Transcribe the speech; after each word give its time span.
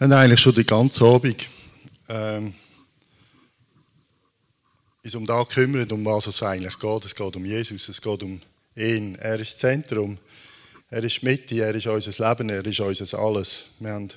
Wir 0.00 0.04
haben 0.04 0.12
eigentlich 0.12 0.38
schon 0.38 0.54
die 0.54 0.64
ganze 0.64 1.04
Abend 1.04 1.48
ähm, 2.08 2.54
uns 5.02 5.14
um 5.16 5.26
das 5.26 5.48
gekümmert, 5.48 5.92
um 5.92 6.04
was 6.04 6.28
es 6.28 6.40
eigentlich 6.40 6.78
geht. 6.78 7.04
Es 7.04 7.16
geht 7.16 7.34
um 7.34 7.44
Jesus, 7.44 7.88
es 7.88 8.00
geht 8.00 8.22
um 8.22 8.40
ihn. 8.76 9.16
Er 9.16 9.40
ist 9.40 9.54
das 9.54 9.58
Zentrum, 9.58 10.16
er 10.88 11.02
ist 11.02 11.20
die 11.20 11.24
Mitte, 11.24 11.60
er 11.64 11.74
ist 11.74 11.88
unser 11.88 12.28
Leben, 12.28 12.48
er 12.48 12.64
ist 12.64 12.78
unser 12.78 13.18
Alles. 13.18 13.64
Wir 13.80 13.90
haben 13.90 14.04
ein 14.04 14.12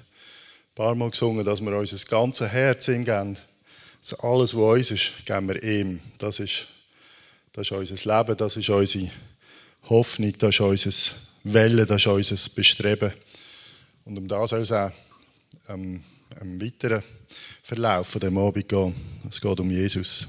paar 0.76 0.94
Mal 0.94 1.10
gesungen, 1.10 1.44
dass 1.44 1.62
wir 1.62 1.76
unser 1.76 1.98
ganzes 2.06 2.52
Herz 2.52 2.88
ihm 2.88 3.04
geben. 3.04 3.36
Also 4.04 4.18
alles, 4.18 4.56
was 4.56 4.78
uns 4.78 4.92
ist, 4.92 5.26
geben 5.26 5.48
wir 5.48 5.64
ihm. 5.64 6.00
Das 6.20 6.40
ist, 6.40 6.68
das 7.54 7.72
ist 7.72 7.72
unser 7.72 8.20
Leben, 8.20 8.38
das 8.38 8.56
ist 8.56 8.70
unsere 8.70 9.10
Hoffnung, 9.90 10.34
das 10.38 10.54
ist 10.54 10.60
unser 10.60 10.92
Wellen, 11.46 11.88
das 11.88 12.02
ist 12.04 12.08
unser 12.08 12.50
Bestreben. 12.54 13.14
Und 14.06 14.20
um 14.20 14.28
das 14.28 14.52
soll 14.52 14.60
es 14.60 14.72
auch 14.72 14.92
ähm, 15.70 16.04
im 16.42 16.62
weiteren 16.62 17.04
Verlauf 17.64 18.08
von 18.08 18.22
dem 18.22 18.38
Abend 18.38 18.68
gehen. 18.68 18.96
Es 19.30 19.40
geht 19.40 19.60
um 19.60 19.70
Jesus. 19.70 20.28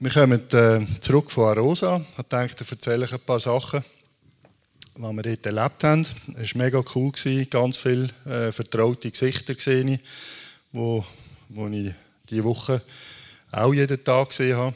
Wir 0.00 0.10
kommen 0.10 0.40
äh, 0.52 0.86
zurück 1.00 1.30
von 1.30 1.48
Arosa. 1.48 2.04
Ich 2.18 2.24
dachte, 2.24 2.64
ich 2.64 2.70
erzähle 2.70 3.08
ein 3.10 3.20
paar 3.20 3.40
Sachen, 3.40 3.84
die 4.96 5.02
wir 5.02 5.22
dort 5.22 5.46
erlebt 5.46 5.84
haben. 5.84 6.06
Es 6.36 6.54
war 6.54 6.62
mega 6.64 6.84
cool. 6.94 7.10
Gewesen. 7.12 7.48
Ganz 7.48 7.78
viele 7.78 8.10
äh, 8.26 8.52
vertraute 8.52 9.10
Gesichter 9.10 9.54
gesehen, 9.54 9.98
wo, 10.72 11.04
wo 11.48 11.68
ich 11.68 11.94
diese 12.28 12.44
Woche 12.44 12.82
auch 13.50 13.72
jeden 13.72 14.02
Tag 14.02 14.28
gesehen 14.30 14.56
habe. 14.56 14.74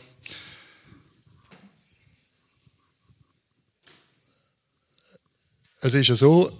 Es 5.80 5.94
ist 5.94 6.08
ja 6.08 6.14
so, 6.14 6.50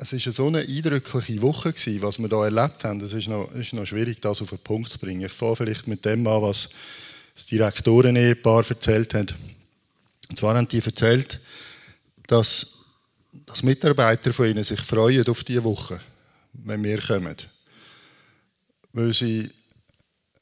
es 0.00 0.12
war 0.12 0.32
so 0.32 0.46
eine 0.46 0.60
eindrückliche 0.60 1.42
Woche, 1.42 1.74
was 2.00 2.18
wir 2.18 2.28
hier 2.28 2.44
erlebt 2.44 2.84
haben. 2.84 3.00
Es 3.00 3.12
ist 3.12 3.28
noch, 3.28 3.50
ist 3.52 3.72
noch 3.72 3.84
schwierig, 3.84 4.20
das 4.20 4.40
auf 4.40 4.50
den 4.50 4.58
Punkt 4.58 4.90
zu 4.90 4.98
bringen. 4.98 5.24
Ich 5.24 5.32
fange 5.32 5.56
vielleicht 5.56 5.88
mit 5.88 6.04
dem 6.04 6.24
an, 6.26 6.40
was 6.40 6.68
das 7.34 7.46
Direktoren-Ehepaar 7.46 8.64
erzählt 8.68 9.14
hat. 9.14 9.34
Und 10.28 10.38
zwar 10.38 10.56
haben 10.56 10.68
die 10.68 10.78
erzählt, 10.78 11.40
dass, 12.28 12.84
dass 13.44 13.64
Mitarbeiter 13.64 14.32
von 14.32 14.48
ihnen 14.48 14.62
sich 14.62 14.80
freuen 14.80 15.26
auf 15.26 15.42
diese 15.42 15.64
Woche, 15.64 16.00
wenn 16.52 16.84
wir 16.84 17.00
kommen. 17.00 17.36
Weil 18.92 19.12
sie 19.12 19.50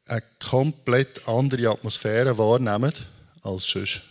eine 0.06 0.22
komplett 0.38 1.26
andere 1.26 1.70
Atmosphäre 1.70 2.36
wahrnehmen 2.36 2.92
als 3.42 3.64
sonst. 3.64 4.02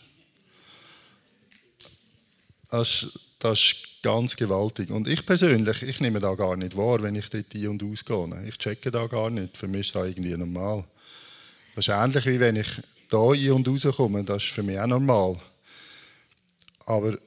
Das, 2.72 3.08
das 3.38 3.60
ist 3.60 3.95
ganz 4.06 4.36
gewaltig. 4.36 4.92
Und 4.92 5.08
ich 5.08 5.26
persönlich, 5.26 5.82
ich 5.82 6.00
nehme 6.00 6.20
da 6.20 6.36
gar 6.36 6.56
nicht 6.56 6.78
wahr, 6.78 7.02
wenn 7.02 7.16
ich 7.16 7.28
dort 7.28 7.56
ein- 7.56 7.68
und 7.68 7.84
ausgehe. 7.84 8.48
Ich 8.48 8.58
checke 8.60 8.92
da 8.92 9.08
gar 9.08 9.32
nicht. 9.32 9.58
Für 9.58 9.68
mich 9.68 9.88
ist 9.88 9.96
das 9.96 10.08
irgendwie 10.08 10.38
normal. 10.38 10.86
Das 11.76 11.88
ist 11.88 11.94
ähnlich 11.94 12.26
wie 12.28 12.40
wenn 12.40 12.56
ich 12.56 12.68
da 13.10 13.32
ein- 13.32 13.52
und 13.52 13.68
rauskomme. 13.68 14.24
Das 14.24 14.44
ist 14.44 14.52
für 14.52 14.62
mich 14.62 14.80
auch 14.80 14.86
normal. 14.86 15.38
Aber 16.86 17.18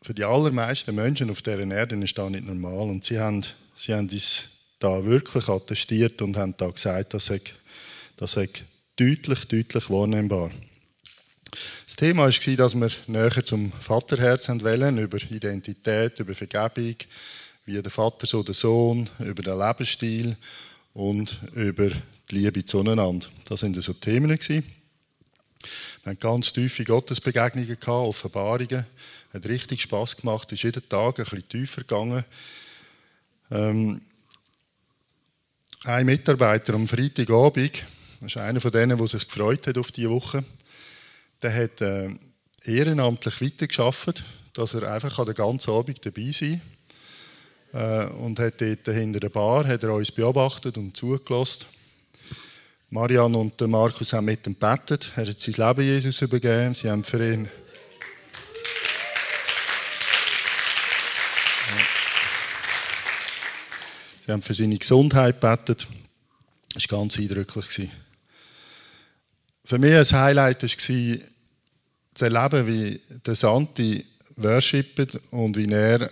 für 0.00 0.14
die 0.14 0.22
allermeisten 0.22 0.94
Menschen 0.94 1.28
auf 1.28 1.42
dieser 1.42 1.58
Erde 1.58 1.96
ist 1.96 2.16
das 2.16 2.30
nicht 2.30 2.46
normal. 2.46 2.88
Und 2.88 3.02
sie 3.04 3.18
haben, 3.18 3.42
sie 3.74 3.92
haben 3.92 4.06
das 4.06 4.44
da 4.78 5.04
wirklich 5.04 5.48
attestiert 5.48 6.22
und 6.22 6.36
haben 6.36 6.54
da 6.56 6.70
gesagt, 6.70 7.14
das 7.14 7.26
sei, 7.26 7.40
das 8.16 8.30
sei 8.30 8.48
deutlich, 8.94 9.44
deutlich 9.48 9.90
wahrnehmbar. 9.90 10.52
Thema 12.02 12.24
war, 12.24 12.56
dass 12.56 12.74
wir 12.74 12.90
näher 13.06 13.44
zum 13.44 13.70
Vaterherz 13.78 14.48
wollen, 14.48 14.98
über 14.98 15.18
Identität, 15.18 16.18
über 16.18 16.34
Vergebung, 16.34 16.96
wie 17.64 17.80
der 17.80 17.92
Vater 17.92 18.26
so 18.26 18.42
der 18.42 18.56
Sohn, 18.56 19.08
über 19.20 19.40
den 19.40 19.56
Lebensstil 19.56 20.36
und 20.94 21.38
über 21.54 21.90
die 22.28 22.38
Liebe 22.38 22.64
zueinander. 22.64 23.28
Das 23.44 23.62
waren 23.62 23.80
so 23.80 23.92
Themen. 23.92 24.30
Wir 24.30 24.62
hatten 26.04 26.18
ganz 26.18 26.52
tiefe 26.52 26.82
Gottesbegegnungen, 26.82 27.78
Offenbarungen. 27.86 28.84
Hat 29.32 29.46
richtig 29.46 29.82
Spass 29.82 30.16
gemacht, 30.16 30.50
ist 30.50 30.64
jeden 30.64 30.88
Tag 30.88 31.20
ein 31.20 31.24
bisschen 31.24 31.48
tiefer 31.48 31.82
gegangen. 31.82 32.24
Ähm, 33.52 34.00
ein 35.84 36.06
Mitarbeiter 36.06 36.74
am 36.74 36.88
Freitagabend, 36.88 37.84
das 38.20 38.32
ist 38.32 38.38
einer 38.38 38.60
von 38.60 38.72
denen, 38.72 38.98
der 38.98 39.06
sich 39.06 39.24
gefreut 39.24 39.68
hat 39.68 39.78
auf 39.78 39.92
diese 39.92 40.10
Woche, 40.10 40.42
der 41.42 41.54
hat 41.54 41.80
äh, 41.80 42.10
ehrenamtlich 42.64 43.40
weitergearbeitet, 43.40 44.24
dass 44.52 44.74
er 44.74 44.92
einfach 44.92 45.24
den 45.24 45.34
ganzen 45.34 45.70
Abend 45.70 46.04
dabei 46.04 46.30
sein 46.32 46.60
kann. 46.60 46.72
Äh, 47.72 48.06
und 48.14 48.38
hat 48.38 48.60
dort 48.60 48.86
hinter 48.86 49.20
der 49.20 49.30
Bar 49.30 49.66
hat 49.66 49.82
er 49.82 49.94
uns 49.94 50.12
beobachtet 50.12 50.76
und 50.76 50.96
zugelassen. 50.96 51.64
Marianne 52.90 53.38
und 53.38 53.58
Markus 53.62 54.12
haben 54.12 54.26
mit 54.26 54.46
ihm 54.46 54.52
gebetet. 54.58 55.12
Er 55.16 55.26
hat 55.26 55.40
sein 55.40 55.54
Leben 55.54 55.82
Jesus 55.82 56.20
übergeben. 56.20 56.74
Sie 56.74 56.90
haben 56.90 57.02
für 57.02 57.32
ihn 57.32 57.48
Sie 64.24 64.30
haben 64.30 64.42
für 64.42 64.54
seine 64.54 64.76
Gesundheit 64.76 65.40
gebetet. 65.40 65.88
Das 66.74 66.88
war 66.90 67.00
ganz 67.00 67.18
eindrücklich. 67.18 67.90
Für 69.64 69.78
mich 69.78 69.94
ein 69.94 70.20
Highlight 70.20 70.62
war, 70.62 71.31
zu 72.14 72.24
erleben, 72.24 72.66
wie 72.66 73.00
der 73.26 73.34
Santi 73.34 74.04
worshippt 74.36 75.18
und 75.30 75.56
wie 75.56 75.70
er 75.70 76.10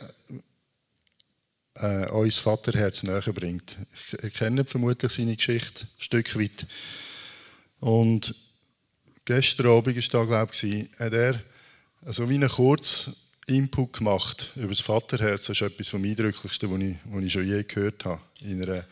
äh, 1.75 2.09
uns 2.11 2.39
Vaterherz 2.39 3.03
näher 3.03 3.33
bringt. 3.33 3.77
Ich 4.23 4.35
kenne 4.35 4.65
vermutlich 4.65 5.13
seine 5.13 5.37
Geschichte 5.37 5.85
ein 5.85 6.01
Stück 6.01 6.39
weit. 6.39 6.67
Und 7.81 8.35
gestern 9.25 9.67
Abend 9.67 9.97
war 9.97 10.27
da, 10.27 10.27
glaube 10.27 10.53
ich, 10.53 10.91
hat 10.99 11.13
er 11.13 11.41
also 12.03 12.29
wie 12.29 12.35
einen 12.35 12.49
kurzen 12.49 13.15
Input 13.47 13.95
gemacht 13.95 14.53
über 14.57 14.69
das 14.69 14.81
Vaterherz. 14.81 15.47
Das 15.47 15.61
ist 15.61 15.63
etwas 15.63 15.89
vom 15.89 16.05
Eindrücklichsten, 16.05 16.71
was 16.71 16.81
ich, 16.81 16.97
was 17.05 17.25
ich 17.25 17.33
schon 17.33 17.47
je 17.47 17.63
gehört 17.63 18.05
habe. 18.05 18.21
In 18.43 18.63
einer, 18.63 18.85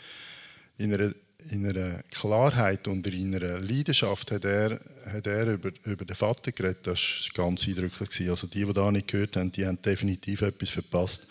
in 0.78 0.94
einer 0.94 1.12
in 1.50 1.66
einer 1.66 2.02
Klarheit 2.10 2.88
und 2.88 3.06
in 3.06 3.34
einer 3.34 3.60
Leidenschaft 3.60 4.30
hat 4.32 4.44
er, 4.44 4.80
hat 5.06 5.26
er 5.26 5.54
über, 5.54 5.70
über 5.84 6.04
den 6.04 6.16
Vater 6.16 6.52
geredet. 6.52 6.86
Das 6.86 6.98
war 6.98 7.46
ganz 7.46 7.66
eindrücklich. 7.66 8.28
Also 8.28 8.46
die, 8.46 8.64
die 8.64 8.72
da 8.72 8.90
nicht 8.90 9.08
gehört 9.08 9.36
haben, 9.36 9.52
die 9.52 9.66
haben 9.66 9.80
definitiv 9.80 10.42
etwas 10.42 10.70
verpasst. 10.70 11.22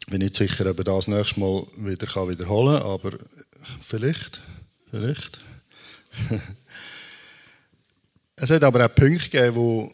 Ich 0.00 0.06
bin 0.06 0.20
nicht 0.20 0.36
sicher, 0.36 0.70
ob 0.70 0.78
er 0.78 0.84
das 0.84 1.08
nächste 1.08 1.40
Mal 1.40 1.66
wieder 1.76 2.06
kann 2.06 2.28
wiederholen 2.28 2.78
kann, 2.78 2.88
aber 2.88 3.18
vielleicht, 3.80 4.40
vielleicht. 4.90 5.38
es 8.36 8.50
hat 8.50 8.62
aber 8.62 8.86
auch 8.86 8.94
Punkte 8.94 9.28
gegeben, 9.28 9.90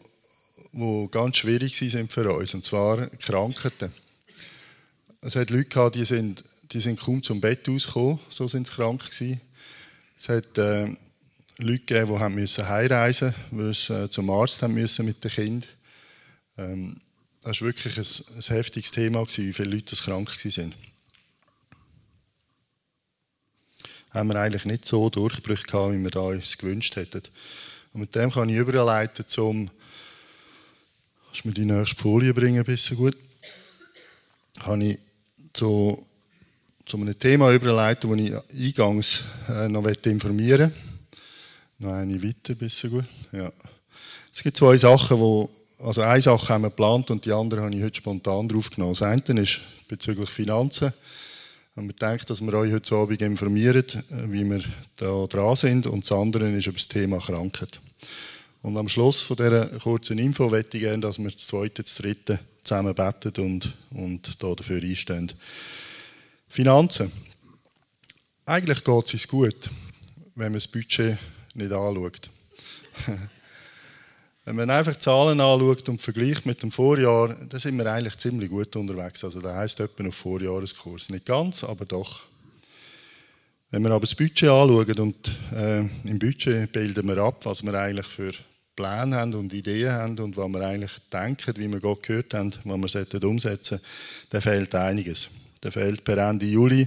die, 0.71 0.79
die 0.79 1.07
ganz 1.09 1.37
schwierig 1.37 1.75
sind 1.75 2.13
für 2.13 2.31
uns, 2.31 2.53
und 2.53 2.63
zwar 2.63 3.07
Krankheiten. 3.07 3.91
Es 5.21 5.35
hat 5.35 5.49
Leute 5.49 5.91
die 5.95 6.05
sind 6.05 6.43
die 6.73 6.79
sind 6.79 6.99
kaum 6.99 7.21
zum 7.21 7.39
Bett 7.39 7.69
ausgekommen, 7.69 8.19
so 8.29 8.47
sind 8.47 8.65
sie 8.65 8.73
krank 8.73 9.03
gewesen. 9.03 9.39
Es 10.17 10.29
hat 10.29 10.57
äh, 10.57 10.87
Leute 11.57 11.79
gegeben, 11.79 12.07
die 12.07 12.19
haben 12.19 12.35
müssen 12.35 12.67
heimreisen 12.67 13.35
mussten, 13.51 13.93
sie 13.93 14.03
äh, 14.05 14.09
zum 14.09 14.29
Arzt 14.31 14.61
haben 14.63 14.73
müssen 14.73 15.05
mit 15.05 15.23
dem 15.23 15.31
Kind. 15.31 15.67
Ähm, 16.57 16.99
das 17.41 17.61
war 17.61 17.67
wirklich 17.67 17.97
ein, 17.97 18.35
ein 18.35 18.41
heftiges 18.41 18.91
Thema, 18.91 19.23
gewesen, 19.23 19.47
wie 19.47 19.53
viele 19.53 19.75
Leute 19.75 19.95
krank 19.95 20.29
waren. 20.29 20.75
Haben 24.09 24.29
wir 24.29 24.35
eigentlich 24.39 24.65
nicht 24.65 24.85
so 24.85 25.09
Durchbrüche 25.09 25.63
gehabt, 25.63 25.93
wie 25.93 26.03
wir 26.03 26.15
uns 26.15 26.57
gewünscht 26.57 26.95
hätten. 26.95 27.21
Und 27.93 28.01
mit 28.01 28.15
dem 28.15 28.31
kann 28.31 28.49
ich 28.49 28.55
überleiten 28.55 29.27
zum, 29.27 29.69
kannst 31.27 31.43
du 31.43 31.47
mir 31.49 31.53
die 31.53 31.65
nächste 31.65 32.01
Folie 32.01 32.33
bringen, 32.33 32.63
bisschen 32.63 32.97
gut, 32.97 33.17
kann 34.63 34.81
ich 34.81 34.97
zu 35.51 36.03
zu 36.85 36.97
einem 36.97 37.17
Thema 37.17 37.53
überleiten, 37.53 38.09
das 38.09 38.43
ich 38.53 38.67
eingangs 38.67 39.23
äh, 39.49 39.67
noch 39.69 39.85
informieren 39.85 40.71
möchte. 40.71 40.93
Noch 41.79 41.93
eine 41.93 42.21
weiter, 42.21 42.55
bisschen 42.55 42.91
gut. 42.91 43.05
Ja. 43.31 43.51
Es 44.33 44.43
gibt 44.43 44.57
zwei 44.57 44.77
Sachen, 44.77 45.19
wo, 45.19 45.49
also 45.79 46.01
eine 46.01 46.21
Sache 46.21 46.49
haben 46.49 46.63
wir 46.63 46.69
geplant 46.69 47.11
und 47.11 47.25
die 47.25 47.31
andere 47.31 47.61
habe 47.61 47.75
ich 47.75 47.83
heute 47.83 47.97
spontan 47.97 48.47
draufgenommen. 48.47 48.95
Das 48.95 49.01
eine 49.01 49.41
ist 49.41 49.59
bezüglich 49.87 50.29
Finanzen. 50.29 50.93
Und 51.75 51.87
wir 51.87 51.93
denken, 51.93 52.25
dass 52.27 52.41
wir 52.41 52.53
euch 52.53 52.71
heute 52.71 52.95
Abend 52.95 53.21
informieren, 53.21 53.85
wie 54.27 54.43
wir 54.43 54.63
da 54.95 55.25
dran 55.25 55.55
sind. 55.55 55.87
Und 55.87 56.03
das 56.03 56.11
andere 56.11 56.51
ist 56.51 56.67
über 56.67 56.77
das 56.77 56.87
Thema 56.87 57.19
Krankheit. 57.19 57.79
Und 58.61 58.77
am 58.77 58.87
Schluss 58.87 59.21
von 59.23 59.35
dieser 59.35 59.65
kurzen 59.79 60.19
Info 60.19 60.49
möchte 60.49 60.77
ich 60.77 60.83
gerne, 60.83 60.99
dass 60.99 61.17
wir 61.17 61.31
das 61.31 61.47
zweite, 61.47 61.83
das 61.83 61.95
dritte 61.95 62.39
zusammen 62.63 62.93
beten 62.93 63.43
und, 63.43 63.73
und 63.91 64.41
da 64.41 64.53
dafür 64.53 64.81
einstehen. 64.81 65.31
Finanzen. 66.53 67.11
Eigentlich 68.45 68.83
geht 68.83 69.05
es 69.05 69.13
uns 69.13 69.27
gut, 69.27 69.71
wenn 70.35 70.51
man 70.51 70.59
das 70.59 70.67
Budget 70.67 71.17
nicht 71.55 71.71
anschaut. 71.71 72.29
Wenn 74.45 74.57
man 74.57 74.69
einfach 74.69 74.95
Zahlen 74.97 75.39
anschaut 75.39 75.89
und 75.89 75.99
vergleicht 75.99 76.45
mit 76.45 76.61
dem 76.61 76.69
Vorjahr, 76.69 77.29
dann 77.49 77.59
sind 77.59 77.75
wir 77.77 77.91
eigentlich 77.91 78.17
ziemlich 78.17 78.49
gut 78.49 78.75
unterwegs. 78.75 79.23
Also 79.23 79.41
das 79.41 79.55
heisst 79.55 79.79
etwa 79.79 80.07
auf 80.07 80.15
Vorjahreskurs. 80.15 81.09
Nicht 81.09 81.25
ganz, 81.25 81.63
aber 81.63 81.85
doch. 81.85 82.23
Wenn 83.71 83.81
wir 83.81 83.89
aber 83.89 84.01
das 84.01 84.13
Budget 84.13 84.49
anschauen 84.49 84.99
und 84.99 85.31
äh, 85.55 85.79
im 85.79 86.19
Budget 86.19 86.71
bilden 86.71 87.07
wir 87.07 87.17
ab, 87.17 87.43
was 87.45 87.63
wir 87.63 87.73
eigentlich 87.73 88.05
für 88.05 88.31
Pläne 88.75 89.15
haben 89.15 89.33
und 89.33 89.53
Ideen 89.53 89.91
haben 89.91 90.19
und 90.19 90.37
was 90.37 90.49
wir 90.49 90.61
eigentlich 90.61 90.99
denken, 91.11 91.53
wie 91.57 91.71
wir 91.71 91.79
Gott 91.79 92.03
gehört 92.03 92.35
haben, 92.35 92.51
was 92.63 92.93
wir 92.93 93.23
umsetzen 93.23 93.79
sollten, 93.79 93.85
dann 94.29 94.41
fehlt 94.41 94.75
einiges. 94.75 95.29
Da 95.63 95.71
fehlt 95.71 96.03
per 96.03 96.17
Ende 96.17 96.45
Juli 96.45 96.85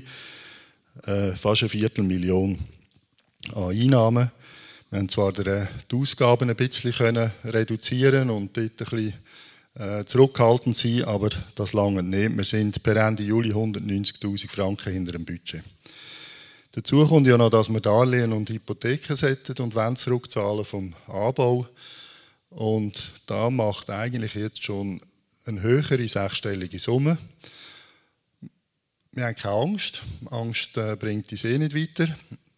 äh, 1.07 1.33
fast 1.33 1.63
eine 1.63 1.71
Viertelmillion 1.71 2.59
an 3.55 3.71
Einnahmen. 3.71 4.31
Wir 4.91 4.99
haben 4.99 5.09
zwar 5.09 5.33
die 5.33 5.67
Ausgaben 5.95 6.51
ein 6.51 6.57
bisschen 6.57 6.93
reduzieren 7.43 8.29
und 8.29 8.55
dort 8.55 8.73
ein 8.73 8.77
bisschen 8.77 9.15
äh, 9.77 10.05
zurückhaltend 10.05 10.77
sein, 10.77 11.05
aber 11.05 11.31
das 11.55 11.73
lange 11.73 12.03
nicht. 12.03 12.37
Wir 12.37 12.45
sind 12.45 12.83
per 12.83 12.97
Ende 12.97 13.23
Juli 13.23 13.51
190.000 13.51 14.51
Franken 14.51 14.93
hinter 14.93 15.13
dem 15.13 15.25
Budget. 15.25 15.63
Dazu 16.73 17.07
kommt 17.07 17.27
ja 17.27 17.39
noch, 17.39 17.49
dass 17.49 17.71
wir 17.71 17.81
Darlehen 17.81 18.35
und 18.35 18.51
Hypotheken 18.51 19.17
setzen 19.17 19.57
und 19.61 19.75
wollen 19.75 19.97
zurückzahlen 19.97 20.67
vom 20.67 20.93
Anbau. 21.07 21.67
Und 22.51 23.13
da 23.25 23.49
macht 23.49 23.89
eigentlich 23.89 24.35
jetzt 24.35 24.63
schon 24.63 25.01
eine 25.47 25.63
höhere 25.63 26.07
sechsstellige 26.07 26.79
Summe. 26.79 27.17
Wir 29.17 29.25
haben 29.25 29.35
keine 29.35 29.55
Angst. 29.55 30.03
Angst 30.27 30.77
äh, 30.77 30.95
bringt 30.95 31.33
uns 31.33 31.43
eh 31.43 31.57
nicht 31.57 31.75
weiter. 31.75 32.15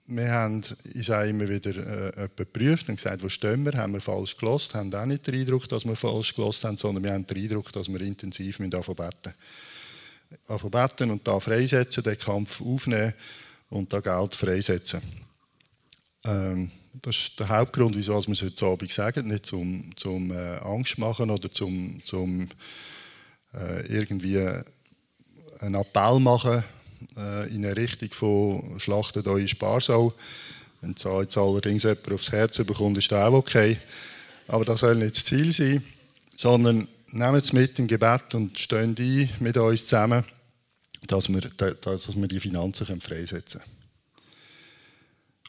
Wir 0.09 0.29
haben, 0.29 0.65
ich 0.93 1.07
sage 1.07 1.29
immer 1.29 1.49
wieder, 1.49 2.17
äh, 2.17 2.29
geprüft 2.35 2.89
und 2.89 2.97
gesagt, 2.97 3.23
wo 3.23 3.29
stehen 3.29 3.65
wir, 3.65 3.75
haben 3.75 3.93
wir 3.93 4.01
falsch 4.01 4.37
gelost, 4.37 4.75
haben 4.75 4.93
auch 4.93 5.07
nicht 5.07 5.25
den 5.29 5.37
Eindruck, 5.37 5.69
dass 5.69 5.85
wir 5.85 5.95
falsch 5.95 6.35
gelost 6.35 6.65
haben, 6.65 6.77
sondern 6.77 7.05
wir 7.05 7.13
haben 7.13 7.25
den 7.25 7.45
Eindruck, 7.45 7.71
dass 7.71 7.87
wir 7.87 8.01
intensiv 8.01 8.59
mit 8.59 8.73
beten 8.73 9.35
müssen. 10.49 10.71
beten 10.71 11.11
und 11.13 11.29
da 11.29 11.39
freisetzen, 11.39 12.03
den 12.03 12.19
Kampf 12.19 12.61
aufnehmen 12.61 13.15
und 13.71 13.93
da 13.93 14.01
Geld 14.01 14.35
freisetzen. 14.35 15.01
Ähm, 16.25 16.73
das 16.93 17.15
ist 17.15 17.39
der 17.39 17.51
Hauptgrund, 17.51 17.97
wieso 17.97 18.21
wir 18.27 18.33
es 18.33 18.43
heute 18.43 18.67
Abend 18.67 18.91
sagen, 18.91 19.29
nicht 19.29 19.47
zum, 19.47 19.93
zum 19.95 20.33
äh, 20.33 20.57
Angst 20.57 20.99
machen 20.99 21.31
oder 21.31 21.53
zum, 21.53 22.05
zum 22.05 22.49
äh, 23.55 23.87
irgendwie 23.87 24.65
einen 25.61 25.75
Appell 25.75 26.19
machen 26.21 26.65
äh, 27.17 27.49
in 27.55 27.65
eine 27.65 27.77
Richtung 27.77 28.11
von 28.13 28.81
«Schlachtet 28.81 29.27
eure 29.27 29.49
Sparsau». 29.49 30.13
Wenn 30.81 30.93
es 30.93 31.03
jetzt 31.03 31.37
allerdings 31.37 31.83
jemand 31.83 32.13
aufs 32.13 32.31
Herz 32.31 32.59
bekommt, 32.59 32.99
ist 32.99 33.11
das 33.11 33.25
auch 33.25 33.35
okay. 33.35 33.77
Aber 34.47 34.65
das 34.65 34.81
soll 34.81 34.95
nicht 34.97 35.17
das 35.17 35.25
Ziel 35.25 35.53
sein, 35.53 35.83
sondern 36.37 36.87
nehmt 37.11 37.43
es 37.43 37.53
mit 37.53 37.79
im 37.79 37.89
Gebet 37.89 38.35
und 38.35 38.59
stehen 38.59 38.95
ein 38.97 39.31
mit 39.41 39.57
uns 39.57 39.87
zusammen 39.87 40.25
dass 41.07 41.29
wir, 41.29 41.41
dass 41.41 42.17
wir 42.17 42.29
die 42.29 42.41
Finanzen 42.41 43.01
freisetzen 43.01 43.61
können. 43.61 43.73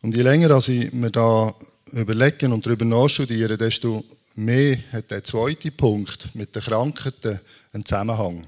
Und 0.02 0.16
je 0.16 0.22
länger 0.22 0.52
als 0.52 0.70
ich 0.70 0.92
mir 0.94 1.12
da 1.12 1.54
überlegen 1.92 2.54
und 2.54 2.66
darüber 2.66 2.86
nachstudieren, 2.86 3.58
desto 3.58 4.04
mehr 4.36 4.78
hat 4.92 5.12
der 5.12 5.24
zweite 5.24 5.72
Punkt 5.72 6.34
mit 6.36 6.56
den 6.56 6.62
Krankheiten 6.62 7.40
einen 7.74 7.86
Zusammenhang. 7.86 8.46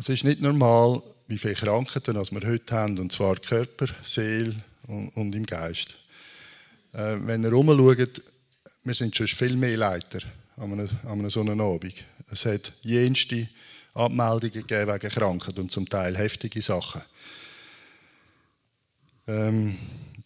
Es 0.00 0.08
ist 0.08 0.24
nicht 0.24 0.40
normal, 0.40 1.02
wie 1.28 1.36
viele 1.36 1.52
Krankheiten 1.52 2.14
wir 2.14 2.48
heute 2.48 2.74
haben, 2.74 2.98
und 2.98 3.12
zwar 3.12 3.36
Körper, 3.36 3.84
Seele 4.02 4.56
und, 4.86 5.10
und 5.10 5.34
im 5.34 5.44
Geist. 5.44 5.94
Äh, 6.94 7.16
wenn 7.18 7.44
ihr 7.44 7.50
herumschaut, 7.50 8.22
wir 8.82 8.94
sind 8.94 9.14
schon 9.14 9.26
viel 9.26 9.56
mehr 9.56 9.76
Leiter 9.76 10.20
an 10.56 10.72
einem, 10.72 10.88
an 11.04 11.28
so 11.28 11.42
einem 11.42 11.60
Abend. 11.60 12.02
Es 12.32 12.46
hat 12.46 12.72
jenste 12.80 13.46
Abmeldungen 13.92 14.66
gegeben 14.66 14.90
wegen 14.90 15.10
Krankheit 15.10 15.58
und 15.58 15.70
zum 15.70 15.86
Teil 15.86 16.16
heftige 16.16 16.62
Sachen. 16.62 17.02
Ähm, 19.28 19.76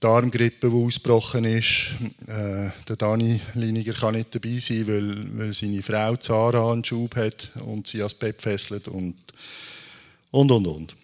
Darmgrippe, 0.01 0.71
die 0.71 0.77
ausgebrochen 0.77 1.45
ist. 1.45 1.91
Äh, 2.27 2.71
der 2.89 2.97
Dani 2.97 3.41
Liniger 3.55 3.93
kann 3.93 4.15
nicht 4.15 4.35
dabei 4.35 4.59
sein, 4.59 4.87
weil, 4.87 5.39
weil 5.39 5.55
seine 5.55 5.83
Frau 5.83 6.17
Zara 6.17 6.73
einen 6.73 6.85
Schub 6.85 7.17
hat 7.17 7.51
und 7.65 7.87
sie 7.87 7.99
ans 7.99 8.15
Bett 8.15 8.43
fesselt 8.43 8.89
und 8.89 9.15
und 10.31 10.51
und 10.51 10.67
und. 10.67 10.97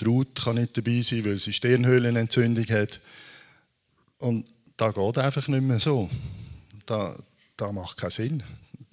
Die 0.00 0.04
Ruth 0.04 0.42
kann 0.42 0.56
nicht 0.56 0.76
dabei 0.76 1.02
sein, 1.02 1.24
weil 1.24 1.40
sie 1.40 1.52
Stirnhöhlenentzündung 1.52 2.66
hat. 2.66 3.00
Und 4.18 4.46
da 4.76 4.90
geht 4.90 5.18
einfach 5.18 5.46
nicht 5.48 5.62
mehr 5.62 5.80
so. 5.80 6.08
Da, 6.86 7.14
da 7.56 7.70
macht 7.70 7.98
keinen 7.98 8.10
Sinn 8.10 8.42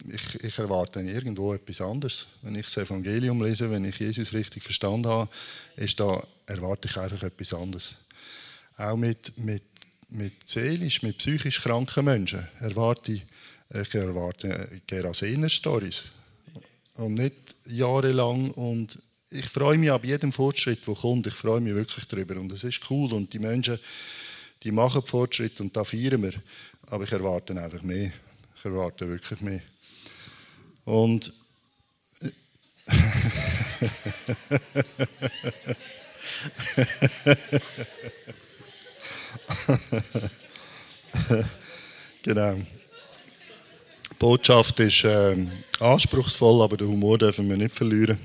ich, 0.06 0.44
ich, 0.44 0.58
erwarte 0.60 1.02
irgendwo 1.02 1.54
etwas 1.54 1.82
anderes. 1.82 2.28
Wenn 2.42 2.56
ich 2.56 2.66
das 2.66 2.78
Evangelium 2.78 3.42
lese, 3.44 3.70
wenn 3.70 3.86
ich 3.86 4.00
Jesus 4.00 4.34
richtig 4.34 4.64
verstanden 4.64 5.08
habe, 5.08 5.30
ist 5.76 6.00
da, 6.00 6.26
erwarte 6.46 6.88
ich 6.88 6.98
einfach 6.98 7.24
etwas 7.24 7.54
anderes. 7.54 7.96
Auch 8.78 8.96
mit, 8.96 9.36
mit, 9.38 9.64
mit 10.10 10.48
seelisch, 10.48 11.02
mit 11.02 11.18
psychisch 11.18 11.62
kranken 11.62 12.06
Menschen 12.06 12.48
erwarte 12.60 13.14
ich, 13.14 13.26
ich 13.70 13.96
erwarte 13.96 14.82
Gerasene-Stories. 14.86 16.04
Und 16.96 17.16
nicht 17.16 17.56
jahrelang. 17.66 18.52
Und 18.52 19.00
ich 19.32 19.48
freue 19.48 19.80
mich 19.80 19.92
ab 19.92 20.06
jedem 20.06 20.32
Fortschritt, 20.32 20.88
der 20.88 20.94
kommt. 20.94 21.28
Ich 21.28 21.34
freue 21.34 21.60
mich 21.60 21.74
wirklich 21.74 22.06
darüber. 22.06 22.40
Und 22.40 22.52
es 22.52 22.64
ist 22.64 22.80
cool. 22.90 23.12
Und 23.14 23.34
die 23.34 23.40
Menschen, 23.40 23.80
die 24.64 24.72
machen 24.72 25.02
Fortschritt 25.04 25.60
und 25.60 25.76
da 25.76 25.84
feiern 25.84 26.22
wir. 26.22 26.34
Aber 26.88 27.04
ich 27.04 27.12
erwarte 27.12 27.60
einfach 27.62 27.82
mehr. 27.82 28.12
Ich 28.56 28.66
erwarte 28.66 29.10
wirklich 29.10 29.42
mehr. 29.42 29.62
Und 30.86 31.34
genau. 42.24 42.54
Die 42.54 44.16
Botschaft 44.20 44.80
ist 44.80 45.04
äh, 45.04 45.36
anspruchsvoll, 45.80 46.62
aber 46.62 46.78
den 46.78 46.88
Humor 46.88 47.18
dürfen 47.18 47.50
wir 47.50 47.58
nicht 47.58 47.76
verlieren. 47.76 48.18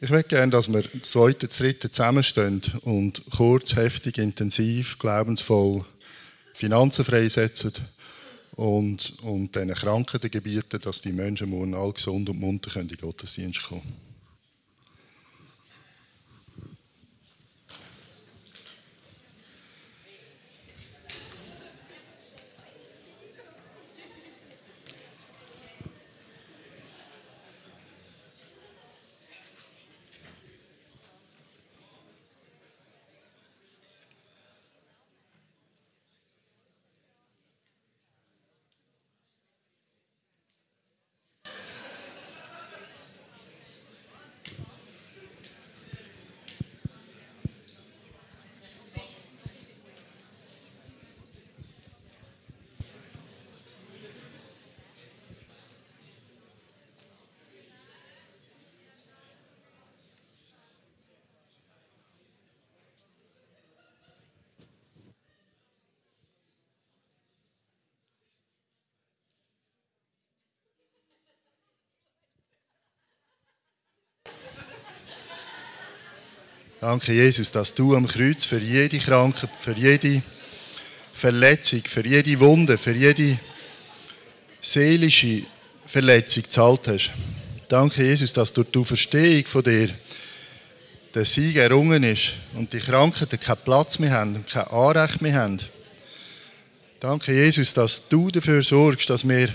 Ich 0.00 0.10
möchte 0.10 0.30
gerne, 0.30 0.50
dass 0.50 0.72
wir 0.72 0.82
das 0.82 1.12
zweite, 1.12 1.46
dritte 1.46 1.90
zusammenstehen 1.90 2.60
und 2.82 3.22
kurz, 3.36 3.76
heftig, 3.76 4.18
intensiv, 4.18 4.98
glaubensvoll 4.98 5.84
Finanzen 6.54 7.04
freisetzen 7.04 7.72
und, 8.56 9.14
und 9.22 9.52
Krankheiten 9.52 10.30
gebieten, 10.30 10.80
dass 10.80 11.00
die 11.00 11.12
Menschen 11.12 11.50
morgen 11.50 11.74
alle 11.74 11.92
gesund 11.92 12.28
und 12.28 12.40
munter 12.40 12.80
in 12.80 12.88
den 12.88 12.98
Gottesdienst 12.98 13.62
kommen. 13.62 14.11
Danke, 76.82 77.12
Jesus, 77.12 77.52
dass 77.52 77.72
du 77.72 77.94
am 77.94 78.08
Kreuz 78.08 78.44
für 78.44 78.58
jede 78.58 78.98
Krankheit, 78.98 79.50
für 79.56 79.72
jede 79.72 80.20
Verletzung, 81.12 81.80
für 81.84 82.04
jede 82.04 82.40
Wunde, 82.40 82.76
für 82.76 82.92
jede 82.92 83.38
seelische 84.60 85.42
Verletzung 85.86 86.42
gezahlt 86.42 86.88
hast. 86.88 87.12
Danke, 87.68 88.02
Jesus, 88.02 88.32
dass 88.32 88.52
durch 88.52 88.72
die 88.72 88.84
Verstehung 88.84 89.46
von 89.46 89.62
dir 89.62 89.90
der 91.14 91.24
Sieg 91.24 91.54
errungen 91.54 92.02
ist 92.02 92.32
und 92.54 92.72
die 92.72 92.80
Krankheiten 92.80 93.38
keinen 93.38 93.58
Platz 93.58 94.00
mehr 94.00 94.10
haben 94.10 94.34
und 94.34 94.48
kein 94.48 94.66
Anrecht 94.66 95.22
mehr 95.22 95.34
haben. 95.34 95.60
Danke, 96.98 97.32
Jesus, 97.32 97.74
dass 97.74 98.08
du 98.08 98.28
dafür 98.28 98.60
sorgst, 98.64 99.08
dass 99.08 99.28
wir 99.28 99.50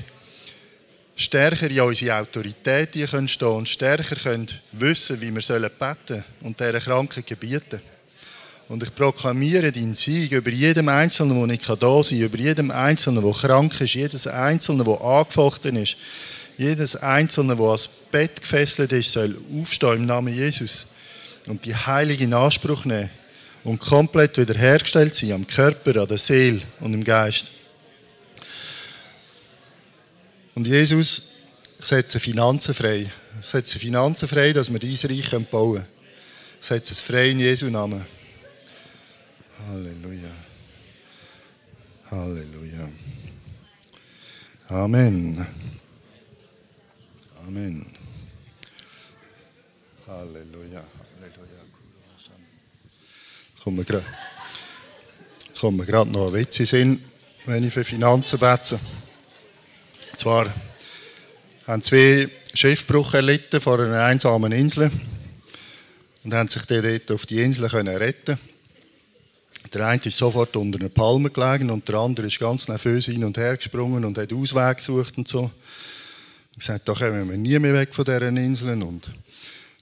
stärker 1.18 1.70
in 1.70 1.82
unsere 1.82 2.16
Autorität 2.16 2.90
stehen 2.92 3.08
können 3.10 3.56
und 3.58 3.68
stärker 3.68 4.16
können 4.16 4.48
wissen, 4.72 5.20
wie 5.20 5.34
wir 5.34 5.42
sollen 5.42 5.70
und 6.42 6.60
dieser 6.60 6.80
Kranken 6.80 7.26
gebieten. 7.26 7.82
Und 8.70 8.84
ich 8.84 8.94
proklamiere 8.94 9.72
deinen 9.72 9.96
Sieg 9.96 10.32
über 10.32 10.50
jedem 10.50 10.90
Einzelnen, 10.90 11.38
der 11.38 11.48
nicht 11.48 11.68
da 11.68 11.76
sein 12.04 12.20
kann, 12.20 12.26
über 12.26 12.38
jedem 12.38 12.70
Einzelnen, 12.70 13.24
der 13.24 13.34
krank 13.34 13.80
ist, 13.82 13.94
jedes 13.94 14.28
Einzelne, 14.28 14.84
der 14.84 15.02
angefochten 15.02 15.76
ist, 15.78 15.96
jedes 16.58 16.96
Einzelne, 16.98 17.56
der 17.56 17.66
ans 17.66 17.88
Bett 18.12 18.42
gefesselt 18.42 18.92
ist, 18.92 19.12
soll 19.12 19.36
aufstehen 19.54 19.98
im 19.98 20.06
Namen 20.06 20.34
Jesus 20.34 20.88
und 21.48 21.64
die 21.66 21.76
Heilige 21.76 22.26
in 22.26 22.34
Anspruch 22.34 22.84
nehmen 22.86 23.10
und 23.64 23.80
komplett 23.80 24.38
wiederhergestellt 24.38 25.16
sein 25.16 25.32
am 25.32 25.48
Körper, 25.48 26.02
an 26.02 26.08
der 26.08 26.18
Seele 26.18 26.62
und 26.82 26.94
im 26.94 27.04
Geist. 27.04 27.57
Und 30.58 30.66
Jesus, 30.66 31.36
ich 31.78 31.86
setze 31.86 32.20
Finanzen 32.20 32.74
frei. 32.74 33.12
Ich 33.40 33.48
setze 33.48 33.78
Finanzen 33.78 34.28
frei, 34.28 34.54
dass 34.54 34.72
wir 34.72 34.80
dieses 34.80 35.08
Reich 35.08 35.30
bauen 35.52 35.76
können. 35.76 35.86
Ich 36.60 36.66
setze 36.66 36.94
es 36.94 37.02
frei 37.02 37.30
in 37.30 37.40
Jesu 37.40 37.70
Namen. 37.70 38.04
Halleluja. 39.68 40.32
Halleluja. 42.10 42.90
Amen. 44.70 45.46
Amen. 47.46 47.86
Halleluja. 50.08 50.84
Halleluja. 53.64 54.06
Jetzt 55.46 55.60
kommt 55.60 55.78
mir 55.78 55.86
gerade 55.86 56.10
noch 56.10 56.30
ein 56.30 56.34
Witz 56.34 56.60
in 56.60 56.66
Sinn, 56.66 57.06
wenn 57.46 57.64
ich 57.64 57.72
für 57.72 57.84
Finanzen 57.84 58.40
bete. 58.40 58.80
Zwar 60.18 60.52
haben 61.68 61.82
zwei 61.84 62.28
Schiffbruch 62.54 63.14
erlitten 63.14 63.62
vor 63.62 63.80
einer 63.80 64.04
einsamen 64.04 64.52
Insel 64.52 64.92
und 66.24 66.34
haben 66.34 66.50
sich 66.50 66.64
dort 66.66 67.12
auf 67.12 67.28
die 67.28 67.40
Insel 67.40 67.68
retten 67.68 68.38
der 69.74 69.86
eine 69.86 70.02
ist 70.02 70.18
sofort 70.18 70.56
unter 70.56 70.80
einer 70.80 70.90
Palme 70.90 71.30
gelegen 71.30 71.70
und 71.70 71.88
der 71.88 71.98
andere 71.98 72.28
ist 72.28 72.40
ganz 72.40 72.68
nervös 72.68 73.06
hin 73.06 73.24
und 73.24 73.38
her 73.38 73.58
gesprungen 73.58 74.06
und 74.06 74.18
hat 74.18 74.34
Ausweg 74.34 74.78
gesucht 74.78 75.18
und 75.18 75.28
so. 75.28 75.42
Und 75.42 75.52
gesagt, 76.58 76.88
da 76.88 76.94
kommen 76.94 77.30
wir 77.30 77.38
nie 77.38 77.60
mehr 77.60 77.74
weg 77.74 77.94
von 77.94 78.06
diesen 78.06 78.38
Inseln 78.38 78.82
und 78.82 79.12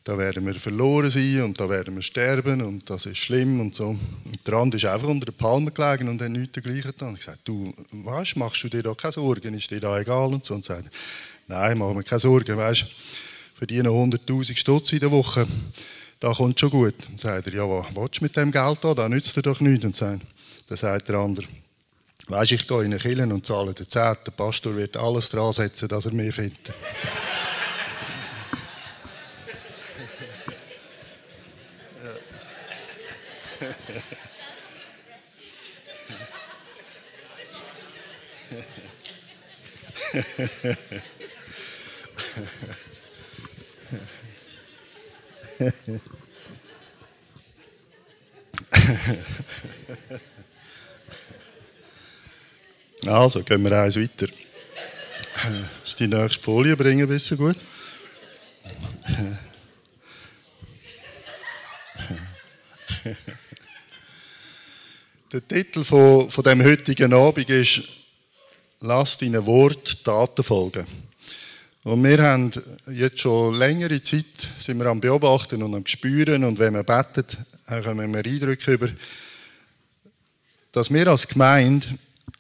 da 0.05 0.17
werden 0.17 0.45
wir 0.45 0.55
verloren 0.55 1.11
sein 1.11 1.41
und 1.41 1.59
da 1.59 1.69
werden 1.69 1.95
wir 1.95 2.01
sterben 2.01 2.61
und 2.61 2.89
das 2.89 3.05
ist 3.05 3.17
schlimm 3.17 3.59
und 3.59 3.75
so. 3.75 3.87
Und 3.87 4.47
der 4.47 4.53
andere 4.53 4.77
ist 4.77 4.85
einfach 4.85 5.09
unter 5.09 5.25
der 5.25 5.33
Palme 5.33 5.71
gelegen 5.71 6.07
und 6.07 6.21
hat 6.21 6.29
nichts 6.29 6.53
dergleichen 6.53 6.91
getan. 6.91 7.15
Ich 7.15 7.25
gesagt, 7.25 7.41
du, 7.43 7.73
weißt, 7.91 8.37
machst 8.37 8.63
du 8.63 8.69
dir 8.69 8.83
da 8.83 8.93
keine 8.93 9.11
Sorgen, 9.11 9.53
ist 9.53 9.69
dir 9.69 9.81
da 9.81 9.99
egal 9.99 10.33
und 10.33 10.45
so. 10.45 10.53
Und 10.53 10.63
sagt, 10.63 10.89
nein, 11.47 11.77
mach 11.77 11.93
mir 11.93 12.03
keine 12.03 12.19
Sorgen, 12.19 12.55
weißt, 12.55 12.85
verdiene 13.55 13.89
100'000 13.89 14.55
Stutz 14.55 14.93
in 14.93 14.99
der 14.99 15.11
Woche 15.11 15.45
da 16.19 16.33
kommt 16.33 16.59
schon 16.59 16.69
gut. 16.69 16.95
Dann 17.07 17.17
sagt 17.17 17.47
er, 17.47 17.53
ja, 17.53 17.69
was 17.69 17.95
willst 17.95 18.19
du 18.19 18.23
mit 18.23 18.35
dem 18.35 18.51
Geld 18.51 18.77
da? 18.81 18.93
Da 18.93 19.09
nützt 19.09 19.35
dir 19.35 19.41
doch 19.41 19.59
nichts. 19.59 19.85
Und 19.85 19.95
sagt, 19.95 20.21
dann 20.67 20.77
sagt 20.77 21.09
der 21.09 21.17
andere, 21.17 21.45
weisst 22.27 22.51
ich 22.53 22.67
gehe 22.67 22.79
in 22.79 22.85
eine 22.85 22.97
Kirche 22.97 23.23
und 23.23 23.45
zahle 23.45 23.73
den 23.73 23.87
Zehnt. 23.87 24.19
Der 24.25 24.31
Pastor 24.31 24.75
wird 24.75 24.97
alles 24.97 25.29
dran 25.29 25.53
setzen, 25.53 25.87
dass 25.87 26.05
er 26.05 26.13
mehr 26.13 26.33
findet. 26.33 26.73
Also, 53.07 53.43
gehen 53.43 53.63
wir 53.63 53.71
eins 53.73 53.97
weiter. 53.97 54.27
Ist 55.83 55.99
die 55.99 56.07
nächste 56.07 56.41
Folie 56.41 56.75
bringen, 56.75 57.07
du 57.29 57.37
gut? 57.37 57.57
Der 65.31 65.47
Titel 65.47 65.83
von, 65.83 66.31
von 66.31 66.43
dem 66.43 66.63
heutigen 66.63 67.13
Abend 67.13 67.49
ist 67.49 67.94
Lass 68.85 69.17
deinen 69.17 69.43
Wort 69.47 70.03
Taten 70.03 70.43
folgen. 70.43 70.85
Und 71.85 72.03
wir 72.03 72.21
haben 72.21 72.51
jetzt 72.91 73.19
schon 73.19 73.55
längere 73.55 73.99
Zeit 73.99 74.25
sind 74.59 74.77
wir 74.77 74.85
am 74.85 74.99
Beobachten 74.99 75.63
und 75.63 75.73
am 75.73 75.87
Spüren 75.87 76.43
und 76.43 76.59
wenn 76.59 76.75
wir 76.75 76.83
beten, 76.83 77.25
kommen 77.83 78.13
wir 78.13 78.23
Eindrücke 78.23 78.73
über, 78.73 78.89
dass 80.71 80.93
wir 80.93 81.07
als 81.07 81.27
Gemeinde 81.27 81.87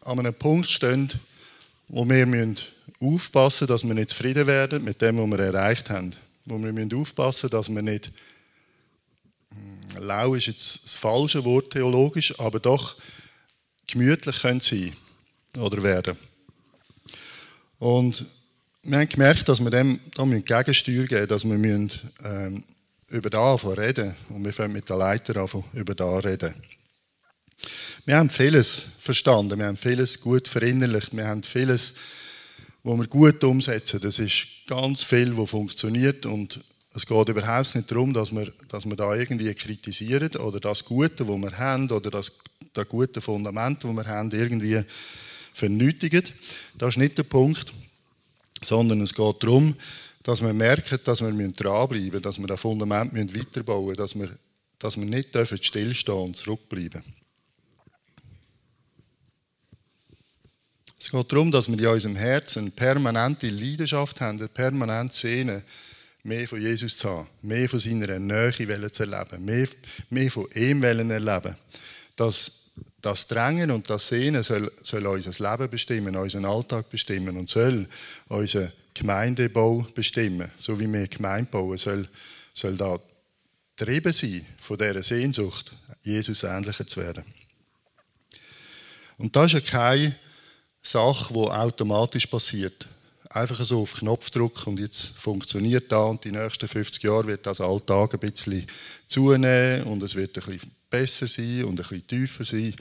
an 0.03 0.19
einem 0.19 0.35
Punkt 0.35 0.69
stehen, 0.69 1.11
wo 1.87 2.07
wir 2.07 2.27
müssen 2.27 2.57
aufpassen 2.99 3.65
dass 3.65 3.83
wir 3.83 3.95
nicht 3.95 4.11
zufrieden 4.11 4.45
werden 4.45 4.83
mit 4.83 5.01
dem, 5.01 5.17
was 5.17 5.39
wir 5.39 5.45
erreicht 5.45 5.89
haben. 5.89 6.13
Wo 6.45 6.59
wir 6.59 6.71
müssen 6.71 6.93
aufpassen 6.93 7.49
dass 7.49 7.69
wir 7.69 7.81
nicht, 7.81 8.11
hm, 9.49 10.03
lau 10.03 10.35
ist 10.35 10.45
jetzt 10.45 10.85
das 10.85 10.93
falsche 10.93 11.43
Wort 11.43 11.71
theologisch, 11.71 12.39
aber 12.39 12.59
doch 12.59 12.97
gemütlich 13.87 14.43
können 14.43 14.59
sein 14.59 14.93
oder 15.57 15.81
werden. 15.81 16.15
Und 17.85 18.25
wir 18.81 18.97
haben 18.97 19.09
gemerkt, 19.09 19.47
dass 19.47 19.59
wir 19.59 19.69
dem 19.69 19.99
da 20.15 20.23
Gegensteuer 20.23 21.03
geben 21.03 21.19
müssen, 21.19 21.27
dass 21.27 21.45
wir 21.45 21.57
müssen, 21.59 21.91
ähm, 22.23 22.63
über 23.11 23.29
da 23.29 23.53
reden 23.53 24.15
und 24.29 24.43
wir 24.43 24.53
fangen 24.53 24.73
mit 24.73 24.89
der 24.89 24.95
Leiter 24.95 25.35
an, 25.37 25.63
über 25.73 25.93
da 25.93 26.17
reden. 26.17 26.55
Wir 28.05 28.17
haben 28.17 28.31
vieles 28.31 28.81
verstanden, 28.97 29.59
wir 29.59 29.67
haben 29.67 29.77
vieles 29.77 30.19
gut 30.19 30.47
verinnerlicht, 30.47 31.15
wir 31.15 31.27
haben 31.27 31.43
vieles, 31.43 31.93
wo 32.81 32.97
wir 32.97 33.05
gut 33.05 33.43
umsetzen. 33.43 33.99
Das 34.01 34.17
ist 34.17 34.47
ganz 34.65 35.03
viel, 35.03 35.37
was 35.37 35.51
funktioniert 35.51 36.25
und 36.25 36.59
es 36.95 37.05
geht 37.05 37.29
überhaupt 37.29 37.75
nicht 37.75 37.91
darum, 37.91 38.15
dass 38.15 38.31
wir, 38.31 38.51
dass 38.67 38.87
wir 38.87 38.95
da 38.95 39.13
irgendwie 39.13 39.53
kritisieren 39.53 40.35
oder 40.37 40.59
das 40.59 40.83
Gute, 40.83 41.27
was 41.27 41.37
wir 41.37 41.55
haben 41.59 41.91
oder 41.91 42.09
das, 42.09 42.31
das 42.73 42.89
gute 42.89 43.21
Fundament, 43.21 43.83
das 43.83 43.93
wir 43.93 44.07
haben, 44.07 44.31
irgendwie 44.31 44.83
vernötigen. 45.55 46.23
Das 46.77 46.89
ist 46.89 46.97
nicht 46.97 47.17
der 47.17 47.23
Punkt 47.23 47.73
sondern 48.65 49.01
es 49.01 49.13
geht 49.13 49.43
darum, 49.43 49.75
dass 50.23 50.41
wir 50.41 50.53
merken, 50.53 50.99
dass 51.03 51.21
wir 51.21 51.31
dranbleiben 51.31 52.09
müssen, 52.09 52.21
dass 52.21 52.39
wir 52.39 52.47
das 52.47 52.61
Fundament 52.61 53.13
weiterbauen 53.13 53.85
müssen, 53.85 53.97
dass 53.97 54.15
wir, 54.15 54.29
dass 54.79 54.97
wir 54.97 55.05
nicht 55.05 55.29
stillstehen 55.61 56.17
und 56.17 56.37
zurückbleiben 56.37 57.03
Es 60.99 61.11
geht 61.11 61.31
darum, 61.31 61.51
dass 61.51 61.69
wir 61.69 61.77
in 61.77 61.85
unserem 61.85 62.15
Herzen 62.15 62.59
eine 62.63 62.71
permanente 62.71 63.47
Leidenschaft 63.49 64.19
haben, 64.21 64.39
eine 64.39 64.47
permanente 64.47 65.13
Sehne, 65.13 65.61
mehr 66.23 66.47
von 66.47 66.59
Jesus 66.59 66.97
zu 66.97 67.07
haben, 67.07 67.27
mehr 67.43 67.69
von 67.69 67.79
seiner 67.79 68.17
Nähe 68.17 68.51
zu 68.91 69.03
erleben, 69.03 69.45
mehr, 69.45 69.67
mehr 70.09 70.31
von 70.31 70.47
ihm 70.55 70.81
erleben. 70.83 71.55
Dass 72.15 72.64
das 73.01 73.27
Drängen 73.27 73.71
und 73.71 73.89
das 73.89 74.07
Sehnen 74.07 74.43
soll, 74.43 74.71
soll 74.83 75.05
unser 75.05 75.51
Leben 75.51 75.69
bestimmen, 75.69 76.15
unseren 76.15 76.45
Alltag 76.45 76.89
bestimmen 76.89 77.37
und 77.37 77.49
soll 77.49 77.87
unseren 78.29 78.71
Gemeindebau 78.93 79.85
bestimmen. 79.93 80.51
So 80.57 80.79
wie 80.79 80.91
wir 80.91 81.07
Gemeinde 81.07 81.51
bauen, 81.51 81.77
soll, 81.77 82.07
soll 82.53 82.75
da 82.75 82.99
getrieben 83.75 84.13
sein 84.13 84.45
von 84.59 84.77
dieser 84.77 85.03
Sehnsucht, 85.03 85.71
Jesus 86.01 86.43
ähnlicher 86.43 86.87
zu 86.87 87.01
werden. 87.01 87.23
Und 89.17 89.35
das 89.35 89.47
ist 89.47 89.53
ja 89.53 89.59
keine 89.61 90.15
Sache, 90.81 91.33
die 91.33 91.39
automatisch 91.39 92.27
passiert. 92.27 92.87
Einfach 93.29 93.65
so 93.65 93.81
auf 93.81 93.95
Knopfdruck 93.95 94.65
und 94.67 94.79
jetzt 94.79 95.07
funktioniert 95.17 95.91
da 95.91 96.03
und 96.03 96.23
die 96.23 96.31
nächsten 96.31 96.67
50 96.67 97.03
Jahre 97.03 97.27
wird 97.27 97.45
das 97.45 97.59
Alltag 97.59 98.13
ein 98.13 98.19
bisschen 98.19 98.65
zunehmen 99.07 99.83
und 99.83 100.03
es 100.03 100.15
wird 100.15 100.37
ein 100.37 100.43
bisschen 100.45 100.71
besser 100.95 101.27
sein 101.27 101.65
und 101.65 101.71
ein 101.71 101.75
bisschen 101.75 102.07
tiefer 102.07 102.45
sein. 102.45 102.75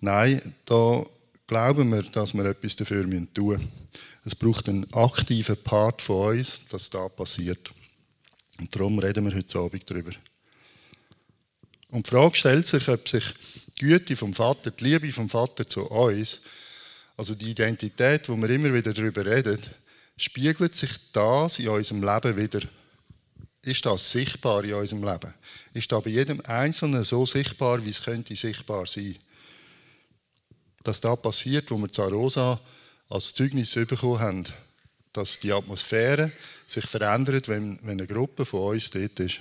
Nein, 0.00 0.40
da 0.64 1.04
glauben 1.46 1.90
wir, 1.90 2.02
dass 2.02 2.34
wir 2.34 2.44
etwas 2.44 2.76
dafür 2.76 3.02
tun 3.34 3.46
müssen. 3.48 3.68
Es 4.24 4.34
braucht 4.34 4.68
einen 4.68 4.92
aktiven 4.92 5.56
Part 5.56 6.02
von 6.02 6.36
uns, 6.36 6.60
dass 6.68 6.90
das 6.90 7.16
passiert. 7.16 7.70
Und 8.60 8.74
darum 8.74 8.98
reden 8.98 9.24
wir 9.24 9.34
heute 9.34 9.58
Abend 9.58 9.90
darüber. 9.90 10.12
Und 11.88 12.06
die 12.06 12.10
Frage 12.10 12.36
stellt 12.36 12.66
sich, 12.66 12.86
ob 12.88 13.08
sich 13.08 13.24
die 13.80 13.86
Güte 13.86 14.16
vom 14.16 14.32
Vater, 14.32 14.70
die 14.70 14.84
Liebe 14.84 15.12
vom 15.12 15.28
Vater 15.28 15.66
zu 15.66 15.90
uns, 15.90 16.40
also 17.16 17.34
die 17.34 17.50
Identität, 17.50 18.28
wo 18.28 18.36
wir 18.36 18.50
immer 18.50 18.72
wieder 18.72 18.92
darüber 18.92 19.24
reden, 19.26 19.58
spiegelt 20.16 20.74
sich 20.74 20.90
das 21.12 21.58
in 21.58 21.68
unserem 21.68 22.02
Leben 22.02 22.36
wieder 22.36 22.60
ist 23.62 23.84
das 23.84 24.10
sichtbar 24.10 24.64
in 24.64 24.74
unserem 24.74 25.04
Leben? 25.04 25.34
Ist 25.72 25.90
das 25.90 26.02
bei 26.02 26.10
jedem 26.10 26.40
Einzelnen 26.42 27.04
so 27.04 27.26
sichtbar, 27.26 27.84
wie 27.84 27.90
es 27.90 28.02
könnte 28.02 28.34
sichtbar 28.34 28.86
sein? 28.86 29.16
dass 30.84 31.00
da 31.00 31.16
passiert, 31.16 31.70
wo 31.70 31.78
wir 31.78 31.92
Zarosa 31.92 32.60
als 33.08 33.34
Zeugnis 33.34 33.74
bekommen 33.74 34.20
haben, 34.20 34.44
dass 35.12 35.40
die 35.40 35.52
Atmosphäre 35.52 36.32
sich 36.66 36.86
verändert, 36.86 37.48
wenn, 37.48 37.78
wenn 37.82 37.98
eine 37.98 38.06
Gruppe 38.06 38.46
von 38.46 38.74
uns 38.74 38.90
dort 38.90 39.18
ist. 39.20 39.40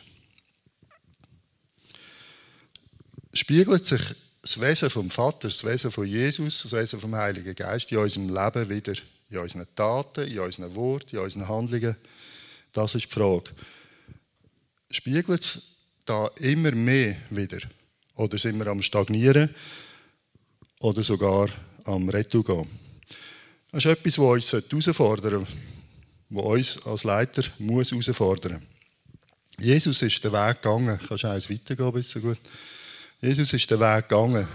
Spiegelt 3.33 3.85
sich 3.85 4.01
das 4.41 4.59
Wesen 4.59 4.89
vom 4.89 5.09
Vater, 5.09 5.47
das 5.47 5.63
Wesen 5.63 5.91
von 5.91 6.05
Jesus, 6.05 6.63
das 6.63 6.71
Wesen 6.71 6.99
vom 6.99 7.15
Heiligen 7.15 7.53
Geist 7.53 7.91
in 7.91 7.99
unserem 7.99 8.29
Leben 8.29 8.69
wieder, 8.69 8.93
in 9.29 9.37
unseren 9.37 9.67
Taten, 9.75 10.27
in 10.27 10.39
unseren 10.39 10.73
Worten, 10.75 11.15
in 11.15 11.21
unseren 11.21 11.47
Handlungen? 11.47 11.95
Das 12.73 12.95
ist 12.95 13.05
die 13.05 13.11
Frage. 13.11 13.51
Spiegelt 14.91 15.41
es 15.41 15.75
da 16.05 16.27
immer 16.39 16.71
mehr 16.71 17.17
wieder? 17.29 17.59
Oder 18.15 18.37
sind 18.37 18.57
wir 18.57 18.67
am 18.67 18.81
Stagnieren 18.81 19.53
oder 20.79 21.03
sogar 21.03 21.49
am 21.83 22.09
Retour 22.09 22.43
gehen? 22.43 22.67
Das 23.71 23.85
ist 23.85 23.91
etwas, 23.91 24.17
was 24.17 24.53
uns 24.53 24.53
herausfordern 24.53 25.45
sollte, 25.45 25.53
was 26.29 26.45
uns 26.45 26.85
als 26.87 27.03
Leiter 27.03 27.43
muss 27.59 27.91
herausfordern 27.91 28.53
muss. 28.53 29.65
Jesus 29.65 30.01
ist 30.01 30.23
den 30.23 30.31
Weg 30.31 30.61
gegangen. 30.61 30.99
Kannst 31.07 31.23
du 31.23 31.27
eins 31.27 31.49
weitergehen, 31.49 31.91
bitte 31.91 32.21
gut? 32.21 32.39
Jesus 33.21 33.53
ist 33.53 33.69
den 33.69 33.79
Weg 33.79 34.07
gegangen. 34.07 34.47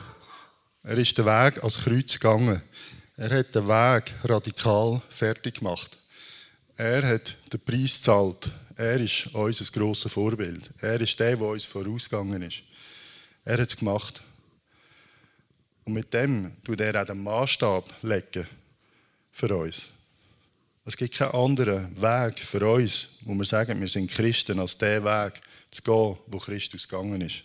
Er 0.83 0.97
ist 0.97 1.17
den 1.17 1.27
Weg 1.27 1.63
als 1.63 1.79
Kreuz 1.79 2.15
gegangen. 2.15 2.61
Er 3.17 3.39
hat 3.39 3.55
den 3.55 3.69
Weg 3.69 4.15
radikal 4.25 5.01
fertig 5.11 5.59
gemacht. 5.59 5.97
Er 6.77 7.07
hat 7.07 7.37
den 7.53 7.61
Preis 7.61 7.99
gezahlt. 7.99 8.51
Er 8.77 8.99
ist 8.99 9.29
unser 9.35 9.65
grosses 9.73 10.13
Vorbild. 10.13 10.71
Er 10.81 11.01
ist 11.01 11.19
der, 11.21 11.37
der 11.37 11.47
uns 11.47 11.67
vorausgegangen 11.67 12.43
ist. 12.43 12.63
Er 13.45 13.59
hat 13.59 13.69
es 13.69 13.77
gemacht. 13.77 14.23
Und 15.85 15.93
mit 15.93 16.13
dem 16.13 16.53
tut 16.65 16.81
er 16.81 17.01
auch 17.01 17.07
den 17.07 17.23
Maßstab 17.23 18.03
legen 18.03 18.49
für 19.33 19.57
uns. 19.57 19.87
Es 20.87 20.97
gibt 20.97 21.15
keinen 21.15 21.33
anderen 21.33 22.01
Weg 22.01 22.39
für 22.41 22.67
uns, 22.67 23.09
wo 23.23 23.35
wir 23.35 23.45
sagen, 23.45 23.81
wir 23.81 23.89
sind 23.89 24.11
Christen, 24.11 24.59
als 24.59 24.77
der 24.77 25.03
Weg 25.05 25.41
zu 25.71 25.83
gehen, 25.83 26.17
wo 26.27 26.39
Christus 26.39 26.89
gegangen 26.89 27.21
ist. 27.21 27.43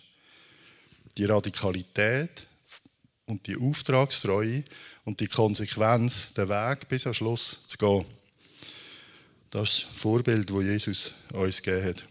Die 1.16 1.24
Radikalität 1.24 2.46
und 3.26 3.46
die 3.46 3.56
Auftragstreue 3.56 4.64
und 5.04 5.20
die 5.20 5.26
Konsequenz, 5.26 6.34
den 6.34 6.48
Weg 6.48 6.88
bis 6.88 7.06
am 7.06 7.14
Schluss 7.14 7.66
zu 7.66 7.78
gehen. 7.78 8.04
Das 9.50 9.68
ist 9.68 9.82
das 9.82 9.98
Vorbild, 10.00 10.48
das 10.48 10.62
Jesus 10.62 11.12
uns 11.32 11.60
gegeben 11.60 11.88
hat. 11.88 12.04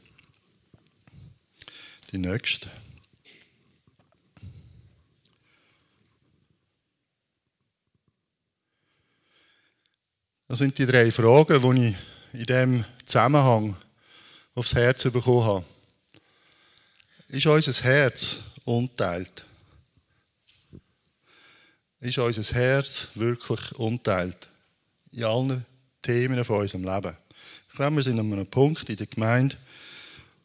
Die 2.11 2.17
nächste. 2.17 2.69
Das 10.49 10.59
sind 10.59 10.77
die 10.77 10.85
drei 10.85 11.11
Fragen, 11.11 11.61
die 11.61 11.89
ich 11.89 11.95
in 12.33 12.45
diesem 12.45 12.85
Zusammenhang 13.05 13.77
aufs 14.55 14.73
Herz 14.73 15.03
bekommen 15.03 15.43
habe. 15.45 15.65
Ist 17.29 17.45
unser 17.45 17.83
Herz 17.83 18.39
unteilt? 18.65 19.45
Ist 21.99 22.17
unser 22.17 22.55
Herz 22.55 23.09
wirklich 23.13 23.71
unteilt? 23.73 24.49
In 25.11 25.23
allen 25.23 25.65
Themen 26.01 26.43
von 26.43 26.61
unserem 26.61 26.83
Leben. 26.83 27.15
Glaube, 27.79 27.95
wir 27.95 28.03
sind 28.03 28.19
an 28.19 28.33
einem 28.33 28.45
Punkt 28.45 28.89
in 28.89 28.97
der 28.97 29.07
Gemeinde 29.07 29.55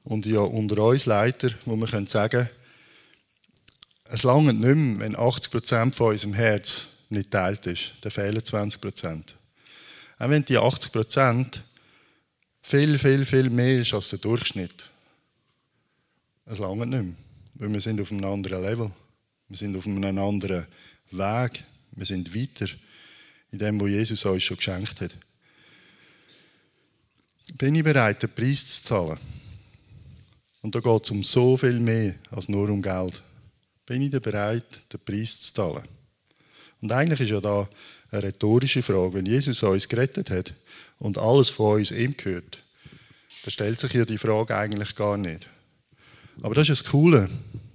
und 0.05 0.25
ja 0.25 0.39
unter 0.39 0.81
uns 0.85 1.07
Leiter, 1.07 1.51
wo 1.65 1.75
wir 1.75 1.89
können 1.89 2.07
sagen 2.07 2.49
es 4.05 4.23
lange 4.23 4.55
nicht 4.55 4.77
mehr, 4.77 5.01
wenn 5.01 5.17
80% 5.17 5.97
von 5.97 6.13
unserem 6.13 6.35
Herz 6.35 6.87
nicht 7.11 7.33
teilt 7.33 7.67
ist. 7.67 7.95
Dann 8.03 8.13
fehlen 8.13 8.39
20%. 8.39 9.23
Auch 10.21 10.29
wenn 10.29 10.45
die 10.45 10.57
80% 10.57 11.59
viel, 12.61 12.99
viel, 13.01 13.27
viel 13.27 13.51
mehr 13.51 13.81
ist 13.81 13.95
als 13.95 14.11
der 14.11 14.21
Durchschnitt. 14.21 14.89
Es 16.47 16.59
lange 16.59 16.87
nicht 16.87 17.03
mehr. 17.03 17.15
Weil 17.55 17.73
wir 17.73 17.81
sind 17.81 18.01
auf 18.01 18.13
einem 18.13 18.27
anderen 18.27 18.63
Level. 18.63 18.93
Wir 19.49 19.57
sind 19.57 19.77
auf 19.77 19.89
einem 19.89 20.19
anderen 20.19 20.69
Weg. 21.11 21.65
Wir 21.97 22.07
sind 22.07 22.33
weiter 22.33 22.73
in 23.51 23.59
dem, 23.59 23.81
was 23.81 23.89
Jesus 23.89 24.25
uns 24.25 24.45
schon 24.45 24.57
geschenkt 24.57 25.01
hat. 25.01 25.17
Bin 27.57 27.77
ich 27.77 27.85
bereit, 27.85 28.21
den 28.21 28.31
Preis 28.31 28.67
zu 28.67 28.83
zahlen? 28.83 29.19
Und 30.61 30.75
da 30.75 30.81
geht 30.81 31.05
es 31.05 31.11
um 31.13 31.23
so 31.23 31.57
viel 31.57 31.79
mehr 31.79 32.17
als 32.33 32.49
nur 32.49 32.69
um 32.69 32.83
Geld. 32.83 33.23
Bin 33.87 34.03
ich 34.03 34.11
bereit, 34.11 34.65
den 34.93 34.99
Preis 35.05 35.41
zu 35.41 35.55
zahlen? 35.55 35.85
Und 36.83 36.91
eigentlich 36.91 37.21
ist 37.21 37.31
ja 37.31 37.41
da 37.41 37.69
eine 38.11 38.25
rhetorische 38.25 38.83
Frage. 38.83 39.15
Wenn 39.15 39.27
Jesus 39.27 39.63
uns 39.63 39.89
gerettet 39.89 40.31
hat 40.31 40.53
und 40.99 41.17
alles 41.17 41.51
von 41.51 41.77
uns 41.79 41.93
ihm 41.93 42.17
gehört, 42.17 42.59
dann 43.45 43.51
stellt 43.53 43.79
sich 43.79 43.93
ja 43.93 44.05
die 44.05 44.19
Frage 44.19 44.57
eigentlich 44.57 44.97
gar 44.97 45.17
nicht. 45.17 45.49
Aber 46.43 46.57
das 46.57 46.69
ist 46.69 46.83
das 46.83 46.91
Coole 46.91 47.31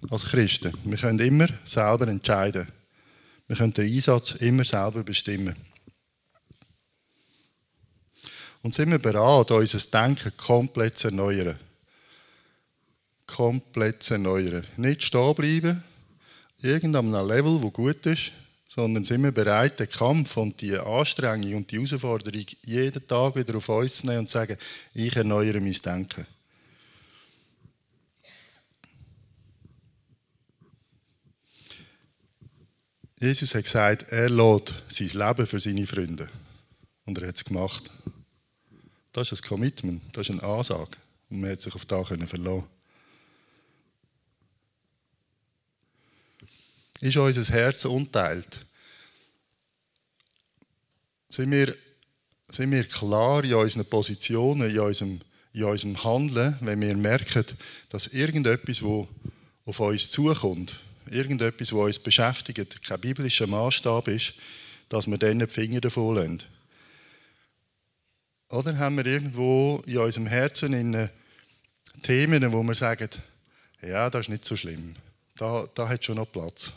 als 0.10 0.26
Christen. 0.26 0.74
Wir 0.84 0.98
können 0.98 1.20
immer 1.20 1.48
selber 1.64 2.10
entscheiden. 2.10 2.68
Wir 3.48 3.56
können 3.56 3.72
den 3.72 3.94
Einsatz 3.94 4.34
immer 4.34 4.66
selber 4.66 5.04
bestimmen. 5.04 5.56
Und 8.62 8.74
sind 8.74 8.92
wir 8.92 9.00
bereit, 9.00 9.52
unser 9.52 9.80
Denken 9.80 10.36
komplett 10.36 10.98
zu 10.98 11.08
erneuern. 11.08 11.58
Komplett 13.26 14.04
zu 14.04 14.16
erneuern. 14.16 14.66
Nicht 14.76 15.04
stehen 15.04 15.36
bleiben, 15.36 15.84
irgendeinem 16.62 17.12
Level, 17.12 17.62
wo 17.62 17.70
gut 17.72 18.06
ist, 18.06 18.32
sondern 18.68 19.06
sind 19.06 19.24
wir 19.24 19.32
bereit, 19.32 19.80
den 19.80 19.90
Kampf 19.90 20.38
und 20.38 20.60
die 20.62 20.78
Anstrengung 20.78 21.56
und 21.56 21.72
die 21.72 21.78
Herausforderung 21.78 22.46
jeden 22.64 23.08
Tag 23.08 23.36
wieder 23.36 23.56
auf 23.56 23.70
uns 23.70 23.98
zu 23.98 24.08
nehmen 24.08 24.20
und 24.20 24.28
zu 24.28 24.34
sagen, 24.34 24.58
ich 24.94 25.16
erneuere 25.16 25.60
mein 25.60 25.74
Denken. 25.74 26.26
Jesus 33.20 33.54
hat 33.54 33.64
gesagt, 33.64 34.12
er 34.12 34.30
lädt 34.30 34.74
sein 34.88 35.10
Leben 35.10 35.46
für 35.46 35.60
seine 35.60 35.86
Freunde. 35.86 36.30
Und 37.06 37.20
er 37.20 37.28
hat 37.28 37.36
es 37.36 37.44
gemacht. 37.44 37.90
Das 39.14 39.32
ist 39.32 39.44
ein 39.44 39.48
Commitment, 39.48 40.02
das 40.14 40.30
ist 40.30 40.40
eine 40.40 40.44
Ansage. 40.44 40.98
Und 41.30 41.42
man 41.42 41.52
hat 41.52 41.62
sich 41.62 41.74
auf 41.74 41.86
das 41.86 42.08
verlassen 42.08 42.64
Ist 47.02 47.16
unser 47.16 47.54
Herz 47.54 47.86
unteilt? 47.86 48.48
Sind 51.30 51.52
wir, 51.52 51.76
sind 52.52 52.72
wir 52.72 52.84
klar 52.84 53.44
in 53.44 53.54
unseren 53.54 53.86
Positionen, 53.86 54.70
in 54.70 54.80
unserem, 54.80 55.22
in 55.54 55.64
unserem 55.64 56.04
Handeln, 56.04 56.58
wenn 56.60 56.82
wir 56.82 56.96
merken, 56.98 57.46
dass 57.90 58.08
irgendetwas, 58.08 58.82
wo 58.82 59.08
auf 59.66 59.80
uns 59.80 60.10
zukommt, 60.10 60.80
irgendetwas, 61.10 61.72
was 61.72 61.86
uns 61.86 62.00
beschäftigt, 62.00 62.84
kein 62.84 63.00
biblischer 63.00 63.48
Maßstab 63.48 64.08
ist, 64.10 64.34
dass 64.90 65.08
wir 65.08 65.18
dann 65.18 65.40
die 65.40 65.48
Finger 65.48 65.80
davon 65.80 66.16
lassen? 66.16 66.44
Oder 68.50 68.78
haben 68.78 68.98
wir 68.98 69.06
irgendwo 69.06 69.82
in 69.86 70.00
unserem 70.00 70.26
Herzen 70.26 70.74
in 70.74 71.10
Themen, 72.02 72.52
wo 72.52 72.64
wir 72.64 72.76
sagen, 72.76 73.10
ja, 73.82 74.10
das 74.10 74.22
ist 74.22 74.30
nicht 74.30 74.46
so 74.46 74.56
schlimm. 74.56 74.94
Da, 75.38 75.68
da 75.74 75.88
hat 75.88 76.04
schon 76.04 76.16
noch 76.16 76.32
Platz. 76.32 76.72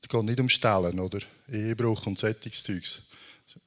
Es 0.00 0.08
geht 0.08 0.22
nicht 0.22 0.40
um 0.40 0.48
Stellen 0.48 1.00
oder 1.00 1.18
Ehebruch 1.48 2.06
und 2.06 2.18
Sättigungszeugs. 2.18 3.02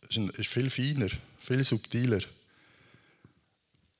Es 0.10 0.18
ist 0.18 0.48
viel 0.48 0.70
feiner, 0.70 1.10
viel 1.40 1.64
subtiler. 1.64 2.22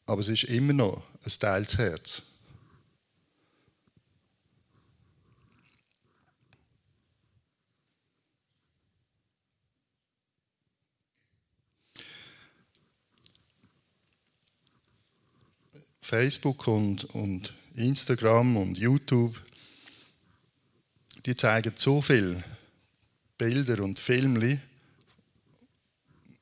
Aber 0.06 0.22
es 0.22 0.30
ist 0.30 0.46
immer 0.46 0.74
noch 0.74 1.04
ein 1.26 1.32
teils 1.40 1.78
Herz. 1.78 2.22
Facebook 16.08 16.66
und, 16.70 17.04
und 17.16 17.54
Instagram 17.76 18.56
und 18.56 18.78
YouTube, 18.78 19.36
die 21.26 21.36
zeigen 21.36 21.74
so 21.76 22.02
viel 22.02 22.42
Bilder 23.38 23.84
und 23.84 24.00
Filme 24.00 24.62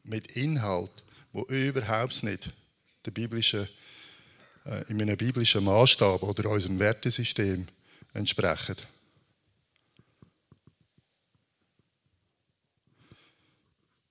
mit 0.04 0.34
Inhalt, 0.38 0.92
wo 1.34 1.46
überhaupt 1.46 2.22
nicht 2.22 2.52
der 3.06 3.10
biblische, 3.10 3.68
äh, 4.66 4.84
in 4.92 5.02
einem 5.02 5.18
biblischen 5.18 5.64
Maßstab 5.64 6.22
oder 6.22 6.48
unserem 6.52 6.78
Wertesystem 6.78 7.66
entsprechen. 8.14 8.76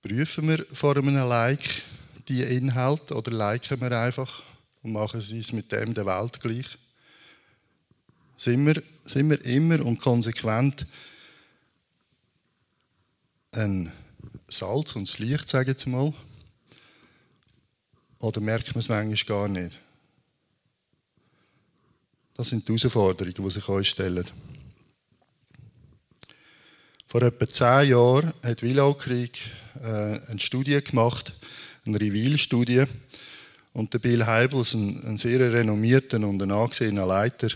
Prüfen 0.01 0.49
wir 0.49 0.65
vor 0.73 0.97
einem 0.97 1.15
Like 1.15 1.81
die 2.27 2.43
Inhalte 2.43 3.15
oder 3.15 3.31
liken 3.31 3.79
wir 3.79 3.97
einfach 3.97 4.43
und 4.85 4.93
machen 4.93 5.19
sie 5.19 5.39
es 5.39 5.51
mit 5.51 5.71
dem 5.71 5.95
der 5.95 6.05
Welt 6.05 6.39
gleich. 6.39 6.77
Sind 8.37 8.67
wir, 8.67 8.83
sind 9.03 9.31
wir 9.31 9.43
immer 9.43 9.83
und 9.83 9.99
konsequent 9.99 10.85
ein 13.51 13.91
Salz 14.47 14.95
und 14.95 15.07
das 15.07 15.17
Licht, 15.17 15.49
sage 15.49 15.71
ich 15.71 15.77
jetzt 15.77 15.87
mal? 15.87 16.13
Oder 18.19 18.41
merkt 18.41 18.75
man 18.75 18.79
es 18.79 18.89
manchmal 18.89 19.37
gar 19.37 19.47
nicht? 19.47 19.79
Das 22.35 22.49
sind 22.49 22.67
die 22.67 22.73
Herausforderungen, 22.73 23.33
die 23.33 23.51
sich 23.51 23.67
euch 23.67 23.89
stellen. 23.89 24.25
Vor 27.07 27.23
etwa 27.23 27.49
zehn 27.49 27.89
Jahren 27.89 28.33
hat 28.43 28.61
Willow 28.61 28.93
Krieg 28.93 29.39
äh, 29.81 30.19
eine 30.27 30.39
Studie 30.39 30.79
gemacht, 30.83 31.33
eine 31.85 31.99
Reveal-Studie. 31.99 32.85
Und 33.75 33.93
der 33.93 33.99
Bill 33.99 34.25
Heibels, 34.25 34.73
ein, 34.73 35.03
ein 35.03 35.17
sehr 35.17 35.51
renommierter 35.51 36.15
und 36.15 36.41
ein 36.41 36.49
angesehener 36.51 37.05
Leiter, 37.05 37.49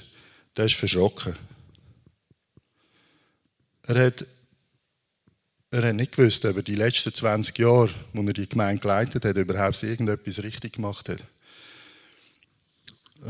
der 0.57 0.65
ist 0.65 0.75
verschrocken. 0.75 1.33
Er 3.87 4.07
hat, 4.07 4.27
er 5.71 5.87
hat 5.87 5.95
nicht 5.95 6.11
gewusst, 6.11 6.43
ob 6.43 6.57
er 6.57 6.63
die 6.63 6.75
letzten 6.75 7.13
20 7.13 7.57
Jahre, 7.57 7.91
wo 8.11 8.21
er 8.21 8.33
die 8.33 8.49
Gemeinde 8.49 8.81
geleitet 8.81 9.23
hat, 9.23 9.37
überhaupt 9.37 9.81
irgendetwas 9.81 10.43
richtig 10.43 10.73
gemacht 10.73 11.07
hat. 11.07 11.23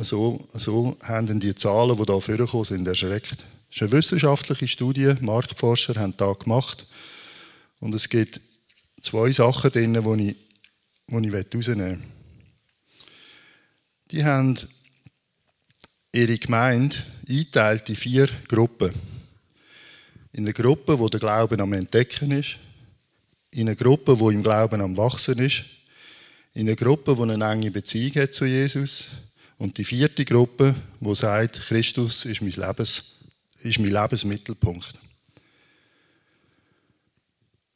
So, 0.02 0.48
so 0.56 0.98
haben 1.04 1.40
die 1.40 1.54
Zahlen, 1.54 1.96
die 1.96 2.04
hier 2.04 2.22
vorgekommen 2.22 2.66
sind, 2.66 2.88
erschreckt. 2.88 3.46
Das 3.68 3.76
ist 3.76 3.82
eine 3.84 3.92
wissenschaftliche 3.92 4.68
Studie, 4.68 5.14
Marktforscher 5.22 5.94
haben 5.94 6.18
da 6.18 6.34
gemacht. 6.34 6.88
Und 7.80 7.94
es 7.94 8.10
gibt 8.10 8.42
zwei 9.04 9.32
Sachen 9.32 9.70
drin, 9.70 9.94
die 9.94 10.30
ich, 10.30 10.36
die 11.08 11.28
ich 11.28 11.34
herausnehmen 11.34 12.00
will. 12.00 12.19
Die 14.12 14.26
haben 14.26 14.58
ihre 16.14 16.38
Gemeinde 16.38 16.96
eingeteilt 17.28 17.90
in 17.90 17.96
vier 17.96 18.28
Gruppen. 18.48 18.94
In 20.32 20.46
eine 20.46 20.54
Gruppe, 20.54 21.00
wo 21.00 21.10
der 21.10 21.20
Glauben 21.20 21.62
am 21.62 21.74
Entdecken 21.74 22.32
ist. 22.32 22.58
In 23.52 23.68
eine 23.68 23.76
Gruppe, 23.76 24.20
wo 24.20 24.30
im 24.30 24.44
Glauben 24.44 24.82
am 24.82 24.98
Wachsen 24.98 25.38
ist. 25.40 25.66
In 26.54 26.68
eine 26.68 26.76
Gruppe, 26.76 27.18
wo 27.18 27.24
eine 27.24 27.44
enge 27.44 27.72
Beziehung 27.72 28.16
hat 28.16 28.34
zu 28.34 28.46
Jesus. 28.46 29.06
Und 29.58 29.78
die 29.78 29.86
vierte 29.86 30.26
Gruppe, 30.26 30.76
wo 31.00 31.14
sagt, 31.14 31.60
Christus 31.62 32.26
ist 32.26 32.42
mein, 32.42 32.52
Lebens, 32.52 33.20
ist 33.62 33.80
mein 33.80 33.92
Lebensmittelpunkt. 33.92 34.94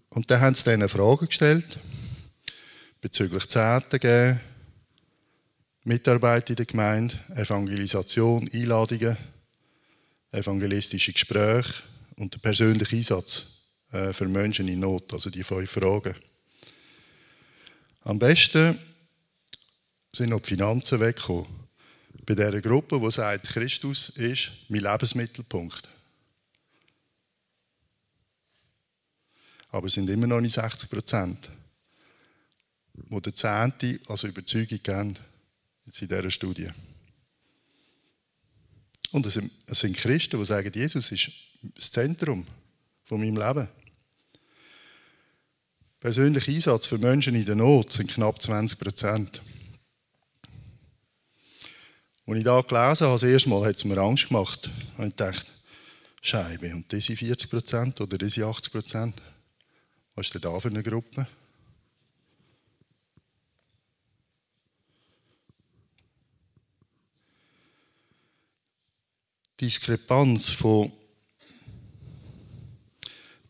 Und 0.09 0.29
dann 0.29 0.41
haben 0.41 0.55
sie 0.55 0.63
denen 0.63 0.89
Fragen 0.89 1.27
gestellt 1.27 1.77
bezüglich 3.01 3.49
Zehnten 3.49 3.99
geben, 3.99 4.39
Mitarbeit 5.85 6.49
in 6.49 6.55
der 6.55 6.65
Gemeinde, 6.65 7.19
Evangelisation, 7.35 8.49
Einladungen, 8.53 9.17
evangelistische 10.31 11.11
Gespräche 11.11 11.83
und 12.17 12.33
der 12.33 12.39
persönliche 12.39 12.95
Einsatz 12.95 13.63
äh, 13.91 14.13
für 14.13 14.27
Menschen 14.29 14.69
in 14.69 14.79
Not, 14.79 15.11
also 15.11 15.29
die 15.29 15.43
fünf 15.43 15.71
Fragen. 15.71 16.15
Am 18.03 18.17
besten 18.17 18.79
sind 20.13 20.29
noch 20.29 20.39
die 20.39 20.49
Finanzen 20.49 21.01
weggekommen. 21.01 21.47
Bei 22.25 22.35
dieser 22.35 22.61
Gruppe, 22.61 23.01
die 23.01 23.11
sagt, 23.11 23.47
Christus 23.47 24.09
ist 24.09 24.51
mein 24.69 24.83
Lebensmittelpunkt. 24.83 25.89
Aber 29.69 29.87
es 29.87 29.93
sind 29.93 30.09
immer 30.09 30.27
noch 30.27 30.39
nicht 30.39 30.53
60 30.53 30.89
Prozent, 30.89 31.49
die 32.93 33.21
der 33.21 33.35
Zehnte 33.35 33.99
als 34.07 34.23
Überzeugung 34.23 34.79
geben 34.81 35.32
jetzt 35.85 36.01
in 36.01 36.07
dieser 36.07 36.31
Studie. 36.31 36.69
Und 39.11 39.25
es 39.25 39.39
sind 39.79 39.97
Christen, 39.97 40.39
die 40.39 40.45
sagen, 40.45 40.71
Jesus 40.73 41.11
ist 41.11 41.31
das 41.75 41.91
Zentrum 41.91 42.45
von 43.03 43.19
meinem 43.19 43.37
Leben. 43.37 43.67
Persönlicher 45.99 46.51
Einsatz 46.51 46.87
für 46.87 46.97
Menschen 46.97 47.35
in 47.35 47.45
der 47.45 47.55
Not 47.55 47.93
sind 47.93 48.11
knapp 48.11 48.41
20 48.41 48.79
Prozent. 48.79 49.41
Als 52.25 52.37
ich 52.37 52.43
da 52.43 52.61
gelesen 52.61 53.07
habe, 53.07 53.13
das 53.13 53.23
erste 53.23 53.49
Mal, 53.49 53.65
hat 53.65 53.75
es 53.75 53.85
mir 53.85 53.97
Angst 53.97 54.27
gemacht. 54.27 54.69
Und 54.97 55.07
ich 55.07 55.15
dachte, 55.15 55.45
Scheibe, 56.21 56.73
und 56.73 56.91
diese 56.91 57.15
40 57.15 57.49
Prozent 57.49 58.01
oder 58.01 58.17
diese 58.17 58.45
80 58.45 58.71
Prozent? 58.71 59.21
Was 60.15 60.27
ist 60.27 60.33
denn 60.33 60.41
da 60.41 60.59
für 60.59 60.69
eine 60.69 60.81
Gruppe? 60.81 61.27
Diskrepanz 69.63 70.49
von 70.49 70.91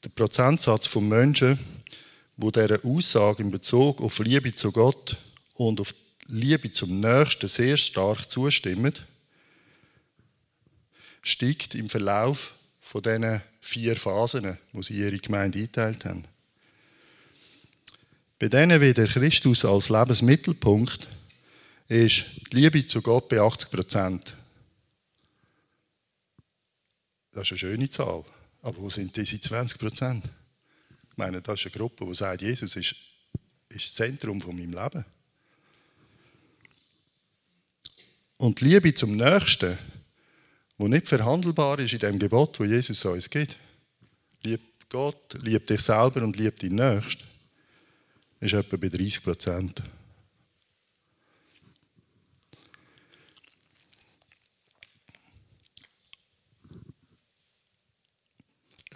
der 0.03 0.09
Prozentsatz 0.09 0.85
von 0.85 1.09
Menschen, 1.09 1.57
wo 2.37 2.51
dieser 2.51 2.85
Aussage 2.85 3.41
in 3.41 3.49
Bezug 3.49 3.99
auf 3.99 4.19
Liebe 4.19 4.53
zu 4.53 4.71
Gott 4.71 5.17
und 5.55 5.81
auf 5.81 5.95
Liebe 6.27 6.71
zum 6.71 6.99
Nächsten 6.99 7.47
sehr 7.47 7.77
stark 7.77 8.29
zustimmen, 8.29 8.93
steigt 11.23 11.73
im 11.73 11.89
Verlauf 11.89 12.53
von 12.79 13.01
diesen 13.01 13.41
vier 13.59 13.95
Phasen, 13.95 14.59
wo 14.71 14.83
sie 14.83 14.99
ihre 14.99 15.17
Gemeinde 15.17 15.57
eingeteilt 15.57 16.05
haben. 16.05 16.25
Bei 18.37 18.49
denen 18.49 18.79
wieder 18.79 19.07
Christus 19.07 19.65
als 19.65 19.89
Lebensmittelpunkt 19.89 21.07
ist 21.87 22.25
die 22.51 22.57
Liebe 22.57 22.85
zu 22.85 23.01
Gott 23.01 23.29
bei 23.29 23.41
80 23.41 23.71
Prozent. 23.71 24.35
Das 27.33 27.43
ist 27.43 27.51
eine 27.51 27.59
schöne 27.59 27.89
Zahl. 27.89 28.23
Aber 28.61 28.77
wo 28.77 28.89
sind 28.89 29.15
diese 29.15 29.41
20 29.41 29.77
Prozent? 29.77 30.25
Ich 31.11 31.17
meine, 31.17 31.41
das 31.41 31.59
ist 31.59 31.65
eine 31.65 31.75
Gruppe, 31.75 32.05
die 32.05 32.15
sagt, 32.15 32.41
Jesus 32.41 32.75
ist, 32.75 32.95
ist 33.69 33.85
das 33.85 33.93
Zentrum 33.93 34.39
von 34.39 34.55
meinem 34.55 34.73
Leben. 34.73 35.05
Und 38.37 38.61
die 38.61 38.65
Liebe 38.65 38.93
zum 38.93 39.15
Nächsten, 39.15 39.77
wo 40.77 40.87
nicht 40.87 41.07
verhandelbar 41.07 41.79
ist 41.79 41.93
in 41.93 41.99
dem 41.99 42.19
Gebot, 42.19 42.59
wo 42.59 42.63
Jesus 42.63 43.03
uns 43.05 43.29
gibt. 43.29 43.57
Lieb 44.43 44.61
Gott, 44.89 45.33
lieb 45.41 45.67
dich 45.67 45.81
selber 45.81 46.23
und 46.23 46.37
lieb 46.37 46.59
deinen 46.59 46.75
Nächsten. 46.75 47.23
Ist 48.39 48.53
etwa 48.53 48.77
bei 48.77 48.89
30 48.89 49.23
Prozent. 49.23 49.81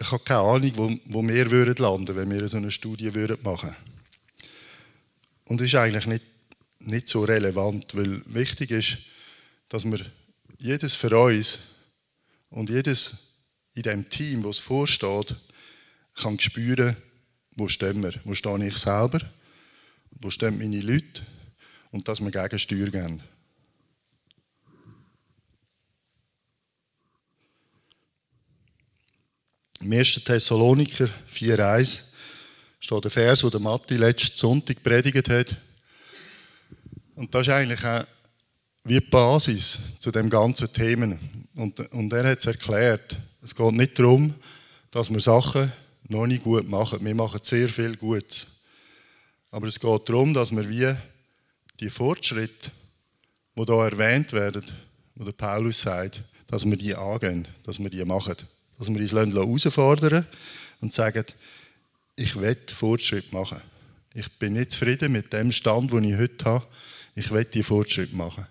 Ich 0.00 0.12
habe 0.12 0.22
keine 0.24 0.40
Ahnung, 0.40 0.72
wo, 0.74 0.94
wo 1.06 1.22
wir 1.26 1.50
würden 1.50 1.74
landen 1.76 2.14
wenn 2.16 2.30
wir 2.30 2.48
so 2.48 2.56
eine 2.56 2.70
Studie 2.70 3.14
würden 3.14 3.38
machen. 3.42 3.74
Und 5.44 5.60
das 5.60 5.68
ist 5.68 5.74
eigentlich 5.74 6.06
nicht, 6.06 6.24
nicht 6.80 7.08
so 7.08 7.24
relevant, 7.24 7.96
weil 7.96 8.22
wichtig 8.26 8.70
ist, 8.70 8.98
dass 9.68 9.84
wir 9.84 10.00
jedes 10.58 10.94
für 10.94 11.16
uns 11.18 11.58
und 12.50 12.70
jedes 12.70 13.28
in 13.74 13.82
dem 13.82 14.08
Team, 14.08 14.42
das 14.42 14.58
vorsteht, 14.58 15.36
kann 16.14 16.38
spüren, 16.38 16.96
wo 17.56 17.68
stehen 17.68 18.02
wir, 18.02 18.14
wo 18.24 18.34
stehe 18.34 18.66
ich 18.66 18.76
selber, 18.76 19.20
wo 20.10 20.30
stehen 20.30 20.58
meine 20.58 20.80
Leute? 20.80 21.22
Und 21.90 22.06
dass 22.06 22.20
wir 22.20 22.30
Gegensteuer 22.30 22.88
geben. 22.88 23.22
Im 29.80 29.92
1. 29.92 30.24
Thessaloniker 30.24 31.08
4,1 31.32 32.00
steht 32.80 33.04
der 33.04 33.10
Vers, 33.12 33.40
den 33.40 33.50
der 33.50 33.60
Matti 33.60 33.96
letzten 33.96 34.36
Sonntag 34.36 34.82
predigt 34.82 35.28
hat. 35.28 35.54
Und 37.14 37.32
das 37.32 37.42
ist 37.42 37.52
eigentlich 37.52 37.84
auch 37.84 38.04
wie 38.82 38.94
die 38.94 39.00
Basis 39.00 39.78
zu 40.00 40.10
dem 40.10 40.28
ganzen 40.28 40.72
Themen. 40.72 41.46
Und, 41.54 41.78
und 41.92 42.12
er 42.12 42.28
hat 42.28 42.40
es 42.40 42.46
erklärt. 42.46 43.16
Es 43.40 43.54
geht 43.54 43.72
nicht 43.72 43.96
darum, 43.98 44.34
dass 44.90 45.10
wir 45.10 45.20
Sachen 45.20 45.70
noch 46.08 46.26
nicht 46.26 46.42
gut 46.42 46.68
machen. 46.68 47.04
Wir 47.04 47.14
machen 47.14 47.40
sehr 47.44 47.68
viel 47.68 47.96
gut. 47.96 48.48
Aber 49.52 49.68
es 49.68 49.78
geht 49.78 50.08
darum, 50.08 50.34
dass 50.34 50.50
wir 50.50 50.68
wie 50.68 50.92
die 51.78 51.90
Fortschritte, 51.90 52.72
die 53.56 53.64
hier 53.64 53.74
erwähnt 53.74 54.32
werden, 54.32 54.64
wo 55.14 55.24
der 55.24 55.32
Paulus 55.32 55.82
sagt, 55.82 56.22
dass 56.48 56.64
wir 56.64 56.76
die 56.76 56.96
angehen, 56.96 57.46
dass 57.62 57.78
wir 57.78 57.90
die 57.90 58.04
machen 58.04 58.34
dass 58.78 58.88
wir 58.88 59.00
uns 59.00 59.12
herausfordern 59.34 60.26
und 60.80 60.92
sagen, 60.92 61.24
ich 62.16 62.36
will 62.36 62.56
Fortschritt 62.66 63.32
machen. 63.32 63.60
Ich 64.14 64.30
bin 64.38 64.54
nicht 64.54 64.72
zufrieden 64.72 65.12
mit 65.12 65.32
dem 65.32 65.52
Stand, 65.52 65.92
den 65.92 66.04
ich 66.04 66.16
heute 66.16 66.44
habe. 66.44 66.66
Ich 67.14 67.30
will 67.30 67.44
die 67.44 67.62
Fortschritt 67.62 68.12
machen. 68.12 68.46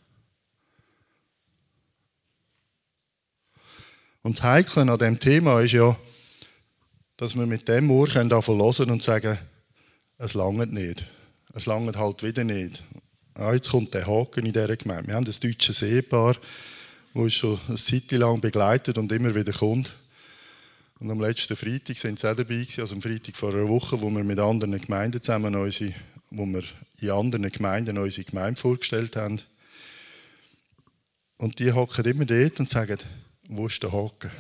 Und 4.22 4.38
das 4.38 4.44
Heikle 4.44 4.82
an 4.82 4.98
diesem 4.98 5.20
Thema 5.20 5.62
ist 5.62 5.72
ja, 5.72 5.98
dass 7.16 7.36
wir 7.36 7.46
mit 7.46 7.68
dem 7.68 7.90
Ohr 7.90 8.08
davon 8.08 8.62
hören 8.62 8.92
und 8.92 9.04
sagen, 9.04 9.38
es 10.18 10.34
langt 10.34 10.74
nicht. 10.74 11.06
Es 11.54 11.66
langt 11.66 11.96
halt 11.96 12.24
wieder 12.24 12.44
nicht. 12.44 12.84
Ah, 13.34 13.54
jetzt 13.54 13.70
kommt 13.70 13.94
der 13.94 14.06
Haken 14.06 14.46
in 14.46 14.54
dieser 14.54 14.76
Gemeinde. 14.76 15.08
Wir 15.08 15.16
haben 15.16 15.26
das 15.26 15.40
deutsche 15.40 15.86
Ehepaar, 15.86 16.36
uns 17.14 17.36
schon 17.36 17.60
eine 17.68 17.78
Zeit 17.78 18.12
lang 18.12 18.42
begleitet 18.42 18.98
und 18.98 19.12
immer 19.12 19.34
wieder 19.34 19.54
kommt. 19.54 19.94
Und 21.00 21.12
am 21.12 21.22
letzten 21.22 21.56
Freitag 21.56 21.98
sind 21.98 22.18
sie 22.18 22.28
auch 22.28 22.36
dabei 22.36 22.56
gewesen, 22.56 22.82
also 22.82 22.96
am 22.96 23.02
Freitag 23.02 23.36
vor 23.36 23.54
einer 23.54 23.68
Woche, 23.68 24.02
wo 24.02 24.10
wir 24.10 24.24
mit 24.24 24.40
anderen 24.40 24.80
Gemeinden 24.80 25.22
zusammen 25.22 25.56
unsere, 25.56 25.94
wo 26.32 26.46
wir 26.46 26.64
in 27.00 27.12
anderen 27.12 27.52
Gemeinden 27.52 27.98
unsere 28.00 28.26
Gemeinde 28.26 28.60
vorgestellt 28.60 29.16
haben. 29.16 29.40
Und 31.38 31.60
die 31.60 31.72
hocken 31.72 32.04
immer 32.06 32.26
dort 32.26 32.60
und 32.60 32.70
sagen, 32.70 32.98
wo 33.48 33.68
ist 33.68 33.84
der 33.84 33.92
Haken? 33.92 34.32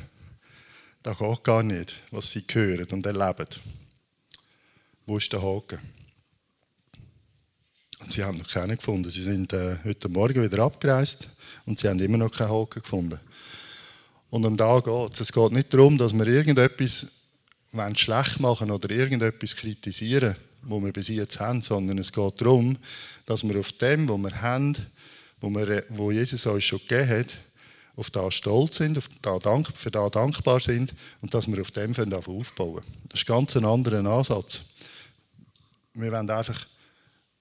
Das 1.04 1.20
geht 1.20 1.44
gar 1.44 1.62
nicht, 1.62 1.96
was 2.10 2.32
sie 2.32 2.44
hören 2.52 2.88
und 2.92 3.06
erleben. 3.06 3.48
Wo 5.06 5.18
ist 5.18 5.32
der 5.32 5.44
Haken? 5.44 5.80
Und 8.00 8.12
sie 8.12 8.24
haben 8.24 8.40
noch 8.40 8.50
keinen 8.50 8.78
gefunden. 8.78 9.10
Sie 9.12 9.24
sind 9.24 9.54
äh, 9.54 9.78
heute 9.84 10.10
Morgen 10.10 10.44
wieder 10.44 10.64
abgereist 10.64 11.28
und 11.66 11.78
sie 11.78 11.88
haben 11.88 12.00
immer 12.00 12.18
noch 12.18 12.32
keinen 12.32 12.50
Haken 12.50 12.82
gefunden. 12.82 13.20
Und 14.30 14.46
um 14.46 14.58
da 14.58 14.80
geht 14.80 15.14
es. 15.14 15.22
Es 15.22 15.32
geht 15.32 15.52
nicht 15.52 15.74
darum, 15.74 15.98
dass 15.98 16.14
wir 16.14 16.28
irgendetwas 16.28 17.14
schlecht 17.96 18.40
machen 18.40 18.72
oder 18.72 18.90
irgendetwas 18.90 19.56
kritisieren, 19.56 20.36
was 20.64 20.84
wir 20.84 20.94
bis 20.94 21.08
jetzt 21.10 21.40
haben, 21.40 21.62
sondern 21.62 21.98
es 21.98 22.12
geht 22.12 22.42
darum, 22.42 22.78
dass 23.26 23.48
wir 23.48 23.60
auf 23.60 23.72
dem, 23.74 24.08
was 24.08 24.18
wir 24.18 24.42
haben, 24.42 24.76
wo, 25.40 25.50
wir, 25.50 25.86
wo 25.90 26.12
Jesus 26.12 26.46
uns 26.46 26.64
schon 26.64 26.80
gegeben 26.80 27.10
hat, 27.10 27.38
auf 27.96 28.12
das 28.12 28.36
stolz 28.36 28.78
sind, 28.78 28.98
auf 28.98 29.10
das 29.22 29.40
dank, 29.40 29.68
für 29.76 29.92
das 29.92 30.12
dankbar 30.12 30.60
sind 30.60 30.94
und 31.22 31.34
dass 31.34 31.48
wir 31.48 31.60
auf 31.62 31.72
dem 31.72 31.94
aufbauen 32.14 32.84
Das 33.10 33.22
ist 33.22 33.26
ganz 33.26 33.56
ein 33.56 33.66
anderer 33.66 34.06
Ansatz. 34.06 34.62
Wir 35.94 36.12
wollen 36.12 36.30
einfach 36.30 36.66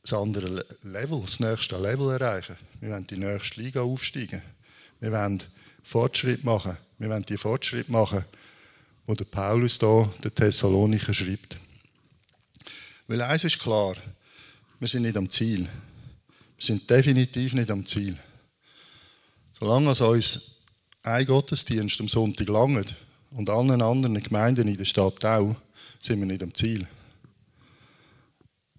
das 0.03 0.13
andere 0.15 0.65
Level, 0.83 1.21
das 1.21 1.41
nächste 1.41 1.79
Level 1.79 2.11
erreichen. 2.11 2.57
Wir 2.81 2.91
wollen 2.91 3.07
die 3.07 3.19
nächste 3.19 3.61
Liga 3.61 3.83
aufsteigen. 3.83 4.41
Wir 5.01 5.13
wollen 5.13 5.43
Fortschritt 5.87 6.43
machen. 6.43 6.77
Wir 6.99 7.09
wollen 7.09 7.23
die 7.23 7.37
Fortschritt 7.37 7.89
machen, 7.89 8.25
wo 9.07 9.15
der 9.15 9.25
Paulus 9.25 9.79
da 9.79 10.11
der 10.25 10.35
Thessalonicher 10.35 11.15
schreibt. 11.15 11.59
Weil 13.07 13.23
eins 13.23 13.45
ist 13.45 13.61
klar, 13.61 13.95
wir 14.81 14.89
sind 14.89 15.03
nicht 15.03 15.17
am 15.17 15.31
Ziel. 15.31 15.61
Wir 15.61 16.65
sind 16.65 16.91
definitiv 16.91 17.55
nicht 17.55 17.71
am 17.71 17.87
Ziel. 17.87 18.19
Solange 19.61 19.93
es 19.93 20.01
uns 20.01 20.57
ein 21.05 21.25
Gottesdienst 21.25 22.01
am 22.01 22.09
Sonntag 22.09 22.49
langt 22.49 22.97
und 23.31 23.49
allen 23.49 23.81
anderen 23.81 24.21
Gemeinden 24.21 24.67
in 24.67 24.77
der 24.77 24.85
Stadt 24.85 25.25
auch, 25.25 25.55
sind 26.03 26.19
wir 26.19 26.27
nicht 26.27 26.43
am 26.43 26.53
Ziel. 26.53 26.85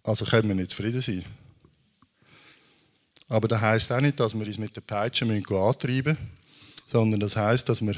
Also 0.04 0.26
können 0.26 0.50
wir 0.50 0.56
nicht 0.56 0.72
zufrieden 0.72 1.02
sein. 1.02 1.24
Aber 3.30 3.48
das 3.48 3.62
heisst 3.62 3.94
auch 3.94 4.02
nicht, 4.02 4.20
dass 4.20 4.38
wir 4.38 4.46
uns 4.46 4.58
mit 4.58 4.76
der 4.76 4.82
Peitsche 4.82 5.24
antreiben 5.24 6.18
müssen 6.20 6.38
sondern 6.88 7.20
das 7.20 7.36
heißt, 7.36 7.70
dass 7.70 7.82
wir 7.82 7.96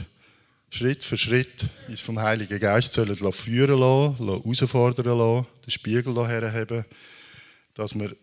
Schritt 0.71 1.03
für 1.03 1.17
Schritt 1.17 1.65
uns 1.87 2.01
vom 2.01 2.19
Heiligen 2.19 2.59
Geist 2.59 2.93
sollen 2.93 3.15
führen 3.31 3.79
lassen, 3.79 4.17
herausfordern 4.17 5.17
lassen, 5.17 5.47
den 5.65 5.71
Spiegel 5.71 6.13
hierher 6.13 6.51
haben, 6.51 6.85
dass 7.73 7.97
wir 7.97 8.15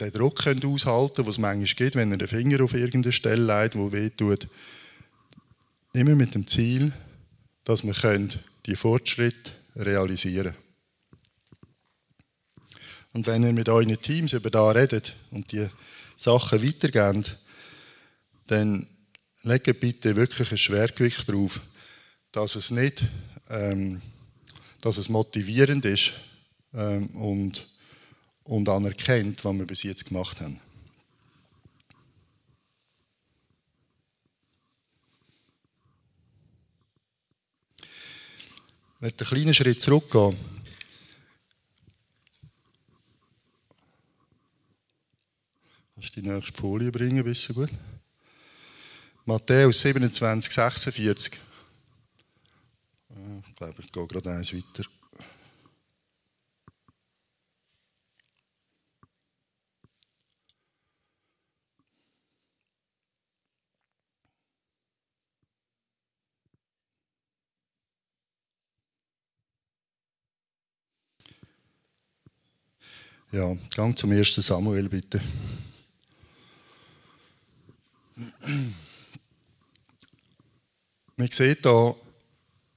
den 0.00 0.10
Druck 0.10 0.42
können 0.42 0.64
aushalten 0.64 1.14
können, 1.14 1.26
den 1.26 1.32
es 1.32 1.38
manchmal 1.38 1.74
gibt, 1.74 1.96
wenn 1.96 2.10
er 2.10 2.18
den 2.18 2.28
Finger 2.28 2.62
auf 2.62 2.74
irgendeine 2.74 3.12
Stelle 3.12 3.62
legt, 3.62 3.76
wo 3.76 3.90
weh 3.92 4.10
tut. 4.10 4.48
Immer 5.92 6.14
mit 6.14 6.34
dem 6.34 6.46
Ziel, 6.46 6.92
dass 7.64 7.84
wir 7.84 7.94
können 7.94 8.32
die 8.66 8.76
Fortschritte 8.76 9.52
realisieren. 9.76 10.54
Und 13.12 13.26
wenn 13.28 13.44
ihr 13.44 13.52
mit 13.52 13.68
euren 13.68 14.00
Teams 14.00 14.32
über 14.32 14.50
da 14.50 14.70
redet 14.70 15.14
und 15.30 15.52
die 15.52 15.68
Sachen 16.16 16.62
weitergebt, 16.62 17.38
dann 18.48 18.88
lege 19.44 19.74
bitte 19.74 20.16
wirklich 20.16 20.50
ein 20.50 20.58
Schwergewicht 20.58 21.28
darauf, 21.28 21.60
dass 22.32 22.56
es 22.56 22.70
nicht, 22.70 23.04
ähm, 23.50 24.00
dass 24.80 24.96
es 24.96 25.08
motivierend 25.08 25.84
ist 25.84 26.14
ähm, 26.72 27.08
und, 27.10 27.68
und 28.44 28.68
anerkennt, 28.68 29.44
was 29.44 29.54
wir 29.54 29.66
bis 29.66 29.82
jetzt 29.82 30.06
gemacht 30.06 30.40
haben. 30.40 30.60
Ich 38.96 39.00
möchte 39.00 39.24
einen 39.24 39.34
kleinen 39.34 39.54
Schritt 39.54 39.82
zurückgehen. 39.82 40.36
Kannst 45.94 46.16
du 46.16 46.22
die 46.22 46.28
nächste 46.28 46.58
Folie 46.58 46.90
bringen, 46.90 47.22
bist 47.22 47.48
du 47.50 47.54
gut? 47.54 47.70
Matthäus 49.26 49.80
27, 49.80 50.52
46. 50.52 51.40
Ich 53.48 53.54
glaube, 53.56 53.74
ich 53.80 53.90
gehe 53.90 54.06
gerade 54.06 54.30
eins 54.30 54.52
weiter. 54.52 54.84
Ja, 73.32 73.56
gang 73.74 73.98
zum 73.98 74.12
ersten 74.12 74.42
Samuel 74.42 74.88
bitte. 74.88 75.20
Man 81.16 81.30
sieht 81.30 81.62
hier 81.62 81.94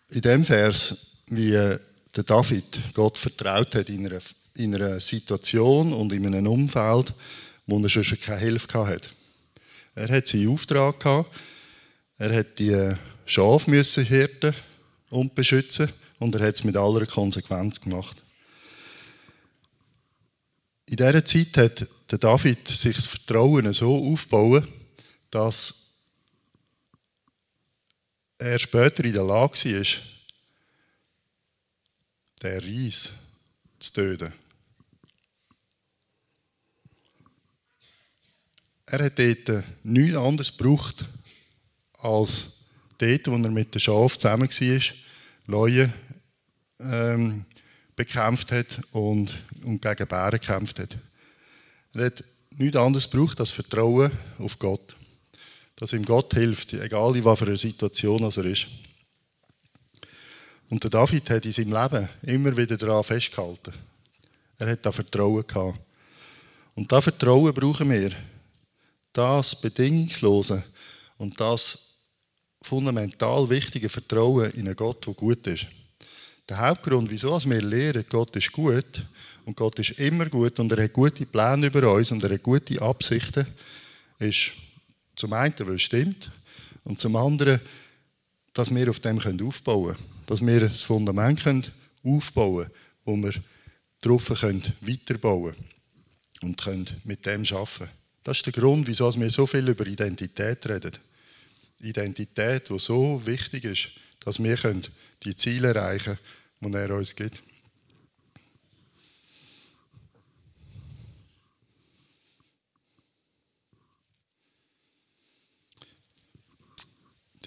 in 0.10 0.22
dem 0.22 0.46
Vers, 0.46 0.96
wie 1.30 1.52
der 1.52 2.24
David 2.24 2.94
Gott 2.94 3.18
vertraut 3.18 3.74
hat 3.74 3.90
in 3.90 4.06
einer, 4.06 4.22
in 4.56 4.76
einer 4.76 5.00
Situation 5.00 5.92
und 5.92 6.14
in 6.14 6.26
einem 6.28 6.48
Umfeld, 6.48 7.14
wo 7.66 7.80
er 7.80 7.90
schon 7.90 8.20
keine 8.20 8.40
Hilfe 8.40 8.88
hatte. 8.88 9.10
Er 9.96 10.10
hat 10.10 10.28
seinen 10.28 10.50
Auftrag 10.50 11.00
gehabt, 11.00 11.36
er 12.20 12.36
hat 12.36 12.60
die 12.60 12.94
Schafe 13.26 13.70
müssen 13.72 14.06
hirten 14.06 14.54
und 15.10 15.34
beschützen 15.34 15.90
und 16.20 16.36
er 16.36 16.48
hat 16.48 16.56
es 16.56 16.64
mit 16.64 16.78
aller 16.78 17.06
Konsequenz 17.08 17.82
gemacht. 17.82 18.18
In 20.86 20.96
dieser 20.96 21.26
Zeit 21.26 21.58
hat 21.58 21.88
der 22.12 22.20
David 22.20 22.68
sich 22.68 22.96
das 22.96 23.08
Vertrauen 23.08 23.74
so 23.74 24.14
aufgebaut, 24.14 24.64
dass 25.32 25.87
er 28.38 28.60
später 28.60 29.04
in 29.04 29.14
der 29.14 29.24
Lage 29.24 29.54
war, 29.54 29.86
den 32.44 32.60
Reis 32.60 33.10
zu 33.80 33.94
töten. 33.94 34.34
Er 38.86 39.06
hat 39.06 39.20
dort 39.20 39.64
nichts 39.84 40.16
anderes 40.16 40.56
gebraucht, 40.56 41.06
als 42.00 42.64
dort, 42.98 43.28
wo 43.28 43.34
er 43.34 43.50
mit 43.50 43.74
den 43.74 43.82
Schafen 43.82 44.20
zusammen 44.20 44.50
war, 44.50 44.82
Leute 45.48 45.94
ähm, 46.80 47.46
bekämpft 47.96 48.52
hat 48.52 48.80
und, 48.92 49.44
und 49.64 49.82
gegen 49.82 50.08
Bären 50.08 50.40
gekämpft 50.40 50.80
hat. 50.80 50.98
Er 51.94 52.06
hat 52.06 52.24
nichts 52.58 52.78
anderes 52.78 53.10
gebraucht 53.10 53.40
als 53.40 53.52
Vertrauen 53.52 54.12
auf 54.38 54.58
Gott 54.60 54.97
dass 55.78 55.94
ihm 55.94 56.04
Gott 56.04 56.34
hilft, 56.34 56.74
egal 56.74 57.16
in 57.16 57.24
was 57.24 57.40
für 57.40 57.46
einer 57.46 57.56
Situation 57.56 58.24
er 58.24 58.46
ist. 58.46 58.68
Und 60.70 60.84
der 60.84 60.92
David 60.92 61.30
hat 61.30 61.46
in 61.46 61.52
seinem 61.52 61.74
Leben 61.74 62.10
immer 62.24 62.58
wieder 62.58 62.76
daran 62.76 63.04
festgehalten. 63.04 63.74
Er 64.58 64.72
hat 64.72 64.86
da 64.86 64.92
Vertrauen 64.92 65.46
gehabt. 65.46 65.80
Und 66.76 66.92
das 66.92 67.04
Vertrauen 67.04 67.54
brauchen 67.54 67.90
wir. 67.90 68.12
Das 69.14 69.56
bedingungslose 69.56 70.64
und 71.18 71.40
das 71.40 71.78
fundamental 72.62 73.50
wichtige 73.50 73.88
Vertrauen 73.88 74.52
in 74.52 74.68
einen 74.68 74.76
Gott, 74.76 75.06
der 75.06 75.14
gut 75.14 75.46
ist. 75.48 75.68
Der 76.50 76.58
Hauptgrund, 76.60 77.10
wieso 77.10 77.40
wir 77.46 77.62
lernen, 77.62 78.06
Gott 78.10 78.36
ist 78.36 78.52
gut 78.52 79.06
und 79.46 79.56
Gott 79.56 79.80
ist 79.80 79.92
immer 80.00 80.26
gut 80.28 80.60
und 80.60 80.72
er 80.72 80.84
hat 80.84 80.94
gute 80.94 81.26
Pläne 81.26 81.68
über 81.68 81.94
uns 81.94 82.12
und 82.12 82.24
er 82.24 82.32
hat 82.32 82.44
gute 82.44 82.82
Absichten, 82.82 83.46
ist 84.20 84.54
zum 85.18 85.34
einen, 85.34 85.54
weil 85.60 85.76
es 85.76 85.82
stimmt, 85.82 86.32
und 86.84 86.98
zum 86.98 87.18
anderen, 87.18 87.60
dass 88.54 88.74
wir 88.74 88.90
auf 88.90 89.02
dem 89.02 89.20
aufbauen 89.20 89.96
können. 89.96 90.10
Dass 90.26 90.46
wir 90.46 90.62
das 90.62 90.84
Fundament 90.84 91.72
aufbauen 92.04 92.66
können, 92.66 92.72
wo 93.04 93.18
wir 93.18 93.34
darauf 94.02 94.30
weiterbauen 94.30 95.54
können 95.54 95.68
und 96.42 96.58
können 96.58 96.88
mit 97.04 97.26
dem 97.26 97.44
arbeiten 97.44 97.90
Das 98.24 98.38
ist 98.38 98.46
der 98.46 98.54
Grund, 98.54 98.88
wieso 98.88 99.14
wir 99.20 99.30
so 99.32 99.46
viel 99.46 99.68
über 99.68 99.86
Identität 99.86 100.66
reden. 100.68 100.94
Identität, 101.82 102.70
die 102.70 102.80
so 102.80 103.22
wichtig 103.26 103.66
ist, 103.66 103.90
dass 104.22 104.42
wir 104.42 104.58
die 105.24 105.36
Ziele 105.36 105.70
erreichen 105.70 106.18
können, 106.60 106.72
die 106.74 106.78
er 106.78 106.96
uns 106.96 107.16
gibt. 107.16 107.42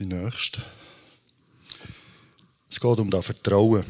Die 0.01 0.07
nächste. 0.07 0.63
Es 2.69 2.81
geht 2.81 2.99
um 2.99 3.11
das 3.11 3.27
Vertrauen. 3.27 3.85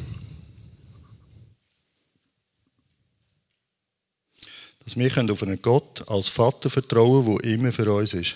Dass 4.83 4.97
wir 4.97 5.31
auf 5.31 5.43
einen 5.43 5.61
Gott 5.61 6.07
als 6.09 6.27
Vater 6.27 6.69
vertrauen 6.69 7.23
können, 7.23 7.37
der 7.37 7.51
immer 7.53 7.71
für 7.71 7.93
uns 7.93 8.13
ist. 8.13 8.35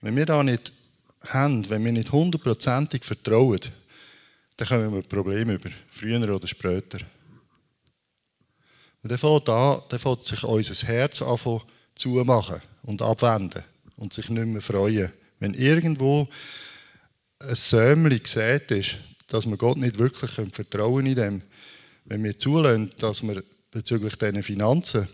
Wenn 0.00 0.16
wir 0.16 0.26
da 0.26 0.42
nicht 0.42 0.72
haben, 1.28 1.66
wenn 1.70 1.84
wir 1.84 1.92
nicht 1.92 2.12
hundertprozentig 2.12 3.02
vertrauen, 3.02 3.60
dann 4.56 4.68
kommen 4.68 4.92
wir 4.92 5.02
Probleme 5.02 5.54
über, 5.54 5.70
früher 5.90 6.34
oder 6.34 6.46
später. 6.46 6.98
Und 9.02 9.10
dann 9.10 9.18
fängt, 9.18 9.48
an, 9.48 9.82
dann 9.88 9.98
fängt 9.98 10.24
sich 10.24 10.44
unser 10.44 10.86
Herz 10.86 11.22
an 11.22 11.62
zumachen 11.94 12.60
und 12.82 13.00
abwenden 13.00 13.64
und 13.96 14.12
sich 14.12 14.28
nicht 14.28 14.46
mehr 14.46 14.62
freuen. 14.62 15.12
Wenn 15.38 15.54
irgendwo 15.54 16.28
ein 17.40 17.54
Sämli 17.54 18.18
gesät 18.18 18.70
ist, 18.70 18.96
dass 19.26 19.46
wir 19.46 19.56
Gott 19.56 19.78
nicht 19.78 19.98
wirklich 19.98 20.30
vertrauen 20.30 21.06
in 21.06 21.14
dem, 21.14 21.42
wenn 22.04 22.22
wir 22.22 22.38
zulassen, 22.38 22.92
dass 22.98 23.22
wir 23.22 23.42
bezüglich 23.70 24.16
diesen 24.16 24.42
Finanzen, 24.42 25.08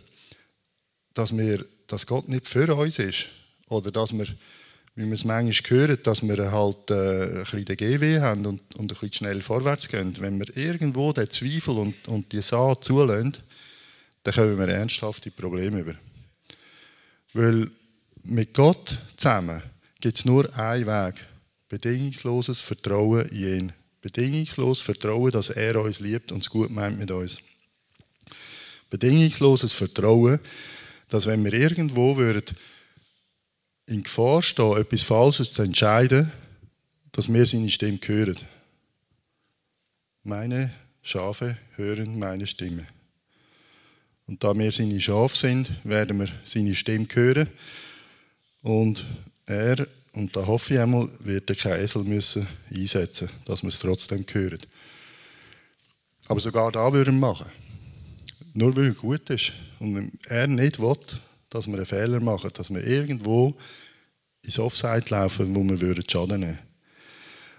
dass, 1.14 1.36
wir, 1.36 1.64
dass 1.86 2.06
Gott 2.06 2.28
nicht 2.28 2.48
für 2.48 2.74
uns 2.74 2.98
ist 2.98 3.26
oder 3.68 3.90
dass 3.90 4.12
wir 4.12 4.26
wie 4.96 5.06
wir 5.06 5.14
es 5.14 5.24
manchmal 5.24 5.70
hören, 5.70 5.98
dass 6.02 6.22
wir 6.22 6.52
halt 6.52 6.90
äh, 6.90 7.22
ein 7.24 7.34
bisschen 7.44 7.64
den 7.64 7.76
GW 7.76 8.20
haben 8.20 8.44
und, 8.44 8.60
und 8.76 8.80
ein 8.80 8.86
bisschen 8.86 9.12
schnell 9.12 9.40
vorwärts 9.40 9.88
gehen. 9.88 10.12
Wenn 10.18 10.38
wir 10.38 10.54
irgendwo 10.56 11.12
den 11.12 11.30
Zweifel 11.30 11.78
und, 11.78 12.08
und 12.08 12.30
die 12.32 12.42
Saat 12.42 12.84
zulassen, 12.84 13.36
dann 14.22 14.34
kommen 14.34 14.58
wir 14.58 14.68
ernsthafte 14.68 15.30
Probleme 15.30 15.80
über. 15.80 15.94
Weil 17.32 17.70
mit 18.24 18.54
Gott 18.54 18.98
zusammen 19.16 19.62
gibt 20.00 20.18
es 20.18 20.24
nur 20.24 20.56
einen 20.59 20.87
Weg. 20.87 21.26
Bedingungsloses 21.68 22.61
Vertrauen 22.61 23.28
in 23.28 23.37
ihn. 23.37 23.72
Bedingungsloses 24.00 24.83
Vertrauen, 24.83 25.30
dass 25.30 25.50
er 25.50 25.80
uns 25.80 26.00
liebt 26.00 26.33
und 26.33 26.42
es 26.42 26.50
gut 26.50 26.70
meint 26.70 26.98
mit 26.98 27.11
uns. 27.11 27.38
Bedingungsloses 28.88 29.72
Vertrauen, 29.72 30.40
dass 31.09 31.26
wenn 31.26 31.44
wir 31.44 31.52
irgendwo 31.52 32.16
würden, 32.16 32.56
in 33.87 34.02
Gefahr 34.02 34.42
stehen, 34.42 34.76
etwas 34.76 35.02
Falsches 35.02 35.52
zu 35.52 35.62
entscheiden, 35.62 36.33
dass 37.12 37.33
wir 37.33 37.44
seine 37.46 37.70
Stimme 37.70 37.98
hören. 38.04 38.38
Meine 40.22 40.72
Schafe 41.02 41.59
hören 41.76 42.18
meine 42.18 42.46
Stimme. 42.46 42.87
Und 44.26 44.44
da 44.44 44.56
wir 44.56 44.70
seine 44.70 45.00
Schafe 45.00 45.37
sind, 45.37 45.72
werden 45.85 46.20
wir 46.20 46.28
seine 46.44 46.74
Stimme 46.74 47.09
hören. 47.12 47.48
Und 48.62 49.05
er, 49.46 49.87
und 50.12 50.35
da 50.37 50.46
hoffe 50.46 50.75
ich 50.75 50.81
einmal, 50.81 51.09
wird 51.20 51.49
er 51.51 51.57
keinen 51.57 51.81
Esel 51.81 52.05
müssen 52.05 52.46
einsetzen, 52.73 53.29
dass 53.44 53.62
wir 53.62 53.68
es 53.68 53.79
trotzdem 53.79 54.25
hören. 54.31 54.59
Aber 56.29 56.40
sogar 56.40 56.70
da 56.70 56.92
würden 56.92 57.18
wir 57.18 57.29
machen. 57.29 57.51
Nur 58.55 58.77
weil 58.77 58.87
er 58.87 58.94
gut 58.94 59.29
ist. 59.31 59.53
Und 59.79 60.12
er 60.29 60.46
nicht 60.46 60.79
will, 60.79 60.96
dass 61.49 61.66
wir 61.66 61.75
einen 61.75 61.87
Fehler 61.87 62.20
machen, 62.20 62.51
dass 62.55 62.70
wir 62.70 62.87
irgendwo 62.87 63.55
ins 64.42 64.59
Offside 64.59 65.05
laufen, 65.09 65.55
wo 65.55 65.62
wir 65.62 66.03
Schaden 66.09 66.40
nehmen 66.40 66.53
würden. 66.53 66.70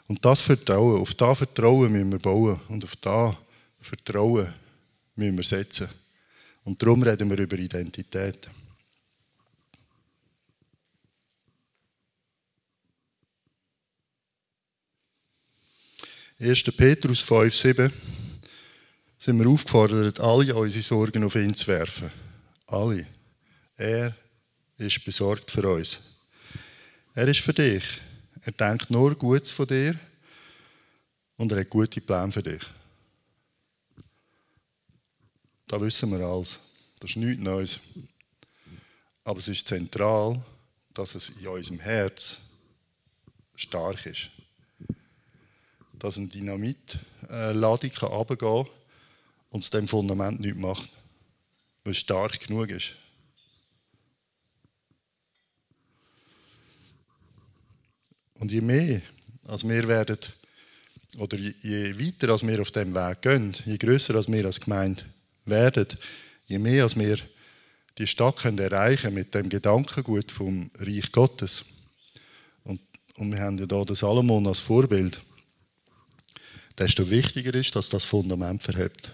Und 0.07 0.23
das 0.25 0.41
Vertrauen, 0.41 1.01
auf 1.01 1.13
das 1.13 1.37
Vertrauen 1.37 1.91
müssen 1.91 2.11
wir 2.11 2.19
bauen 2.19 2.59
und 2.67 2.83
auf 2.83 2.95
das 2.97 3.35
Vertrauen 3.79 4.53
müssen 5.15 5.37
wir 5.37 5.43
setzen. 5.43 5.87
Und 6.63 6.81
darum 6.81 7.01
reden 7.03 7.29
wir 7.29 7.37
über 7.37 7.57
Identität. 7.57 8.49
1. 16.41 16.63
Petrus 16.75 17.21
5, 17.21 17.55
7 17.55 17.93
sind 19.19 19.37
wir 19.39 19.47
aufgefordert, 19.47 20.19
alle 20.19 20.55
unsere 20.55 20.81
Sorgen 20.81 21.23
auf 21.23 21.35
ihn 21.35 21.53
zu 21.53 21.67
werfen. 21.67 22.09
Alle. 22.65 23.05
Er 23.75 24.15
ist 24.77 25.05
besorgt 25.05 25.51
für 25.51 25.69
uns. 25.69 25.99
Er 27.13 27.27
ist 27.27 27.41
für 27.41 27.53
dich. 27.53 27.83
Er 28.41 28.53
denkt 28.53 28.89
nur 28.89 29.13
Gutes 29.13 29.51
von 29.51 29.67
dir 29.67 29.93
und 31.37 31.51
er 31.51 31.59
hat 31.59 31.69
gute 31.69 32.01
Pläne 32.01 32.31
für 32.31 32.41
dich. 32.41 32.63
Da 35.67 35.79
wissen 35.79 36.09
wir 36.09 36.25
alles. 36.25 36.57
Das 36.99 37.11
ist 37.11 37.17
nichts 37.17 37.43
Neues. 37.43 37.79
Aber 39.25 39.37
es 39.37 39.47
ist 39.47 39.67
zentral, 39.67 40.43
dass 40.91 41.13
es 41.13 41.29
in 41.29 41.47
unserem 41.47 41.79
Herz 41.81 42.37
stark 43.55 44.03
ist. 44.07 44.31
Dass 46.01 46.17
eine 46.17 46.27
Dynamitladung 46.27 47.91
runtergehen 48.01 48.65
kann 48.65 48.73
und 49.51 49.63
es 49.63 49.69
dem 49.69 49.87
Fundament 49.87 50.39
nichts 50.39 50.57
macht, 50.57 50.89
weil 51.83 51.91
es 51.91 51.99
stark 51.99 52.39
genug 52.39 52.69
ist. 52.69 52.95
Und 58.39 58.51
je 58.51 58.61
mehr 58.61 59.03
als 59.45 59.63
wir 59.63 59.87
werden, 59.87 60.17
oder 61.19 61.37
je 61.37 61.99
weiter 61.99 62.31
als 62.31 62.47
wir 62.47 62.59
auf 62.59 62.71
dem 62.71 62.95
Weg 62.95 63.21
gehen, 63.21 63.55
je 63.65 63.77
größer 63.77 64.15
als 64.15 64.31
wir 64.31 64.45
als 64.45 64.59
Gemeinde 64.59 65.03
werden, 65.45 65.87
je 66.47 66.57
mehr 66.57 66.83
als 66.83 66.97
wir 66.97 67.19
die 67.99 68.07
Stadt 68.07 68.37
können 68.37 68.57
erreichen 68.57 69.13
mit 69.13 69.35
dem 69.35 69.49
Gedankengut 69.49 70.31
vom 70.31 70.71
Reich 70.79 71.11
Gottes. 71.11 71.65
Und, 72.63 72.81
und 73.17 73.31
wir 73.31 73.39
haben 73.39 73.59
ja 73.59 73.67
hier 73.69 73.85
den 73.85 73.95
Salomon 73.95 74.47
als 74.47 74.59
Vorbild. 74.59 75.21
Desto 76.77 77.09
wichtiger 77.09 77.53
ist, 77.53 77.75
dass 77.75 77.89
das 77.89 78.05
Fundament 78.05 78.63
verhebt. 78.63 79.11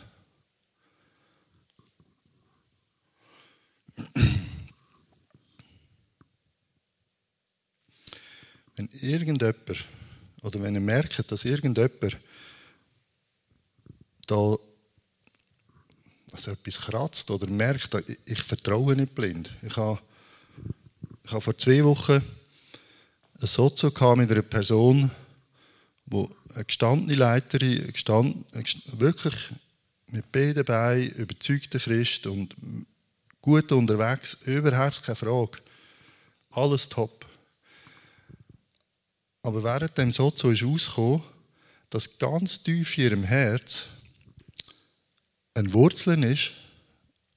Wenn 8.76 8.90
irgendjemand, 9.02 9.86
oder 10.44 10.62
wenn 10.62 10.76
ihr 10.76 10.82
merkt, 10.82 11.32
dass 11.32 11.46
irgendjemand 11.46 12.18
da 14.28 14.56
also 16.32 16.52
etwas 16.52 16.80
kratzt 16.80 17.32
oder 17.32 17.48
merkt, 17.48 17.96
ich, 18.08 18.20
ich 18.26 18.44
vertraue 18.44 18.96
nicht 18.96 19.16
blind. 19.16 19.50
Ich 19.64 19.76
habe, 19.78 20.00
ich 21.24 21.32
habe 21.32 21.42
vor 21.42 21.58
zwei 21.58 21.84
Wochen 21.84 22.22
ein 23.40 23.48
Sozo 23.48 23.88
mit 24.16 24.32
einer 24.32 24.42
Person, 24.44 25.10
wo 26.08 26.30
eine 26.54 26.66
gestandene 26.66 27.16
Leiterin, 27.16 27.92
gestand, 27.92 28.46
wirklich 29.00 29.36
mit 30.08 30.32
beiden 30.32 30.66
Beinen 30.66 31.10
überzeugter 31.12 31.80
Christ 31.80 32.28
und 32.28 32.56
gut 33.42 33.72
unterwegs, 33.72 34.38
überhaupt 34.46 35.04
keine 35.04 35.16
Frage. 35.16 35.60
Alles 36.52 36.88
top. 36.90 37.26
Aber 39.44 39.64
während 39.64 39.98
dem 39.98 40.12
Sozo 40.12 40.50
ist 40.50 40.64
rausgekommen, 40.64 41.22
dass 41.90 42.18
ganz 42.18 42.64
tief 42.64 42.98
in 42.98 43.04
ihrem 43.04 43.24
Herz 43.24 43.84
ein 45.54 45.72
Wurzeln 45.74 46.24
ist, 46.24 46.52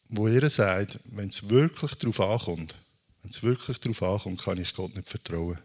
wo 0.09 0.28
ihr 0.28 0.48
sagt, 0.50 0.98
wenn 1.04 1.28
es 1.28 1.48
wirklich 1.48 1.94
darauf 1.94 2.20
ankommt, 2.20 2.74
wenn 3.22 3.30
es 3.30 3.42
wirklich 3.42 3.78
darauf 3.78 4.02
ankommt, 4.02 4.42
kann 4.42 4.59
ich 4.59 4.74
Gott 4.74 4.94
nicht 4.94 5.09
vertrauen. 5.09 5.59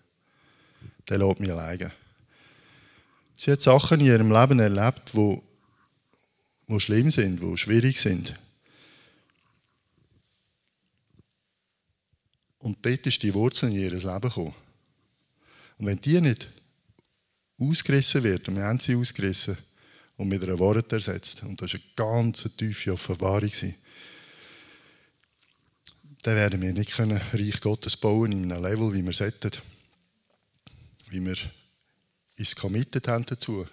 Der 1.09 1.17
lässt 1.17 1.39
mich 1.39 1.51
alleine. 1.51 1.91
Sie 3.37 3.51
hat 3.51 3.61
Sachen 3.61 3.99
in 3.99 4.05
ihrem 4.05 4.31
Leben 4.31 4.59
erlebt, 4.59 5.13
wo, 5.13 5.43
wo 6.67 6.79
schlimm 6.79 7.11
sind, 7.11 7.41
wo 7.41 7.57
schwierig 7.57 7.99
sind. 7.99 8.33
Und 12.59 12.83
dort 12.83 13.05
ist 13.05 13.21
die 13.21 13.33
Wurzel 13.33 13.69
in 13.69 13.75
ihr 13.75 13.91
Leben 13.91 14.21
gekommen. 14.21 14.55
Und 15.77 15.85
wenn 15.85 15.99
die 15.99 16.19
nicht 16.21 16.47
ausgerissen 17.59 18.23
wird, 18.23 18.47
und 18.47 18.55
wir 18.55 18.63
haben 18.63 18.79
sie 18.79 18.95
ausgerissen 18.95 19.57
und 20.17 20.29
mit 20.29 20.43
einer 20.43 20.57
Wort 20.57 20.91
ersetzt, 20.91 21.43
und 21.43 21.61
das 21.61 21.73
war 21.73 21.79
eine 21.79 21.89
ganz 21.95 22.49
tiefe 22.57 22.93
Offenbarung, 22.93 23.51
dann 26.23 26.35
werden 26.35 26.61
wir 26.61 26.73
nicht 26.73 26.93
können 26.93 27.21
Reich 27.33 27.59
Gottes 27.61 27.97
bauen 27.97 28.31
in 28.31 28.51
einem 28.51 28.63
Level, 28.63 28.93
wie 28.93 29.03
wir 29.03 29.13
sollten. 29.13 29.51
Wie 31.09 31.23
wir 31.23 31.37
uns 32.37 32.55
committed 32.55 33.07
haben 33.07 33.25
dazu. 33.25 33.65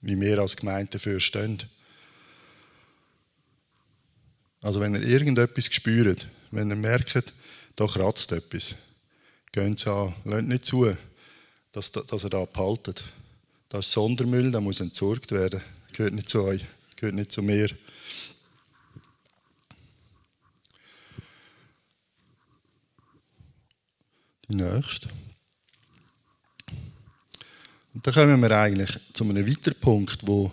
Wie 0.00 0.20
wir 0.20 0.38
als 0.38 0.56
Gemeinde 0.56 0.92
dafür 0.92 1.18
stehen. 1.18 1.62
Also 4.60 4.80
wenn 4.80 4.94
ihr 4.94 5.02
irgendetwas 5.02 5.66
spürt, 5.66 6.26
wenn 6.50 6.70
ihr 6.70 6.76
merkt, 6.76 7.32
da 7.76 7.86
kratzt 7.86 8.32
etwas, 8.32 8.74
gehen 9.52 9.76
Sie 9.76 9.90
an, 9.90 10.14
lasst 10.24 10.44
nicht 10.44 10.64
zu, 10.64 10.96
dass, 11.72 11.90
dass 11.90 12.24
er 12.24 12.30
da 12.30 12.42
abhaltet. 12.42 13.04
Das 13.68 13.86
ist 13.86 13.92
Sondermüll, 13.92 14.50
der 14.52 14.60
muss 14.60 14.80
entsorgt 14.80 15.32
werden. 15.32 15.60
Gehört 15.92 16.14
nicht 16.14 16.28
zu 16.28 16.42
euch, 16.44 16.64
gehört 16.96 17.14
nicht 17.14 17.32
zu 17.32 17.42
mir. 17.42 17.68
Die 24.48 24.54
nächste. 24.54 25.08
Und 27.94 28.04
da 28.04 28.10
kommen 28.10 28.42
wir 28.42 28.50
eigentlich 28.50 28.90
zu 29.12 29.22
einem 29.24 29.46
weiteren 29.46 29.78
Punkt, 29.78 30.26
wo 30.26 30.50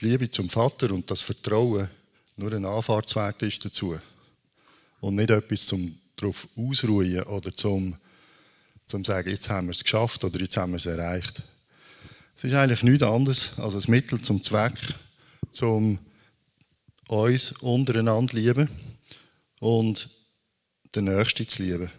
die 0.00 0.06
Liebe 0.06 0.30
zum 0.30 0.48
Vater 0.48 0.92
und 0.92 1.10
das 1.10 1.20
Vertrauen 1.20 1.88
nur 2.36 2.52
ein 2.52 2.64
Anfahrtsweg 2.64 3.42
ist 3.42 3.64
dazu. 3.64 3.98
Und 5.00 5.16
nicht 5.16 5.30
etwas 5.30 5.66
zum 5.66 5.98
darauf 6.16 6.48
ausruhen 6.56 7.22
oder 7.24 7.52
zum, 7.52 7.96
zum 8.86 9.04
sagen, 9.04 9.30
jetzt 9.30 9.50
haben 9.50 9.66
wir 9.66 9.72
es 9.72 9.82
geschafft 9.82 10.22
oder 10.22 10.40
jetzt 10.40 10.56
haben 10.56 10.72
wir 10.72 10.76
es 10.76 10.86
erreicht. 10.86 11.42
Es 12.36 12.44
ist 12.44 12.54
eigentlich 12.54 12.84
nichts 12.84 13.04
anderes 13.04 13.50
als 13.58 13.74
ein 13.74 13.90
Mittel 13.90 14.22
zum 14.22 14.40
Zweck, 14.42 14.78
um 15.60 15.98
uns 17.08 17.52
untereinander 17.60 18.30
zu 18.30 18.36
lieben 18.36 18.68
und 19.58 20.08
den 20.94 21.04
Nächsten 21.04 21.48
zu 21.48 21.62
lieben. 21.62 21.90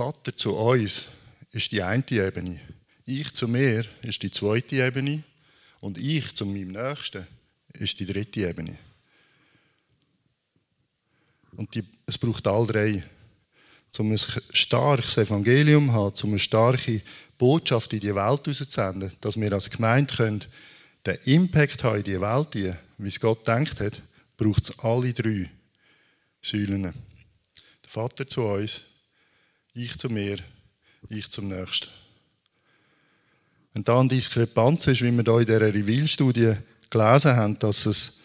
Vater 0.00 0.34
zu 0.34 0.56
uns 0.56 1.08
ist 1.52 1.72
die 1.72 1.82
eine 1.82 2.02
Ebene. 2.10 2.58
Ich 3.04 3.34
zu 3.34 3.46
mir 3.46 3.84
ist 4.00 4.22
die 4.22 4.30
zweite 4.30 4.76
Ebene. 4.76 5.22
Und 5.80 5.98
ich 5.98 6.34
zu 6.34 6.46
meinem 6.46 6.72
Nächsten 6.72 7.26
ist 7.74 8.00
die 8.00 8.06
dritte 8.06 8.48
Ebene. 8.48 8.78
Und 11.52 11.74
die, 11.74 11.84
es 12.06 12.16
braucht 12.16 12.46
all 12.46 12.66
drei. 12.66 13.04
Um 13.98 14.10
ein 14.10 14.18
starkes 14.18 15.18
Evangelium 15.18 15.88
zu 15.88 15.92
haben, 15.92 16.14
um 16.22 16.30
eine 16.30 16.38
starke 16.38 17.02
Botschaft 17.36 17.92
in 17.92 18.00
die 18.00 18.14
Welt 18.14 18.48
auszusenden, 18.48 19.12
dass 19.20 19.38
wir 19.38 19.52
als 19.52 19.68
Gemeinde 19.68 20.14
können, 20.14 20.44
den 21.04 21.18
Impact 21.26 21.84
haben 21.84 21.98
in 21.98 22.04
die 22.04 22.20
Welt, 22.22 22.54
wie 22.96 23.06
es 23.06 23.20
Gott 23.20 23.46
denkt 23.46 23.78
hat, 23.80 24.00
braucht 24.38 24.64
es 24.64 24.78
alle 24.78 25.12
drei 25.12 25.50
Säulen. 26.40 26.84
Der 26.84 26.94
Vater 27.86 28.26
zu 28.26 28.44
uns, 28.44 28.89
ich 29.74 29.96
zu 29.98 30.08
mir, 30.08 30.38
ich 31.08 31.30
zum 31.30 31.48
Nächsten. 31.48 31.88
Wenn 33.72 33.84
da 33.84 34.00
eine 34.00 34.08
Diskrepanz 34.08 34.86
ist, 34.88 35.02
wie 35.02 35.12
wir 35.12 35.22
hier 35.22 35.40
in 35.40 35.46
dieser 35.46 35.74
Reveal-Studie 35.74 36.56
gelesen 36.90 37.36
haben, 37.36 37.58
dass 37.58 37.86
es 37.86 38.22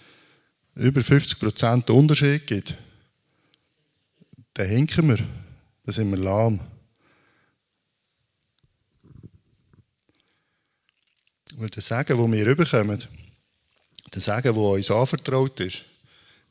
über 0.75 1.01
50% 1.01 1.91
Unterschied 1.91 2.47
gibt, 2.47 2.75
dann 4.55 4.67
hinken 4.67 5.09
wir, 5.09 5.17
dann 5.17 5.93
sind 5.93 6.09
wir 6.09 6.17
lahm. 6.17 6.59
Weil 11.57 11.69
das 11.69 11.87
Sagen, 11.87 12.17
das 12.17 12.31
wir 12.31 12.45
rüberkommen, 12.45 13.01
das 14.11 14.25
Sagen, 14.25 14.47
das 14.47 14.57
uns 14.57 14.91
anvertraut 14.91 15.59
ist, 15.59 15.83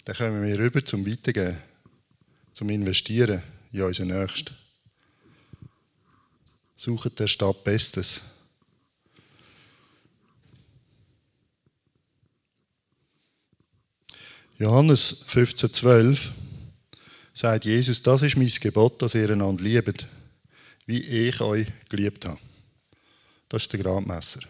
dann 0.04 0.16
kommen 0.16 0.42
wir 0.42 0.58
rüber 0.58 0.84
zum 0.84 1.06
Weitergeben, 1.06 1.58
zum 2.52 2.70
Investieren 2.70 3.42
in 3.72 3.82
unseren 3.82 4.08
Nächsten. 4.08 4.63
Suchen 6.76 7.14
der 7.14 7.26
Stadt 7.26 7.64
Bestes. 7.64 8.20
Johannes 14.58 15.26
15,12 15.26 16.30
sagt 17.32 17.64
Jesus, 17.64 18.02
das 18.02 18.22
ist 18.22 18.36
mein 18.36 18.48
Gebot, 18.48 19.02
dass 19.02 19.14
ihr 19.14 19.30
einander 19.30 19.64
liebt, 19.64 20.06
wie 20.86 21.00
ich 21.00 21.40
euch 21.40 21.66
geliebt 21.88 22.24
habe. 22.24 22.38
Das 23.48 23.62
ist 23.62 23.72
der 23.72 23.80
Gradmesser. 23.80 24.40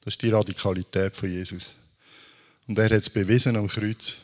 Das 0.00 0.14
ist 0.14 0.22
die 0.22 0.30
Radikalität 0.30 1.14
von 1.14 1.30
Jesus. 1.30 1.74
Und 2.66 2.78
er 2.78 2.86
hat 2.86 2.92
es 2.92 3.10
bewiesen 3.10 3.56
am 3.56 3.68
Kreuz. 3.68 4.16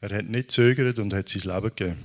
Er 0.00 0.18
hat 0.18 0.26
nicht 0.26 0.50
zögert 0.50 0.98
und 0.98 1.12
hat 1.14 1.28
sein 1.28 1.42
Leben 1.42 1.74
gegeben. 1.74 2.04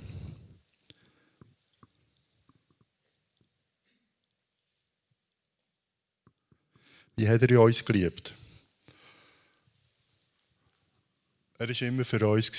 Wie 7.16 7.28
hat 7.28 7.42
er 7.42 7.62
uns 7.62 7.84
geliebt? 7.86 8.34
Er 11.58 11.68
war 11.68 11.82
immer 11.82 12.06
für 12.06 12.28
uns. 12.28 12.52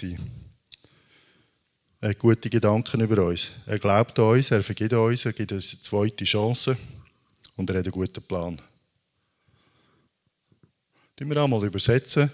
Er 2.00 2.10
hat 2.10 2.18
gute 2.18 2.50
Gedanken 2.50 3.00
über 3.00 3.26
uns. 3.26 3.52
Er 3.66 3.78
glaubt 3.78 4.18
an 4.18 4.26
uns, 4.26 4.50
er 4.50 4.62
vergibt 4.62 4.92
uns, 4.92 5.24
er 5.24 5.32
gibt 5.32 5.52
uns 5.52 5.72
eine 5.72 5.82
zweite 5.82 6.24
Chance 6.24 6.76
und 7.56 7.70
er 7.70 7.78
hat 7.78 7.84
einen 7.84 7.92
guten 7.92 8.22
Plan. 8.22 8.60
Die 11.18 11.24
wir 11.24 11.36
einmal 11.36 11.64
übersetzen 11.64 12.30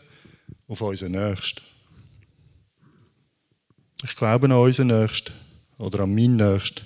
auf 0.67 0.81
unseren 0.81 1.13
Nächsten. 1.13 1.63
Ich 4.03 4.15
glaube 4.15 4.47
an 4.47 4.53
unseren 4.53 4.87
Nächsten 4.89 5.35
oder 5.77 6.01
an 6.01 6.15
meinen 6.15 6.37
Nächsten. 6.37 6.83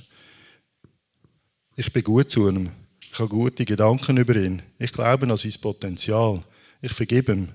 Ich 1.77 1.93
bin 1.93 2.03
gut 2.03 2.31
zu 2.31 2.49
ihm. 2.49 2.71
Ich 3.13 3.19
habe 3.19 3.29
gute 3.29 3.67
Gedanken 3.67 4.17
über 4.17 4.35
ihn. 4.37 4.63
Ich 4.79 4.91
glaube 4.91 5.31
an 5.31 5.37
sein 5.37 5.53
Potenzial. 5.61 6.43
Ich 6.81 6.93
vergebe 6.93 7.33
ihm. 7.33 7.49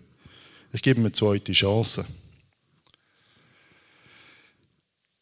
Ich 0.71 0.83
gebe 0.83 0.99
ihm 0.99 1.05
eine 1.05 1.13
zweite 1.13 1.51
Chance. 1.51 2.05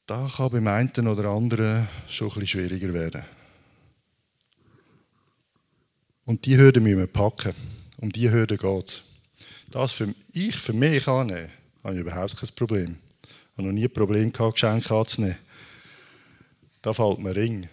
Da 0.05 0.29
kann 0.35 0.51
beim 0.51 0.67
einen 0.67 1.07
oder 1.07 1.29
anderen 1.29 1.87
schon 2.09 2.27
bisschen 2.27 2.47
schwieriger 2.47 2.93
werden. 2.93 3.23
Und 6.25 6.45
die 6.45 6.57
Hürde 6.57 6.81
müssen 6.81 6.99
wir 6.99 7.07
packen. 7.07 7.53
Um 8.01 8.11
die 8.11 8.29
Hürde 8.29 8.57
geht 8.57 8.87
es. 8.89 9.03
Das 9.71 9.93
für 9.93 10.13
ich 10.33 10.57
für 10.57 10.73
mich 10.73 11.07
annehmen, 11.07 11.49
habe 11.81 11.95
ich 11.95 12.01
überhaupt 12.01 12.35
kein 12.35 12.49
Problem. 12.55 12.97
Ich 13.23 13.57
habe 13.57 13.69
noch 13.69 13.73
nie 13.73 13.85
ein 13.85 13.93
Problem 13.93 14.33
gehabt, 14.33 14.55
Geschenke 14.55 14.93
anzunehmen. 14.93 15.37
Da 16.81 16.93
fällt 16.93 17.19
mir 17.19 17.33
Ring. 17.33 17.69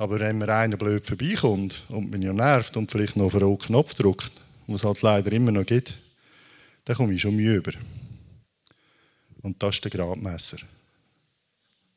Aber 0.00 0.18
wenn 0.18 0.38
mir 0.38 0.48
einer 0.48 0.78
blöd 0.78 1.04
vorbeikommt 1.04 1.82
und 1.90 2.10
mich 2.10 2.22
ja 2.22 2.32
nervt 2.32 2.74
und 2.78 2.90
vielleicht 2.90 3.16
noch 3.16 3.26
auf 3.26 3.34
einen 3.34 3.58
Knopf 3.58 3.92
drückt, 3.92 4.32
was 4.66 4.80
es 4.80 4.84
halt 4.84 5.02
leider 5.02 5.30
immer 5.30 5.52
noch 5.52 5.66
gibt, 5.66 5.92
dann 6.86 6.96
komme 6.96 7.12
ich 7.12 7.20
schon 7.20 7.36
Mühe 7.36 7.56
über. 7.56 7.72
Und 9.42 9.62
das 9.62 9.74
ist 9.74 9.84
der 9.84 9.90
Gradmesser. 9.90 10.56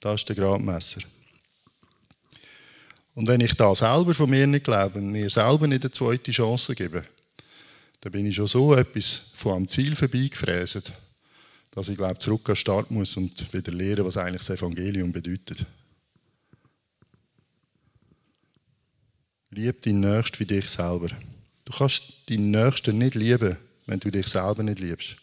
Das 0.02 0.16
ist 0.16 0.28
der 0.28 0.36
Gradmesser. 0.36 1.00
Und 3.16 3.30
wenn 3.30 3.40
ich 3.40 3.54
da 3.54 3.74
selber 3.74 4.14
von 4.14 4.30
mir 4.30 4.48
nicht 4.48 4.66
glaube, 4.66 5.00
mir 5.00 5.30
selber 5.30 5.66
nicht 5.66 5.86
eine 5.86 5.92
zweite 5.92 6.34
Chance 6.34 6.76
gebe, 6.76 7.06
dann 8.02 8.12
bin 8.12 8.26
ich 8.26 8.36
schon 8.36 8.48
so 8.48 8.76
etwas 8.76 9.32
von 9.34 9.54
am 9.54 9.68
Ziel 9.70 9.96
vorbeigefräset, 9.96 10.92
dass 11.72 11.88
ich 11.88 11.96
glaube, 11.96 12.20
zurück 12.20 12.50
an 12.50 12.56
den 12.56 12.58
Start 12.58 12.92
muss 12.92 13.16
und 13.16 13.54
wieder 13.54 13.72
lernen, 13.72 14.04
was 14.04 14.18
eigentlich 14.18 14.46
das 14.46 14.58
Evangelium 14.58 15.14
bedeutet. 15.14 15.66
Lieb 19.56 19.84
deinen 19.84 20.00
Nächsten 20.00 20.40
wie 20.40 20.46
dich 20.46 20.68
selber. 20.68 21.10
Du 21.66 21.74
kannst 21.78 22.28
deinen 22.28 22.50
Nächsten 22.50 22.98
nicht 22.98 23.14
lieben, 23.14 23.56
wenn 23.86 24.00
du 24.00 24.10
dich 24.10 24.28
selber 24.28 24.64
nicht 24.64 24.80
liebst. 24.80 25.16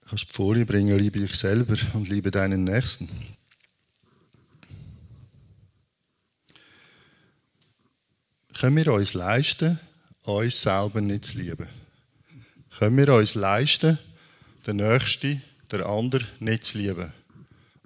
Du 0.00 0.08
kannst 0.08 0.30
die 0.30 0.34
Folie 0.34 0.64
bringen, 0.64 0.98
liebe 0.98 1.18
dich 1.18 1.34
selber 1.34 1.76
und 1.92 2.08
liebe 2.08 2.30
deinen 2.30 2.64
Nächsten. 2.64 3.10
Können 8.58 8.76
wir 8.76 8.92
uns 8.92 9.14
leisten, 9.14 9.78
uns 10.24 10.60
selber 10.60 11.00
nicht 11.00 11.26
zu 11.26 11.38
lieben? 11.38 11.68
Können 12.76 12.96
wir 12.96 13.14
uns 13.14 13.36
leisten, 13.36 13.98
den 14.66 14.76
Nächsten, 14.76 15.40
der 15.70 15.86
andere 15.86 16.24
nicht 16.40 16.64
zu 16.64 16.78
lieben? 16.78 17.12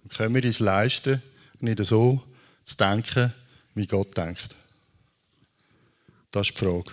Und 0.03 0.13
können 0.15 0.35
wir 0.35 0.45
uns 0.45 0.61
leisten, 0.61 1.21
nicht 1.61 1.85
so 1.85 2.23
zu 2.65 2.77
denken, 2.79 3.35
wie 3.75 3.87
Gott 3.87 4.17
denkt? 4.17 4.57
Das 6.31 6.49
ist 6.49 6.59
die 6.59 6.65
Frage. 6.65 6.93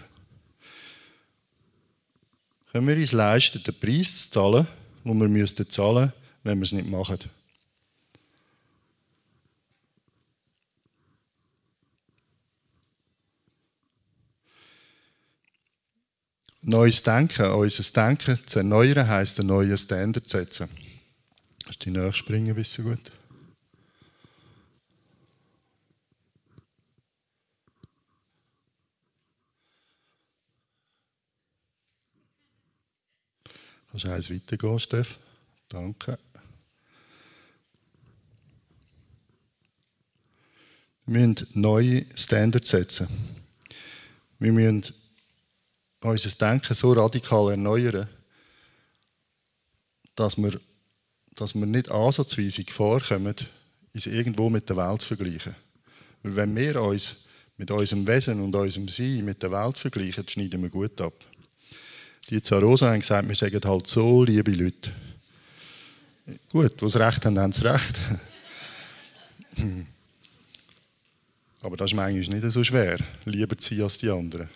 Können 2.74 2.88
wir 2.88 2.98
uns 2.98 3.14
leisten, 3.14 3.64
den 3.64 3.80
Preis 3.80 4.24
zu 4.24 4.32
zahlen, 4.32 4.68
den 5.06 5.22
wir 5.22 5.30
müssten 5.30 5.70
zahlen, 5.70 6.12
wenn 6.44 6.60
wir 6.60 6.66
es 6.66 6.74
nicht 6.74 6.90
machen? 6.90 7.20
neues 16.62 17.02
Denken, 17.02 17.52
unser 17.52 17.84
Denken 17.84 18.40
zu 18.46 18.60
erneuern, 18.60 19.08
heisst, 19.08 19.40
einen 19.40 19.50
neuen 19.50 19.78
Standard 19.78 20.28
zu 20.28 20.38
setzen. 20.38 20.70
Kannst 21.64 21.86
du 21.86 21.92
dich 21.92 22.16
springen, 22.16 22.56
bist 22.56 22.78
du 22.78 22.84
gut? 22.84 23.12
Kannst 33.92 34.06
du 34.06 34.12
eins 34.12 34.30
weitergehen, 34.30 34.80
Steff? 34.80 35.18
Danke. 35.68 36.20
Wir 41.06 41.28
müssen 41.28 41.48
neue 41.54 42.06
Standards 42.16 42.70
setzen. 42.70 43.08
Wir 44.38 44.52
müssen 44.52 44.94
unser 46.02 46.30
Denken 46.30 46.74
so 46.74 46.94
radikal 46.94 47.52
erneuern, 47.52 48.08
dass 50.16 50.38
wir, 50.38 50.60
dass 51.36 51.56
wir 51.56 51.66
nicht 51.66 51.92
ansatzweise 51.92 52.64
vorkommen, 52.70 53.36
uns 53.94 54.06
irgendwo 54.06 54.50
mit 54.50 54.70
der 54.70 54.78
Welt 54.78 55.02
zu 55.02 55.16
vergleichen. 55.16 55.56
Weil 56.24 56.36
wenn 56.36 56.56
wir 56.56 56.82
uns 56.82 57.26
mit 57.58 57.72
unserem 57.72 58.08
Wesen 58.08 58.42
und 58.42 58.56
unserem 58.56 58.88
Sein 58.88 59.26
mit 59.26 59.44
der 59.44 59.52
Welt 59.52 59.78
vergleichen, 59.78 60.28
schneiden 60.28 60.62
wir 60.62 60.70
gut 60.70 61.00
ab. 61.02 61.14
Die 62.30 62.42
Zarosa 62.42 62.92
haben 62.92 63.00
gesagt, 63.00 63.28
wir 63.28 63.36
sagen 63.36 63.62
halt 63.64 63.88
so, 63.88 64.24
liebe 64.24 64.52
Leute. 64.52 64.92
Gut, 66.50 66.80
sie 66.80 67.00
recht 67.00 67.26
haben, 67.26 67.40
haben 67.40 67.52
sie 67.52 67.64
recht. 67.64 68.00
Aber 71.62 71.76
das 71.76 71.92
ist 71.92 71.96
manchmal 71.96 72.40
nicht 72.40 72.52
so 72.52 72.64
schwer, 72.64 73.00
lieber 73.26 73.58
zu 73.58 73.74
sein 73.74 73.84
als 73.84 73.98
die 73.98 74.10
anderen. 74.10 74.50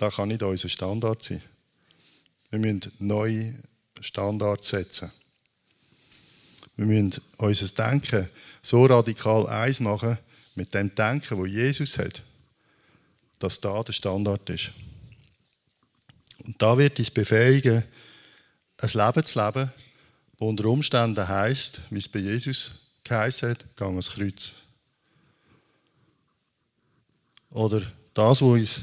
Das 0.00 0.16
kann 0.16 0.28
nicht 0.28 0.42
unser 0.42 0.70
Standard 0.70 1.22
sein. 1.22 1.42
Wir 2.48 2.58
müssen 2.58 2.90
neue 3.00 3.62
Standards 4.00 4.70
setzen. 4.70 5.10
Wir 6.74 6.86
müssen 6.86 7.20
unser 7.36 7.68
Denken 7.68 8.30
so 8.62 8.86
radikal 8.86 9.46
eins 9.46 9.78
machen 9.78 10.16
mit 10.54 10.72
dem 10.72 10.94
Denken, 10.94 11.36
wo 11.36 11.44
Jesus 11.44 11.98
hat, 11.98 12.22
dass 13.40 13.60
da 13.60 13.82
der 13.82 13.92
Standard 13.92 14.48
ist. 14.48 14.70
Und 16.46 16.62
da 16.62 16.78
wird 16.78 16.98
uns 16.98 17.10
befähigen, 17.10 17.84
ein 18.78 18.90
Leben 18.94 19.26
zu 19.26 19.38
leben, 19.38 19.70
das 19.70 20.48
unter 20.48 20.64
Umständen 20.64 21.28
heisst, 21.28 21.82
wie 21.90 21.98
es 21.98 22.08
bei 22.08 22.20
Jesus 22.20 22.92
geheißen 23.04 23.50
hat, 23.50 23.76
gang 23.76 23.90
ans 23.90 24.12
Kreuz. 24.12 24.52
Oder 27.50 27.80
das, 28.14 28.40
was 28.40 28.48
uns 28.48 28.82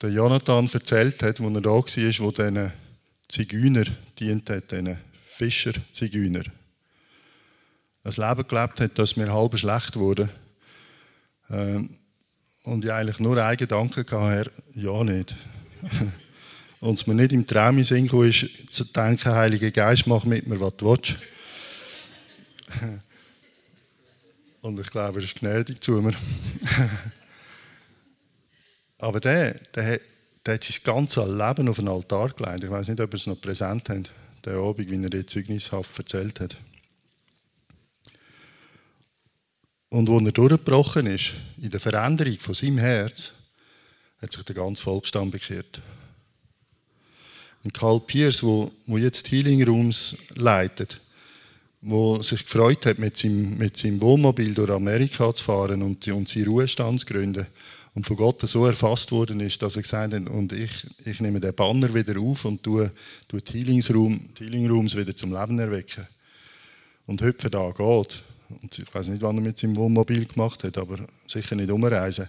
der 0.00 0.10
Jonathan 0.10 0.68
erzählt 0.72 1.22
hat, 1.22 1.40
als 1.40 1.40
er 1.40 1.60
da 1.60 1.70
war, 1.70 1.82
wo 1.82 2.30
diesen 2.30 2.72
Zigeuner 3.28 3.84
dient 4.18 4.48
hat, 4.50 4.70
diesen 4.70 4.98
Fischer-Zigeuner. 5.28 6.44
Ein 8.04 8.12
Leben 8.12 8.48
gelebt 8.48 8.80
hat, 8.80 8.98
das 8.98 9.16
mir 9.16 9.32
halb 9.32 9.58
schlecht 9.58 9.96
wurde. 9.96 10.30
Ähm, 11.50 11.90
und 12.62 12.84
ich 12.84 12.92
eigentlich 12.92 13.18
nur 13.18 13.42
einen 13.42 13.56
Gedanken 13.56 14.04
hatte, 14.10 14.52
ja 14.74 15.02
nicht. 15.04 15.34
und 16.80 16.98
es 16.98 17.06
mir 17.06 17.14
nicht 17.14 17.32
im 17.32 17.46
Traum 17.46 17.78
in 17.78 17.84
Sinn 17.84 18.06
ist, 18.06 18.72
zu 18.72 18.84
denken, 18.84 19.32
Heiliger 19.32 19.70
Geist, 19.70 20.06
mach 20.06 20.24
mit 20.24 20.46
mir, 20.46 20.60
was 20.60 20.76
du 20.76 20.90
willst. 20.90 21.16
und 24.62 24.78
ich 24.78 24.90
glaube, 24.90 25.18
er 25.18 25.24
ist 25.24 25.36
gnädig 25.36 25.82
zu 25.82 25.92
mir. 26.00 26.12
Aber 28.98 29.20
der, 29.20 29.54
der, 29.74 30.00
der 30.44 30.54
hat 30.54 30.64
sein 30.64 30.78
ganzes 30.82 31.24
Leben 31.26 31.68
auf 31.68 31.76
den 31.76 31.88
Altar 31.88 32.30
gelegt. 32.30 32.64
Ich 32.64 32.70
weiß 32.70 32.88
nicht, 32.88 33.00
ob 33.00 33.12
er 33.12 33.16
es 33.16 33.26
noch 33.26 33.40
präsent 33.40 33.88
hat, 33.88 34.10
der 34.44 34.56
Abend, 34.56 34.90
wie 34.90 35.02
er 35.02 35.10
die 35.10 35.26
Zeugnishaft 35.26 35.98
erzählt 35.98 36.40
hat. 36.40 36.56
Und 39.90 40.10
als 40.10 40.24
er 40.24 40.32
durchgebrochen 40.32 41.06
ist, 41.06 41.32
in 41.60 41.70
der 41.70 41.80
Veränderung 41.80 42.38
von 42.38 42.54
seinem 42.54 42.78
Herz, 42.78 43.32
hat 44.20 44.32
sich 44.32 44.42
der 44.42 44.54
ganze 44.54 44.82
Volksstamm 44.82 45.30
bekehrt. 45.30 45.80
Und 47.64 47.72
Karl 47.72 48.00
Pierce, 48.00 48.42
wo, 48.42 48.70
wo 48.86 48.98
jetzt 48.98 49.30
Healing 49.30 49.64
Rooms 49.64 50.16
leitet, 50.34 51.00
wo 51.80 52.20
sich 52.20 52.42
gefreut 52.42 52.84
hat, 52.86 52.98
mit 52.98 53.16
seinem, 53.16 53.56
mit 53.56 53.76
seinem 53.76 54.00
Wohnmobil 54.00 54.54
durch 54.54 54.70
Amerika 54.70 55.32
zu 55.32 55.44
fahren 55.44 55.82
und, 55.82 56.06
und 56.08 56.28
seinen 56.28 56.48
Ruhestand 56.48 57.00
zu 57.00 57.06
gründen, 57.06 57.46
und 57.98 58.04
von 58.04 58.16
Gott 58.16 58.40
so 58.42 58.64
erfasst 58.64 59.10
worden 59.10 59.40
ist, 59.40 59.60
dass 59.60 59.74
er 59.74 59.82
gesagt 59.82 60.14
hat, 60.14 60.28
und 60.28 60.52
ich, 60.52 60.86
ich 61.04 61.18
nehme 61.18 61.40
den 61.40 61.52
Banner 61.52 61.92
wieder 61.92 62.16
auf 62.20 62.44
und 62.44 62.62
tue, 62.62 62.92
tue 63.26 63.42
die, 63.42 63.58
Healingsroom, 63.58 64.28
die 64.38 64.44
Healing 64.44 64.70
Rooms 64.70 64.96
wieder 64.96 65.16
zum 65.16 65.32
Leben 65.32 65.58
erwecken. 65.58 66.06
Und 67.06 67.20
hüpfe 67.22 67.50
da 67.50 67.72
geht. 67.72 68.22
Und 68.50 68.78
ich 68.78 68.94
weiß 68.94 69.08
nicht, 69.08 69.20
wann 69.20 69.38
er 69.38 69.42
mit 69.42 69.58
seinem 69.58 69.74
Wohnmobil 69.74 70.26
gemacht 70.26 70.62
hat, 70.62 70.78
aber 70.78 71.08
sicher 71.26 71.56
nicht 71.56 71.72
umreisen. 71.72 72.28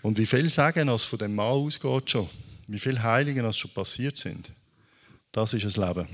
Und 0.00 0.16
wie 0.16 0.24
viel 0.24 0.48
Sagen 0.48 0.88
als 0.88 1.04
von 1.04 1.18
dem 1.18 1.34
Mann 1.34 1.52
ausgeht 1.52 2.08
schon, 2.08 2.30
wie 2.66 2.78
viele 2.78 3.02
Heiligen 3.02 3.44
als 3.44 3.58
schon 3.58 3.72
passiert 3.72 4.16
sind, 4.16 4.50
das 5.32 5.52
ist 5.52 5.66
ein 5.66 5.86
Leben. 5.86 6.08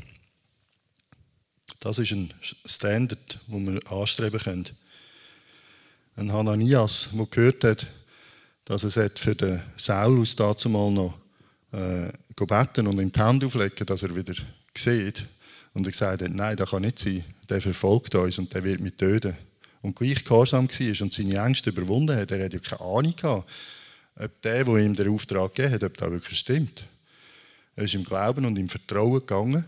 Das 1.79 1.99
ist 2.01 2.11
ein 2.11 2.35
Standard, 2.65 3.39
den 3.47 3.73
wir 3.73 3.93
anstreben 3.93 4.41
können. 4.41 4.67
Ein 6.17 6.33
Hananias, 6.33 7.11
der 7.13 7.27
gehört 7.27 7.63
hat, 7.63 7.87
dass 8.69 8.85
er 8.97 9.11
für 9.15 9.35
den 9.35 9.63
Saulus 9.79 10.37
dazu 10.37 10.69
mal 10.69 10.91
noch 10.91 11.15
äh, 11.73 12.13
beten 12.37 12.87
und 12.87 13.01
ihm 13.01 13.11
die 13.11 13.19
Hände 13.19 13.47
auflegen, 13.47 13.87
dass 13.87 14.03
er 14.03 14.15
wieder 14.15 14.35
sieht. 14.77 15.25
Und 15.73 15.87
er 15.87 15.91
gesagt 15.91 16.23
nein, 16.29 16.55
das 16.55 16.71
kann 16.71 16.83
nicht 16.83 16.99
sein. 16.99 17.25
Der 17.49 17.63
verfolgt 17.63 18.15
uns 18.15 18.39
und 18.39 18.53
der 18.53 18.63
wird 18.63 18.81
mich 18.81 18.95
töten. 18.95 19.35
Und 19.81 19.97
gleich 19.97 20.23
gehorsam 20.23 20.69
war 20.69 21.03
und 21.03 21.13
seine 21.15 21.37
Ängste 21.37 21.71
überwunden 21.71 22.15
hat. 22.15 22.31
Er 22.31 22.45
hat 22.45 22.53
ja 22.53 22.59
keine 22.59 22.81
Ahnung 22.83 23.17
gehabt, 23.17 23.51
ob 24.17 24.43
der, 24.43 24.65
der 24.65 24.77
ihm 24.77 24.95
den 24.95 25.09
Auftrag 25.09 25.55
gegeben 25.55 25.75
hat, 25.75 25.85
ob 25.85 25.97
das 25.97 26.11
wirklich 26.11 26.39
stimmt. 26.39 26.85
Er 27.75 27.85
ist 27.85 27.95
im 27.95 28.05
Glauben 28.05 28.45
und 28.45 28.59
im 28.59 28.69
Vertrauen 28.69 29.21
gegangen 29.21 29.65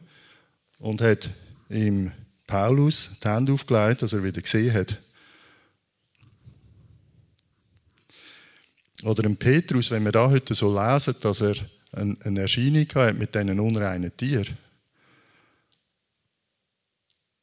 und 0.79 1.01
hat 1.01 1.31
ihm 1.71 2.13
Paulus 2.47 3.11
die 3.25 3.29
Hände 3.29 3.53
aufgelegt, 3.55 4.03
dass 4.03 4.13
er 4.13 4.23
wieder 4.23 4.43
gesehen 4.43 4.75
hat. 4.75 4.99
Oder 9.03 9.25
im 9.25 9.37
Petrus, 9.37 9.91
wenn 9.91 10.05
wir 10.05 10.13
da 10.13 10.29
heute 10.29 10.55
so 10.55 10.75
lesen, 10.75 11.15
dass 11.21 11.41
er 11.41 11.57
eine 11.93 12.41
Erscheinung 12.41 12.87
hat 12.95 13.17
mit 13.17 13.35
diesen 13.35 13.59
unreinen 13.59 14.17
Tieren. 14.17 14.57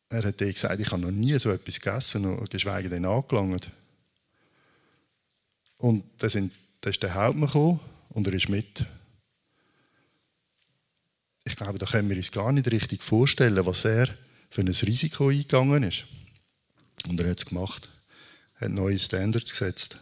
Er 0.10 0.24
hat 0.24 0.38
gesagt, 0.38 0.80
ich 0.80 0.92
habe 0.92 1.02
noch 1.02 1.12
nie 1.12 1.38
so 1.38 1.52
etwas 1.52 1.82
gegessen, 1.82 2.48
geschweige 2.50 2.90
denn 2.90 3.06
angelangt. 3.06 3.70
Und 5.78 6.04
da, 6.18 6.30
sind, 6.30 6.54
ist 6.86 7.04
der 7.04 7.14
Hauptmann 7.14 7.48
gekommen 7.48 7.80
und 8.10 8.28
er 8.28 8.34
ist 8.34 8.50
mit. 8.50 8.86
Ich 11.44 11.56
glaube, 11.56 11.78
da 11.78 11.86
können 11.86 12.10
wir 12.10 12.16
uns 12.16 12.32
gar 12.32 12.52
nicht 12.52 12.72
richtig 12.72 13.04
vorstellen, 13.04 13.66
was 13.66 13.86
er 13.86 14.08
für 14.50 14.62
ein 14.62 14.68
Risiko 14.68 15.28
eingegangen 15.30 15.84
ist. 15.84 16.06
Und 17.08 17.20
er 17.20 17.30
hat 17.30 17.40
es 17.40 17.46
gemacht. 17.46 17.90
Er 18.60 18.68
hat 18.68 18.74
neue 18.74 18.98
Standards 18.98 19.52
gesetzt. 19.52 19.98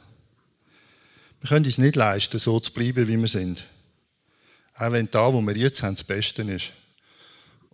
Wir 1.46 1.50
können 1.50 1.66
es 1.66 1.78
nicht 1.78 1.96
leisten, 1.96 2.40
so 2.40 2.60
zu 2.60 2.74
bleiben, 2.74 3.08
wie 3.08 3.18
wir 3.18 3.28
sind. 3.28 3.68
Auch 4.74 4.92
wenn 4.92 5.08
da, 5.12 5.32
wo 5.32 5.40
wir 5.44 5.56
jetzt 5.56 5.84
haben, 5.84 5.94
das 5.94 6.04
Beste 6.04 6.42
ist. 6.42 6.72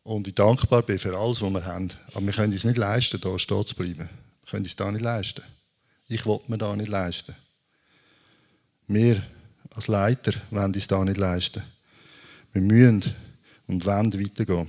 Und 0.03 0.27
ich 0.27 0.35
dankbar 0.35 0.81
bin 0.81 0.99
für 0.99 1.17
alles, 1.17 1.41
was 1.41 1.53
wir 1.53 1.65
haben. 1.65 1.89
Aber 2.13 2.25
wir 2.25 2.33
können 2.33 2.51
es 2.51 2.65
nicht 2.65 2.77
leisten, 2.77 3.21
da 3.21 3.39
stehen 3.39 3.65
zu 3.65 3.73
bleiben. 3.75 4.09
Wir 4.43 4.49
können 4.49 4.65
es 4.65 4.75
da 4.75 4.91
nicht 4.91 5.01
leisten. 5.01 5.41
Ich 6.09 6.25
will 6.25 6.41
mir 6.49 6.57
da 6.57 6.75
nicht 6.75 6.89
leisten. 6.89 7.33
Wir 8.87 9.23
als 9.73 9.87
Leiter 9.87 10.33
wollen 10.49 10.73
es 10.75 10.87
da 10.87 11.05
nicht 11.05 11.15
leisten. 11.15 11.63
Wir 12.51 12.61
müssen 12.61 13.15
und 13.67 13.85
wollen 13.85 14.13
weitergehen. 14.21 14.67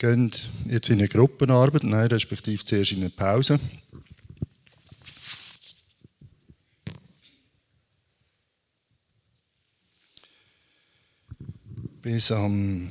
Gehen 0.00 0.32
jetzt 0.66 0.88
in 0.88 0.98
eine 0.98 1.08
Gruppenarbeit, 1.08 1.84
nein, 1.84 2.06
respektive 2.06 2.64
zuerst 2.64 2.92
in 2.92 3.00
eine 3.00 3.10
Pause. 3.10 3.60
Bis 12.00 12.32
am 12.32 12.88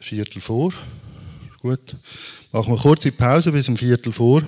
Viertel 0.00 0.40
vor. 0.40 0.72
Gut. 1.60 1.96
Machen 2.52 2.68
wir 2.68 2.74
eine 2.74 2.80
kurze 2.80 3.10
Pause 3.10 3.50
bis 3.50 3.68
am 3.68 3.76
Viertel 3.76 4.12
vor. 4.12 4.42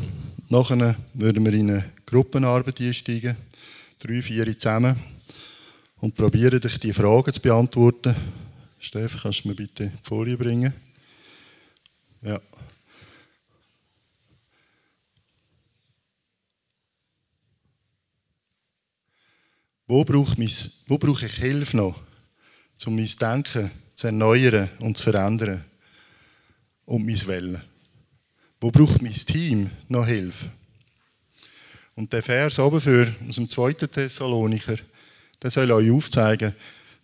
Nachher 0.48 0.94
würden 1.14 1.44
wir 1.44 1.52
in 1.52 1.70
eine 1.70 1.90
Gruppenarbeit 2.06 2.80
einsteigen. 2.80 3.36
Drei, 3.98 4.22
vier 4.22 4.56
zusammen. 4.56 4.96
Und 5.96 6.14
probieren, 6.14 6.60
dich 6.60 6.78
die 6.78 6.92
Fragen 6.92 7.34
zu 7.34 7.40
beantworten. 7.40 8.14
Steffen, 8.78 9.20
kannst 9.20 9.44
du 9.44 9.48
mir 9.48 9.54
bitte 9.56 9.88
die 9.88 10.02
Folie 10.02 10.36
bringen? 10.36 10.72
Ja. 12.22 12.40
Wo 19.86 20.04
brauche, 20.04 20.42
ich, 20.42 20.70
wo 20.86 20.96
brauche 20.96 21.26
ich 21.26 21.32
Hilfe 21.34 21.76
noch, 21.76 22.00
um 22.86 22.96
mein 22.96 23.10
Denken 23.20 23.70
zu 23.94 24.06
erneuern 24.06 24.70
und 24.78 24.96
zu 24.96 25.04
verändern? 25.04 25.64
Und 26.84 27.04
mein 27.04 27.26
Wellen? 27.26 27.62
Wo 28.60 28.70
braucht 28.70 29.02
mein 29.02 29.12
Team 29.12 29.70
noch 29.88 30.06
Hilfe? 30.06 30.50
Und 31.94 32.12
der 32.12 32.22
Vers 32.22 32.58
oben 32.58 32.80
für, 32.80 33.14
aus 33.28 33.34
dem 33.34 33.48
2. 33.48 33.72
Thessalonicher, 33.72 34.76
der 35.42 35.50
soll 35.50 35.70
euch 35.72 35.90
aufzeigen, 35.90 36.54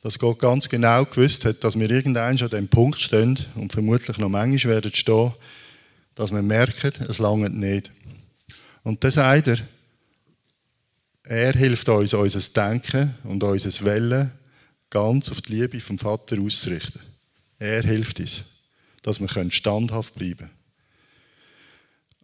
dass 0.03 0.19
Gott 0.19 0.39
ganz 0.39 0.69
genau 0.69 1.05
gewusst 1.05 1.45
hat, 1.45 1.65
dass 1.65 1.79
wir 1.79 1.91
irgendwann 1.91 2.39
an 2.39 2.51
dem 2.51 2.69
Punkt 2.69 3.01
stehen 3.01 3.39
und 3.57 3.73
vermutlich 3.73 4.19
noch 4.19 4.29
manchmal 4.29 4.75
werden 4.75 4.93
stehen, 4.95 5.33
dass 6.15 6.31
wir 6.31 6.43
merken, 6.43 6.93
es 7.09 7.19
langt 7.19 7.57
nicht. 7.57 7.91
Und 8.85 9.03
dann 9.03 9.11
sagt 9.11 9.49
er, 9.49 9.59
er 11.25 11.53
hilft 11.53 11.89
uns, 11.89 12.15
unser 12.15 12.41
Denken 12.41 13.15
und 13.25 13.43
unser 13.43 13.85
Wellen 13.85 14.31
ganz 14.89 15.31
auf 15.31 15.43
die 15.43 15.55
Liebe 15.55 15.81
vom 15.81 15.99
Vater 15.99 16.41
auszurichten. 16.41 17.03
Er 17.59 17.83
hilft 17.83 18.21
uns, 18.21 18.45
dass 19.03 19.21
wir 19.21 19.51
standhaft 19.51 20.15
bleiben 20.15 20.39
können. 20.39 20.51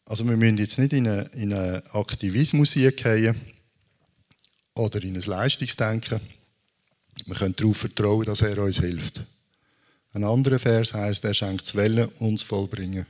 Also 0.06 0.26
wir 0.28 0.36
müssen 0.36 0.58
jetzt 0.58 0.78
nicht 0.78 0.92
in 0.92 1.08
einen, 1.08 1.26
in 1.28 1.52
eine 1.52 1.82
Aktivismus 1.92 2.74
gehen 2.74 3.34
oder 4.74 5.02
in 5.02 5.16
ein 5.16 5.22
Leistungsdenken. 5.22 6.20
Wir 7.26 7.34
können 7.34 7.56
darauf 7.56 7.76
vertrauen, 7.76 8.26
dass 8.26 8.42
er 8.42 8.58
uns 8.58 8.80
hilft. 8.80 9.22
Ein 10.12 10.24
anderer 10.24 10.58
Vers 10.58 10.94
heißt, 10.94 11.24
er 11.24 11.34
schenkt 11.34 11.62
das 11.62 11.74
Wellen 11.74 12.08
uns 12.20 12.42
vollbringen. 12.42 13.06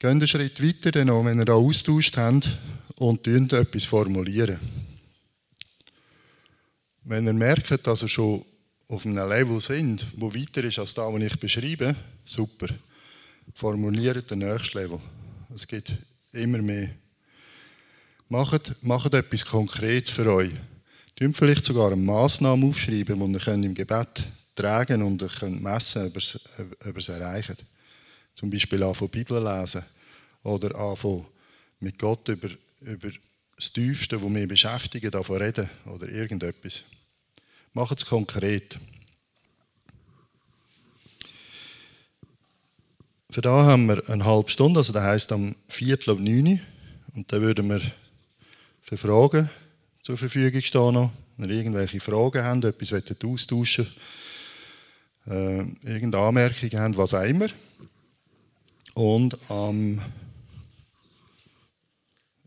Gehen 0.00 0.10
einen 0.10 0.28
Schritt 0.28 0.62
weiter, 0.62 0.92
dann 0.92 1.08
noch, 1.08 1.24
wenn 1.24 1.38
ihr 1.38 1.44
da 1.44 1.54
austauscht 1.54 2.16
habt 2.16 2.48
und 2.96 3.26
etwas 3.26 3.84
formulieren. 3.84 4.58
Wenn 7.04 7.26
ihr 7.26 7.32
merkt, 7.32 7.86
dass 7.86 8.02
ihr 8.02 8.08
schon 8.08 8.44
auf 8.88 9.04
einem 9.04 9.28
Level 9.28 9.60
sind, 9.60 10.06
wo 10.16 10.32
weiter 10.34 10.64
ist 10.64 10.78
als 10.78 10.94
das, 10.94 11.12
was 11.12 11.22
ich 11.22 11.38
beschreibe, 11.38 11.94
super. 12.24 12.68
Formuliert 13.54 14.30
den 14.30 14.40
nächsten 14.40 14.78
Level. 14.78 15.00
Es 15.54 15.66
gibt 15.66 15.92
immer 16.32 16.58
mehr. 16.58 16.90
Macht, 18.28 18.74
macht 18.82 19.14
etwas 19.14 19.44
Konkretes 19.44 20.10
für 20.10 20.32
euch. 20.32 20.52
Tun 21.18 21.34
vielleicht 21.34 21.64
sogar 21.64 21.88
eine 21.88 21.96
Massnahme 21.96 22.66
aufschreiben, 22.66 23.18
die 23.18 23.44
ihr 23.44 23.54
im 23.54 23.74
Gebet 23.74 24.22
tragen 24.54 25.02
und 25.02 25.20
ihr 25.20 25.26
könnt 25.28 25.60
messen, 25.60 26.06
ob 26.06 26.16
ihr 26.16 26.96
es 26.96 27.08
erreicht. 27.08 27.64
Zum 28.36 28.48
Beispiel 28.48 28.84
anfangen 28.84 29.10
Bibel 29.10 29.42
lesen 29.42 29.82
oder 30.44 30.72
anfangen 30.76 31.26
mit 31.80 31.98
Gott 31.98 32.28
über, 32.28 32.48
über 32.82 33.10
das 33.56 33.72
Tiefste, 33.72 34.16
das 34.16 34.28
mich 34.28 34.46
beschäftigt, 34.46 35.12
davon 35.12 35.42
reden 35.42 35.68
oder 35.86 36.08
irgendetwas. 36.08 36.84
Macht 37.72 37.98
es 37.98 38.06
konkret. 38.06 38.78
Für 43.28 43.40
da 43.40 43.64
haben 43.64 43.86
wir 43.86 44.08
eine 44.08 44.24
halbe 44.24 44.50
Stunde, 44.50 44.78
also 44.78 44.92
das 44.92 45.02
heisst 45.02 45.32
am 45.32 45.56
Viertel 45.66 46.10
um 46.10 46.22
neun. 46.22 46.60
Und 47.16 47.32
dann 47.32 47.42
würden 47.42 47.68
wir 47.70 47.82
für 48.82 48.96
Fragen 48.96 49.50
zur 50.08 50.16
Verfügung 50.16 50.62
stehen 50.62 50.94
noch. 50.94 51.10
Wenn 51.36 51.50
ihr 51.50 51.56
irgendwelche 51.56 52.00
Fragen 52.00 52.42
habt, 52.42 52.64
etwas 52.64 52.94
austauschen 53.22 53.86
äh, 55.26 55.58
irgendeine 55.82 56.24
Anmerkung 56.24 56.70
habt, 56.72 56.96
was 56.96 57.12
auch 57.12 57.24
immer. 57.24 57.48
Und 58.94 59.36
am 59.50 60.00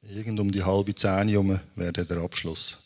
irgend 0.02 0.40
um 0.40 0.52
die 0.52 0.64
halbe 0.64 0.96
Zehn 0.96 1.28
herum 1.28 1.60
wäre 1.76 1.92
der 1.92 2.18
Abschluss. 2.18 2.80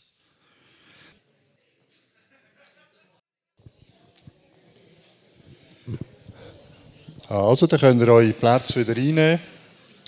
Also, 7.30 7.66
dann 7.66 7.80
könnt 7.80 8.02
ihr 8.02 8.08
eure 8.08 8.32
Plätze 8.34 8.78
wieder 8.78 8.94
reinnehmen 8.94 9.40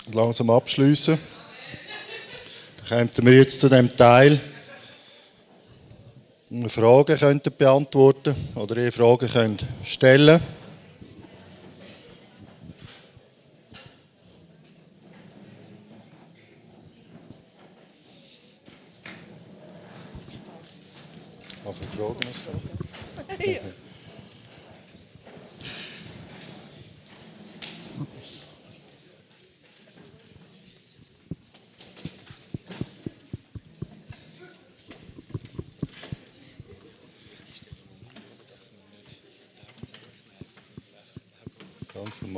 und 0.05 0.15
langsam 0.15 0.51
abschließen. 0.51 1.19
Dann 2.91 3.11
kommen 3.11 3.27
wir 3.29 3.39
jetzt 3.39 3.61
zu 3.63 3.71
dem 3.71 3.89
Teil, 3.89 4.39
Fragen 6.69 7.19
könnt 7.19 7.59
beantworten 7.59 8.35
oder 8.55 8.77
ihr 8.79 8.91
Fragen 8.91 9.29
könnt 9.29 9.67
stellen. 9.83 10.41
Was 21.65 21.79
für 21.79 21.87
Fragen 21.87 22.21
hast 22.27 22.43
du? 22.47 23.51
Ja. 23.53 23.61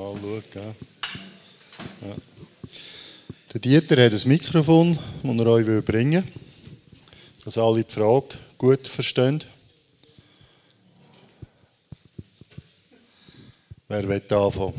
Normal 0.00 0.42
schauen. 0.50 0.74
Ja. 2.00 2.16
Der 3.52 3.60
Dieter 3.60 4.02
hat 4.02 4.12
ein 4.14 4.28
Mikrofon, 4.28 4.98
das 5.22 5.36
er 5.36 5.46
euch 5.46 5.84
bringen 5.84 6.24
will, 6.24 6.32
dass 7.44 7.58
alle 7.58 7.84
die 7.84 7.92
Frage 7.92 8.28
gut 8.56 8.88
verstehen. 8.88 9.44
Wer 13.88 14.08
will 14.08 14.22
anfangen? 14.30 14.74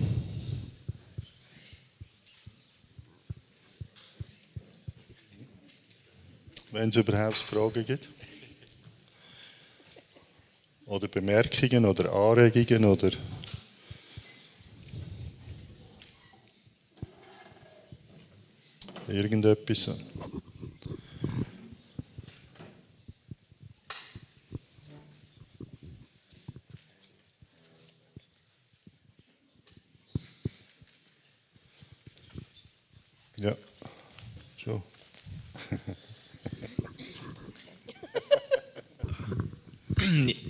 Wenn 6.72 6.90
es 6.90 6.96
überhaupt 6.96 7.38
Fragen 7.38 7.86
gibt. 7.86 8.10
Oder 10.88 11.08
Bemerkungen 11.08 11.86
oder 11.86 12.12
Anregungen 12.12 12.86
oder 12.86 13.12
irgendetwas. 19.12 19.90
Ja, 33.38 33.56
schon. 34.58 34.84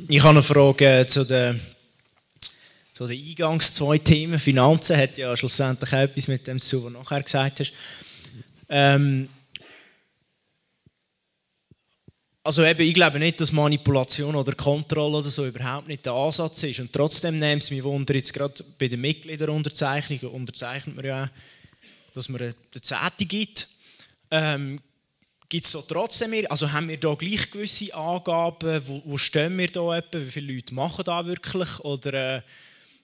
ich 0.09 0.19
habe 0.19 0.29
eine 0.29 0.43
Frage 0.43 1.05
zu 1.07 1.23
den, 1.23 1.59
zu 2.93 3.07
den 3.07 3.17
Eingangs 3.17 3.73
zwei 3.73 3.97
Themen. 3.97 4.37
Finanzen 4.39 4.97
hat 4.97 5.17
ja 5.17 5.35
schlussendlich 5.37 5.93
auch 5.93 5.99
etwas 5.99 6.27
mit 6.27 6.45
dem 6.47 6.59
zu, 6.59 6.83
was 6.83 6.91
du 6.91 6.99
nachher 6.99 7.23
gesagt 7.23 7.61
hast. 7.61 7.71
Ähm, 8.71 9.29
also 12.43 12.65
eben, 12.65 12.81
ich 12.81 12.95
glaube 12.95 13.19
nicht, 13.19 13.39
dass 13.39 13.51
Manipulation 13.51 14.33
oder 14.33 14.53
Kontrolle 14.53 15.17
oder 15.17 15.29
so 15.29 15.45
überhaupt 15.45 15.87
nicht 15.87 16.07
der 16.07 16.13
Ansatz 16.13 16.63
ist. 16.63 16.79
Und 16.79 16.91
trotzdem 16.91 17.37
nimmt 17.37 17.61
es 17.61 17.69
mich 17.69 17.83
Wunder, 17.83 18.15
jetzt 18.15 18.33
gerade 18.33 18.63
bei 18.79 18.87
den 18.87 19.01
Mitgliederunterzeichnungen 19.01 20.27
unterzeichnet 20.35 20.95
man 20.95 21.05
ja 21.05 21.29
dass 22.13 22.29
man 22.29 22.41
eine 22.41 22.53
Zehnte 22.81 23.25
gibt. 23.25 23.67
Ähm, 24.29 24.79
Gibt 25.49 25.65
es 25.65 25.71
so 25.71 25.81
trotzdem 25.81 26.33
also 26.49 26.71
haben 26.71 26.87
wir 26.87 26.97
da 26.97 27.13
gleich 27.13 27.51
gewisse 27.51 27.93
Angaben, 27.93 28.81
wo, 28.87 29.01
wo 29.03 29.17
stehen 29.17 29.57
wir 29.57 29.67
da 29.67 29.97
etwa, 29.97 30.19
wie 30.19 30.31
viele 30.31 30.53
Leute 30.53 30.73
machen 30.73 31.03
da 31.03 31.25
wirklich 31.25 31.79
oder 31.81 32.37
äh, 32.37 32.41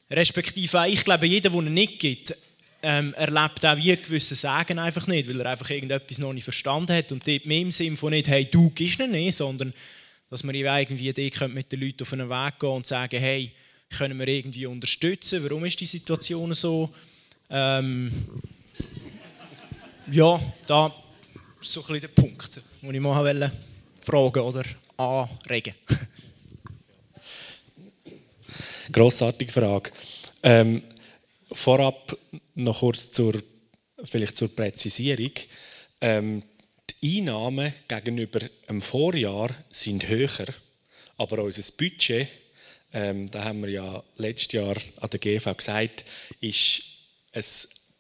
respektive 0.10 0.88
ich 0.88 1.04
glaube, 1.04 1.26
jeder, 1.26 1.50
der 1.50 1.60
ihn 1.60 1.74
nicht 1.74 2.00
gibt, 2.00 2.34
ähm, 2.84 3.14
erlebt 3.16 3.66
auch 3.66 3.78
wie 3.78 3.96
gewisse 3.96 4.36
Sagen 4.36 4.80
einfach 4.80 5.08
nicht, 5.08 5.28
weil 5.28 5.40
er 5.42 5.52
einfach 5.52 5.70
irgendetwas 5.70 6.20
noch 6.20 6.34
nicht 6.34 6.44
verstanden 6.44 6.94
hat 6.96 7.12
und 7.12 7.28
dort 7.28 7.46
mehr 7.46 7.62
im 7.62 7.72
Sinn 7.72 7.98
von 7.98 8.12
nicht, 8.12 8.28
hey, 8.28 8.46
du 8.50 8.70
gibst 8.70 9.00
ihn 9.00 9.12
nicht, 9.12 9.38
sondern 9.38 9.74
dass 10.30 10.44
man 10.44 10.56
irgendwie 10.56 11.14
die 11.14 11.32
mit 11.48 11.72
den 11.72 11.82
Leuten 11.82 12.04
auf 12.04 12.14
einen 12.14 12.30
Weg 12.30 12.60
gehen 12.60 12.70
und 12.70 12.86
sagen, 12.86 13.20
hey, 13.20 13.52
können 13.90 14.20
wir 14.20 14.28
irgendwie 14.28 14.66
unterstützen, 14.66 15.44
warum 15.44 15.66
ist 15.66 15.80
die 15.80 15.86
Situation 15.86 16.54
so? 16.54 16.94
Ähm, 17.50 18.12
ja, 20.12 20.40
da 20.66 20.94
ist 21.62 21.72
so 21.72 21.82
ein 21.82 21.88
bisschen 21.88 22.02
der 22.02 22.08
Punkt, 22.10 22.62
den 22.82 22.94
ich 22.94 23.02
mal 23.02 23.52
fragen 24.04 24.40
oder 24.40 24.64
anregen 24.98 25.74
Grossartige 28.92 29.52
Frage. 29.52 29.92
Ähm, 30.44 30.82
vorab 31.52 32.18
noch 32.56 32.80
kurz 32.80 33.12
zur, 33.12 33.36
vielleicht 34.04 34.38
zur 34.38 34.56
Präzisierung. 34.56 35.32
Ähm, 36.02 36.44
die 37.02 37.20
Einnahmen 37.20 37.74
gegenüber 37.88 38.40
dem 38.70 38.82
Vorjahr 38.82 39.54
sind 39.70 40.08
höher, 40.08 40.48
aber 41.18 41.44
unser 41.44 41.72
Budget, 41.78 42.28
ähm, 42.94 43.30
da 43.30 43.44
haben 43.44 43.62
wir 43.62 43.70
ja 43.70 44.04
letztes 44.18 44.54
Jahr 44.54 44.76
an 45.02 45.10
der 45.10 45.20
GV 45.20 45.54
gesagt, 45.56 46.06
ist 46.40 46.84
ein 47.34 47.44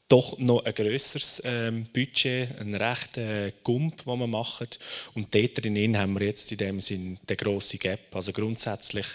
doch 0.09 0.37
noch 0.37 0.63
ein 0.63 0.73
grösseres 0.73 1.41
ähm, 1.45 1.85
Budget, 1.93 2.57
ein 2.59 2.73
rechter 2.75 3.47
äh, 3.47 3.51
Gump, 3.63 4.05
den 4.05 4.19
wir 4.19 4.27
machen. 4.27 4.67
Und 5.15 5.33
dort 5.35 5.63
drin 5.63 5.97
haben 5.97 6.17
wir 6.17 6.27
jetzt 6.27 6.51
in 6.51 6.57
dem 6.59 6.81
Sinn 6.81 7.19
den 7.27 7.37
grossen 7.37 7.79
Gap. 7.79 8.15
Also 8.15 8.31
grundsätzlich 8.31 9.05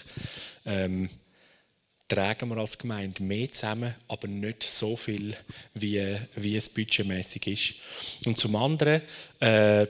ähm, 0.65 1.09
tragen 2.13 2.49
wir 2.49 2.57
als 2.57 2.77
Gemeinde 2.77 3.23
mehr 3.23 3.51
zusammen, 3.51 3.93
aber 4.07 4.27
nicht 4.27 4.63
so 4.63 4.95
viel, 4.95 5.35
wie, 5.73 6.17
wie 6.35 6.55
es 6.55 6.69
budgetmäßig 6.69 7.47
ist. 7.47 7.73
Und 8.27 8.37
zum 8.37 8.55
anderen, 8.55 9.01
äh, 9.39 9.87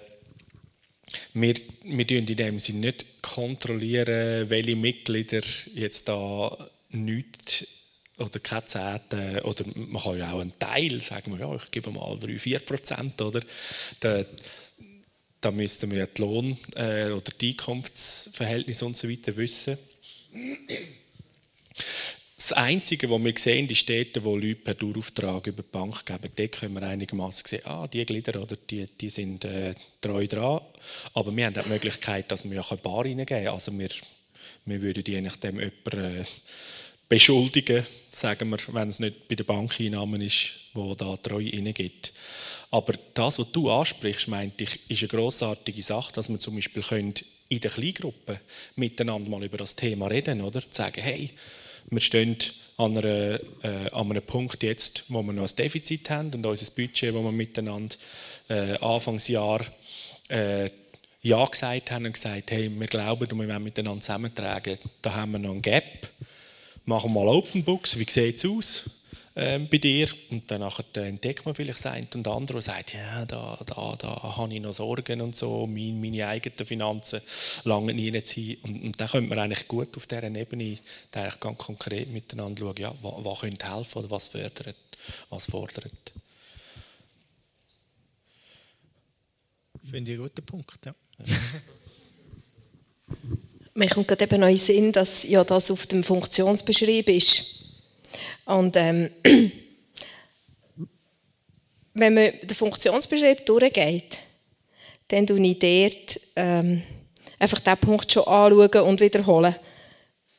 wir, 1.34 1.54
wir 1.84 2.10
in 2.12 2.26
dem 2.26 2.60
Sinn 2.60 2.80
nicht 2.80 3.22
kontrollieren, 3.22 4.50
welche 4.50 4.76
Mitglieder 4.76 5.42
jetzt 5.74 6.08
da 6.08 6.70
nichts 6.92 7.68
oder 8.18 8.40
keine 8.40 8.66
Zehnte, 8.66 9.42
oder 9.44 9.66
man 9.76 10.02
kann 10.02 10.18
ja 10.18 10.32
auch 10.32 10.40
einen 10.40 10.58
Teil, 10.60 11.02
sagen 11.02 11.32
wir, 11.34 11.40
ja, 11.40 11.56
ich 11.56 11.72
gebe 11.72 11.92
mal 11.92 12.18
3, 12.18 12.38
4 12.40 12.60
Prozent, 12.60 13.22
oder? 13.22 13.42
Da, 14.00 14.24
da 15.42 15.52
müssten 15.52 15.92
wir 15.92 16.00
ja 16.00 16.06
die 16.06 16.22
Lohn- 16.22 16.58
äh, 16.76 17.12
oder 17.12 17.32
die 17.40 17.50
Einkunftsverhältnisse 17.52 18.86
und 18.86 18.96
so 18.96 19.10
weiter 19.10 19.36
wissen. 19.36 19.78
Das 22.36 22.52
Einzige, 22.52 23.10
was 23.10 23.24
wir 23.24 23.34
sehen, 23.38 23.68
die 23.68 23.76
Städte, 23.76 24.26
wo 24.26 24.36
Leute 24.36 24.56
per 24.56 24.74
Dauerauftrag 24.74 25.48
über 25.48 25.64
die 25.64 25.72
Bank 25.72 26.06
geben, 26.06 26.30
dort 26.36 26.52
können 26.52 26.74
wir 26.74 26.84
einigermaßen 26.84 27.48
sehen, 27.48 27.66
ah, 27.66 27.88
die 27.88 28.06
Glieder 28.06 28.42
oder 28.42 28.58
die, 28.58 28.86
die 28.88 29.10
sind 29.10 29.46
äh, 29.46 29.74
treu 30.02 30.28
dran. 30.28 30.60
Aber 31.14 31.34
wir 31.34 31.46
haben 31.46 31.58
auch 31.58 31.64
die 31.64 31.70
Möglichkeit, 31.70 32.30
dass 32.32 32.50
wir 32.50 32.66
eine 32.70 32.78
Bar 32.82 33.06
reingeben 33.06 33.48
Also 33.48 33.72
wir, 33.78 33.88
wir 34.66 34.82
würden 34.82 35.04
je 35.08 35.22
nachdem 35.22 35.60
jemanden 35.60 36.22
äh, 36.22 36.26
beschuldigen, 37.08 37.86
sagen 38.10 38.50
wir, 38.50 38.58
wenn 38.74 38.90
es 38.90 39.00
nicht 39.00 39.28
bei 39.28 39.36
der 39.36 39.46
Bankeinnahmen 39.46 40.20
ist, 40.20 40.72
wo 40.74 40.96
da 40.96 41.16
treu 41.16 41.50
reingibt. 41.50 42.12
Aber 42.72 42.94
das, 43.14 43.38
was 43.40 43.52
du 43.52 43.70
ansprichst, 43.70 44.28
meinte 44.28 44.64
ich, 44.64 44.90
ist 44.90 45.04
eine 45.04 45.10
grossartige 45.10 45.84
Sache, 45.84 46.12
dass 46.12 46.28
wir 46.28 46.40
zum 46.40 46.56
Beispiel 46.56 46.84
in 47.48 47.60
der 47.60 47.72
Kleingruppe 47.72 48.40
miteinander 48.76 49.30
mal 49.30 49.44
über 49.44 49.58
das 49.58 49.76
Thema 49.76 50.08
reden, 50.08 50.42
oder? 50.42 50.62
Sagen, 50.72 51.02
hey, 51.02 51.30
wir 51.90 52.02
stehen 52.02 52.38
an, 52.78 52.98
einer, 52.98 53.40
äh, 53.64 53.90
an 53.92 54.10
einem 54.10 54.24
Punkt 54.24 54.64
jetzt, 54.64 55.06
wo 55.10 55.22
wir 55.24 55.34
noch 55.34 55.48
ein 55.48 55.56
Defizit 55.56 56.10
haben 56.10 56.34
und 56.34 56.46
unser 56.46 56.72
Budget, 56.72 57.14
wo 57.14 57.24
wir 57.24 57.32
miteinander 57.32 57.96
äh, 58.50 58.78
Anfangsjahr 58.80 59.62
äh, 60.30 60.70
Ja 61.22 61.46
gesagt 61.46 61.92
haben 61.92 62.06
und 62.06 62.14
gesagt 62.14 62.52
hey, 62.52 62.70
wir 62.70 62.88
glauben 62.88 63.32
und 63.32 63.40
wir 63.40 63.48
wollen 63.48 63.64
miteinander 63.64 64.02
zusammentragen. 64.02 64.78
Da 65.02 65.14
haben 65.14 65.34
wir 65.34 65.40
noch 65.40 65.52
ein 65.52 65.62
Gap. 65.62 66.10
Machen 66.86 67.14
wir 67.14 67.24
mal 67.24 67.30
Open 67.30 67.64
Books, 67.64 67.98
wie 67.98 68.10
sieht 68.10 68.38
es 68.38 68.46
aus? 68.46 69.03
Ähm, 69.36 69.68
bei 69.68 69.80
dir 69.80 70.08
und 70.30 70.50
dann 70.52 70.62
entdeckt 70.94 71.46
man 71.46 71.56
vielleicht 71.56 71.80
das 71.80 71.88
eine 71.88 72.08
und 72.14 72.28
andere, 72.28 72.58
und 72.58 72.62
sagt, 72.62 72.94
ja, 72.94 73.26
da, 73.26 73.60
da, 73.66 73.96
da 73.96 74.38
habe 74.38 74.54
ich 74.54 74.62
noch 74.62 74.74
Sorgen 74.74 75.22
und 75.22 75.36
so, 75.36 75.66
meine, 75.66 75.94
meine 75.94 76.28
eigenen 76.28 76.66
Finanzen 76.66 77.20
lange 77.64 77.94
nie 77.94 78.12
sein. 78.24 78.58
Und, 78.62 78.84
und 78.84 79.02
dann 79.02 79.08
könnte 79.08 79.30
man 79.30 79.40
eigentlich 79.40 79.68
gut 79.68 79.98
auf 79.98 80.06
dieser 80.06 80.24
Ebene 80.24 80.78
eigentlich 81.12 81.40
ganz 81.40 81.58
konkret 81.58 82.10
miteinander 82.10 82.60
schauen, 82.60 82.76
ja, 82.78 82.94
was, 83.02 83.26
was 83.26 83.40
könnte 83.40 83.74
helfen 83.74 84.00
oder 84.00 84.12
was 84.12 84.28
fördert, 84.28 84.76
was 85.30 85.46
fordert. 85.48 86.14
Finde 89.90 90.12
ich 90.12 90.20
einen 90.20 90.28
guten 90.28 90.46
Punkt, 90.46 90.86
ja. 90.86 90.94
Mir 93.76 93.90
kommt 93.90 94.08
gerade 94.08 94.24
eben 94.26 94.40
noch 94.40 94.48
in 94.48 94.56
den 94.56 94.64
Sinn, 94.64 94.92
dass 94.92 95.24
ja 95.24 95.44
das 95.44 95.72
auf 95.72 95.88
dem 95.88 96.04
Funktionsbeschrieb 96.04 97.10
ist. 97.10 97.63
Und 98.46 98.76
ähm, 98.76 99.10
wenn 101.94 102.14
man 102.14 102.32
den 102.42 102.56
Funktionsbeschrieb 102.56 103.46
durchgeht, 103.46 104.20
dann 105.08 105.28
tue 105.28 105.40
ich 105.42 105.60
dort 105.60 106.20
ähm, 106.36 106.82
einfach 107.40 107.60
diesen 107.60 107.78
Punkt 107.78 108.12
schon 108.12 108.24
anschauen 108.24 108.88
und 108.88 109.02
wiederholen. 109.02 109.56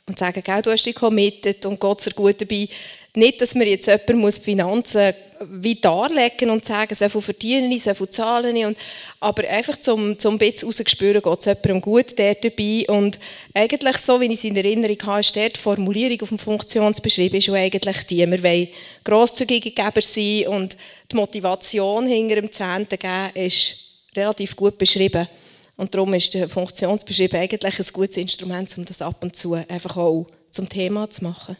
Und 0.07 0.19
sagen, 0.19 0.43
du 0.63 0.71
hast 0.71 0.85
dich 0.85 0.95
committed 0.95 1.65
und 1.65 1.81
Gott 1.81 2.07
ist 2.07 2.15
gut 2.15 2.39
dabei. 2.41 2.69
Nicht, 3.17 3.41
dass 3.41 3.55
man 3.55 3.67
jetzt 3.67 3.87
jemand 3.87 4.17
muss 4.17 4.39
Finanzen 4.39 5.15
wie 5.51 5.75
darlegen 5.75 6.51
und 6.51 6.65
sagen, 6.65 6.95
so 6.95 7.09
viel 7.09 7.21
verdiene 7.21 7.75
ich, 7.75 7.83
so 7.83 7.95
viel 7.95 8.09
zahle 8.09 8.51
ich. 8.53 8.65
Und, 8.65 8.77
aber 9.21 9.49
einfach 9.49 9.77
zum, 9.79 10.19
zum 10.19 10.39
bisschen 10.39 10.69
rausgespüren, 10.69 11.23
geht 11.23 11.39
es 11.39 11.45
jemandem 11.45 11.81
gut 11.81 12.19
dort 12.19 12.45
dabei. 12.45 12.85
Und 12.89 13.19
eigentlich 13.53 13.97
so, 13.99 14.21
wie 14.21 14.27
ich 14.27 14.33
es 14.33 14.45
in 14.45 14.57
Erinnerung 14.57 14.97
habe, 15.05 15.21
ist 15.21 15.37
dort 15.37 15.57
die 15.57 15.61
Formulierung 15.61 16.21
auf 16.23 16.29
dem 16.29 16.39
Funktionsbeschrieb 16.39 17.35
ist 17.35 17.49
eigentlich 17.51 18.07
die, 18.07 18.31
wir 18.31 18.43
wollen 18.43 18.69
grosszügige 19.03 19.71
Geber 19.71 20.01
sein 20.01 20.49
und 20.49 20.77
die 21.11 21.17
Motivation 21.17 22.07
hinter 22.07 22.37
dem 22.37 22.51
Zehnten 22.51 22.99
geben 22.99 23.31
ist 23.35 23.77
relativ 24.17 24.57
gut 24.57 24.79
beschrieben. 24.79 25.29
Und 25.77 25.95
darum 25.95 26.15
ist 26.15 26.33
der 26.35 26.49
Funktionsbeschrieb 26.49 27.35
eigentlich 27.35 27.79
ein 27.79 27.87
gutes 27.93 28.17
Instrument, 28.17 28.73
um 28.79 28.85
das 28.85 29.03
ab 29.03 29.23
und 29.23 29.35
zu 29.35 29.55
einfach 29.55 29.97
auch 29.97 30.27
zum 30.51 30.69
Thema 30.69 31.11
zu 31.11 31.25
machen. 31.25 31.57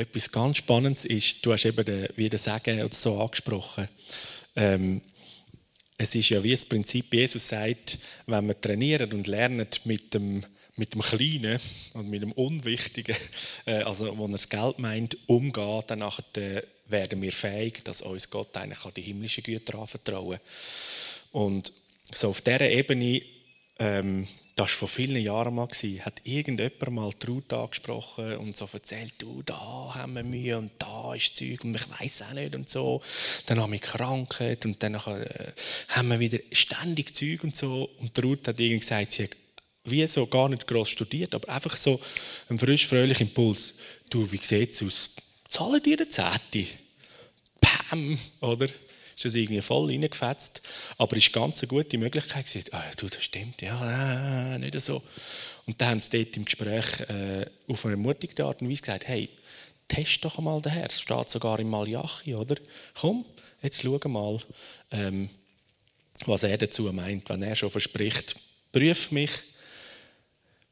Etwas 0.00 0.32
ganz 0.32 0.56
Spannendes 0.56 1.04
ist, 1.04 1.44
du 1.44 1.52
hast 1.52 1.66
eben 1.66 1.84
den, 1.84 2.08
wie 2.16 2.30
den 2.30 2.38
Sagen 2.38 2.82
oder 2.82 2.94
so 2.94 3.20
angesprochen. 3.20 3.86
Ähm, 4.56 5.02
es 5.98 6.14
ist 6.14 6.30
ja 6.30 6.42
wie 6.42 6.52
das 6.52 6.64
Prinzip, 6.64 7.12
Jesus 7.12 7.48
sagt, 7.48 7.98
wenn 8.24 8.46
wir 8.46 8.58
trainieren 8.58 9.12
und 9.12 9.26
lernen 9.26 9.66
mit 9.84 10.14
dem, 10.14 10.42
mit 10.76 10.94
dem 10.94 11.02
Kleinen 11.02 11.60
und 11.92 12.08
mit 12.08 12.22
dem 12.22 12.32
Unwichtigen, 12.32 13.14
äh, 13.66 13.82
also 13.82 14.16
wo 14.16 14.24
er 14.24 14.32
das 14.32 14.48
Geld 14.48 14.78
meint, 14.78 15.18
umgehen, 15.26 15.82
dann 15.86 16.00
äh, 16.00 16.62
werden 16.86 17.20
wir 17.20 17.32
fähig, 17.32 17.84
dass 17.84 18.00
uns 18.00 18.30
Gott 18.30 18.56
eigentlich 18.56 18.94
die 18.94 19.02
himmlischen 19.02 19.44
Güter 19.44 19.80
anvertrauen 19.80 20.38
kann. 20.38 21.42
Und 21.42 21.74
so 22.10 22.30
auf 22.30 22.40
dieser 22.40 22.70
Ebene 22.70 23.20
ähm, 23.78 24.26
das 24.60 24.72
war 24.72 24.76
vor 24.76 24.88
vielen 24.88 25.22
Jahren 25.22 25.54
mal, 25.54 25.68
hat 25.68 26.20
irgendjemand 26.24 26.90
mal 26.90 27.10
die 27.10 27.54
angesprochen 27.54 28.36
und 28.36 28.58
so 28.58 28.68
erzählt, 28.70 29.14
du, 29.16 29.42
da 29.42 29.94
haben 29.94 30.12
wir 30.12 30.22
Mühe 30.22 30.58
und 30.58 30.72
da 30.78 31.14
ist 31.14 31.34
Zeug 31.34 31.64
und 31.64 31.74
ich 31.74 31.88
weiß 31.98 32.24
auch 32.28 32.34
nicht 32.34 32.54
und 32.54 32.68
so. 32.68 33.00
Dann 33.46 33.58
habe 33.58 33.74
ich 33.74 33.80
Krankheit 33.80 34.66
und 34.66 34.82
dann 34.82 34.96
äh, 34.96 35.52
haben 35.88 36.08
wir 36.08 36.20
wieder 36.20 36.38
ständig 36.52 37.16
Zeug 37.16 37.42
und 37.42 37.56
so. 37.56 37.88
Und 38.00 38.14
die 38.18 38.48
hat 38.48 38.60
irgendwie 38.60 38.80
gesagt, 38.80 39.12
sie 39.12 39.24
hat 39.24 39.30
wie 39.84 40.06
so 40.06 40.26
gar 40.26 40.50
nicht 40.50 40.66
groß 40.66 40.90
studiert, 40.90 41.34
aber 41.34 41.48
einfach 41.48 41.78
so 41.78 41.98
ein 42.50 42.58
frisch, 42.58 42.86
fröhlicher 42.86 43.22
Impuls. 43.22 43.76
Du, 44.10 44.30
wie 44.30 44.40
sieht 44.42 44.72
es 44.72 44.82
aus? 44.82 45.16
Zahlen 45.48 45.82
dir 45.82 45.96
eine 45.98 46.10
Zehnte? 46.10 46.70
Pam, 47.62 48.18
oder? 48.40 48.68
Ist 49.20 49.24
das 49.26 49.34
irgendwie 49.34 49.60
voll 49.60 49.90
reingefetzt. 49.90 50.62
Aber 50.96 51.14
es 51.16 51.34
war 51.34 51.42
ganz 51.42 51.62
eine 51.62 51.68
gute 51.68 51.98
Möglichkeit. 51.98 52.46
Gewesen. 52.46 52.70
Ah, 52.72 52.82
du, 52.96 53.06
das 53.08 53.22
stimmt, 53.22 53.60
ja, 53.60 54.54
äh, 54.54 54.58
nicht 54.58 54.80
so. 54.80 55.02
Und 55.66 55.78
dann 55.80 55.90
haben 55.90 56.00
sie 56.00 56.10
dort 56.10 56.36
im 56.38 56.46
Gespräch 56.46 57.00
äh, 57.10 57.46
auf 57.68 57.84
eine 57.84 57.94
ermutigte 57.94 58.44
Art 58.44 58.62
und 58.62 58.70
Weise 58.70 58.80
gesagt, 58.80 59.06
hey, 59.08 59.28
test 59.88 60.24
doch 60.24 60.38
einmal 60.38 60.62
den 60.62 60.72
Herr. 60.72 60.88
Es 60.88 61.02
steht 61.02 61.28
sogar 61.28 61.60
im 61.60 61.68
Malachi, 61.68 62.34
oder? 62.34 62.56
Komm, 62.98 63.26
jetzt 63.60 63.82
schau 63.82 64.00
mal, 64.08 64.38
ähm, 64.90 65.28
was 66.24 66.42
er 66.42 66.56
dazu 66.56 66.84
meint, 66.84 67.28
wenn 67.28 67.42
er 67.42 67.54
schon 67.54 67.70
verspricht, 67.70 68.36
prüf 68.72 69.10
mich, 69.10 69.32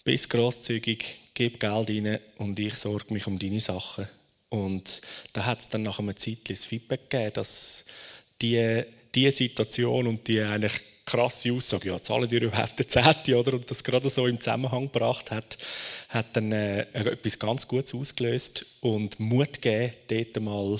bist 0.04 0.30
grosszügig, 0.30 1.20
gib 1.34 1.60
Geld 1.60 1.90
rein 1.90 2.18
und 2.38 2.58
ich 2.58 2.74
sorge 2.74 3.12
mich 3.12 3.26
um 3.26 3.38
deine 3.38 3.60
Sachen. 3.60 4.08
Und 4.48 5.02
da 5.34 5.44
hat 5.44 5.60
es 5.60 5.68
dann 5.68 5.82
nach 5.82 5.98
einer 5.98 6.16
Zeit 6.16 6.48
das 6.48 6.64
Feedback 6.64 7.10
gegeben, 7.10 7.34
dass 7.34 7.86
die, 8.40 8.82
die 9.14 9.30
Situation 9.30 10.06
und 10.06 10.26
die 10.28 10.40
eigentlich 10.40 10.80
krasse 11.08 11.52
Aussage, 11.52 11.88
ja, 11.88 12.02
zahlen 12.02 12.28
die 12.28 12.36
überhaupt 12.36 12.78
eine 12.78 12.86
Zehnte, 12.86 13.36
oder? 13.38 13.54
Und 13.54 13.70
das 13.70 13.82
gerade 13.82 14.10
so 14.10 14.26
im 14.26 14.38
Zusammenhang 14.38 14.92
gebracht 14.92 15.30
hat, 15.30 15.56
hat 16.10 16.36
dann 16.36 16.52
äh, 16.52 16.80
etwas 16.92 17.38
ganz 17.38 17.66
Gutes 17.66 17.94
ausgelöst 17.94 18.66
und 18.82 19.18
Mut 19.18 19.62
gegeben, 19.62 19.94
dort 20.08 20.40
mal 20.42 20.78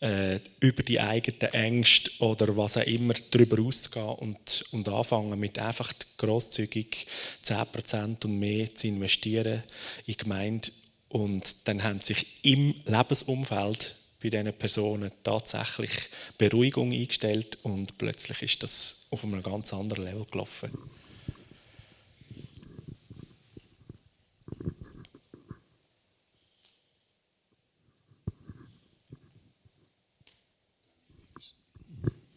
äh, 0.00 0.40
über 0.60 0.82
die 0.82 1.00
eigenen 1.00 1.52
Ängste 1.52 2.10
oder 2.20 2.56
was 2.56 2.78
auch 2.78 2.86
immer 2.86 3.14
darüber 3.30 3.62
auszugehen 3.62 4.08
und, 4.08 4.64
und 4.72 4.88
anfangen 4.88 5.38
mit 5.38 5.58
einfach 5.58 5.92
grosszügig 6.16 7.06
10% 7.44 8.24
und 8.24 8.38
mehr 8.38 8.74
zu 8.74 8.88
investieren 8.88 9.62
in 10.06 10.12
die 10.12 10.16
Gemeinde. 10.16 10.70
Und 11.08 11.68
dann 11.68 11.82
haben 11.82 12.00
sich 12.00 12.44
im 12.44 12.74
Lebensumfeld 12.84 13.94
bei 14.30 14.42
diesen 14.42 14.58
Personen 14.58 15.10
tatsächlich 15.22 15.90
Beruhigung 16.38 16.92
eingestellt 16.92 17.58
und 17.62 17.96
plötzlich 17.98 18.42
ist 18.42 18.62
das 18.62 19.06
auf 19.10 19.24
einem 19.24 19.42
ganz 19.42 19.72
anderen 19.72 20.04
Level 20.04 20.24
gelaufen. 20.24 20.70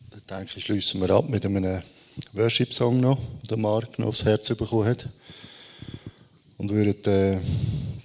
Dann 0.10 0.40
denke 0.42 0.58
ich, 0.58 0.66
schließen 0.66 1.02
wir 1.02 1.10
ab 1.10 1.28
mit 1.28 1.46
einem 1.46 1.82
Worship-Song 2.34 3.00
noch, 3.00 3.18
den 3.50 3.62
Mark 3.62 3.98
noch 3.98 4.08
aufs 4.08 4.26
Herz 4.26 4.50
bekommen 4.50 4.86
hat. 4.86 5.10
und 6.60 6.70
würden 6.72 7.02
den, 7.04 7.42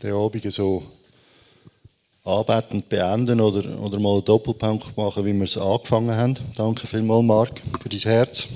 den 0.03 0.13
Abend 0.15 0.53
so 0.53 0.83
anbetend 2.25 2.89
beenden 2.89 3.41
oder, 3.41 3.79
oder 3.81 4.01
mal 4.01 4.15
einen 4.15 4.25
Doppelpunkt 4.25 4.97
machen, 4.97 5.25
wie 5.25 5.35
wir 5.35 5.45
es 5.45 5.59
angefangen 5.59 6.17
haben. 6.17 6.37
Danke 6.57 6.87
vielmals, 6.87 7.25
Marc, 7.25 7.63
für 7.81 7.89
dein 7.89 8.01
Herz. 8.01 8.49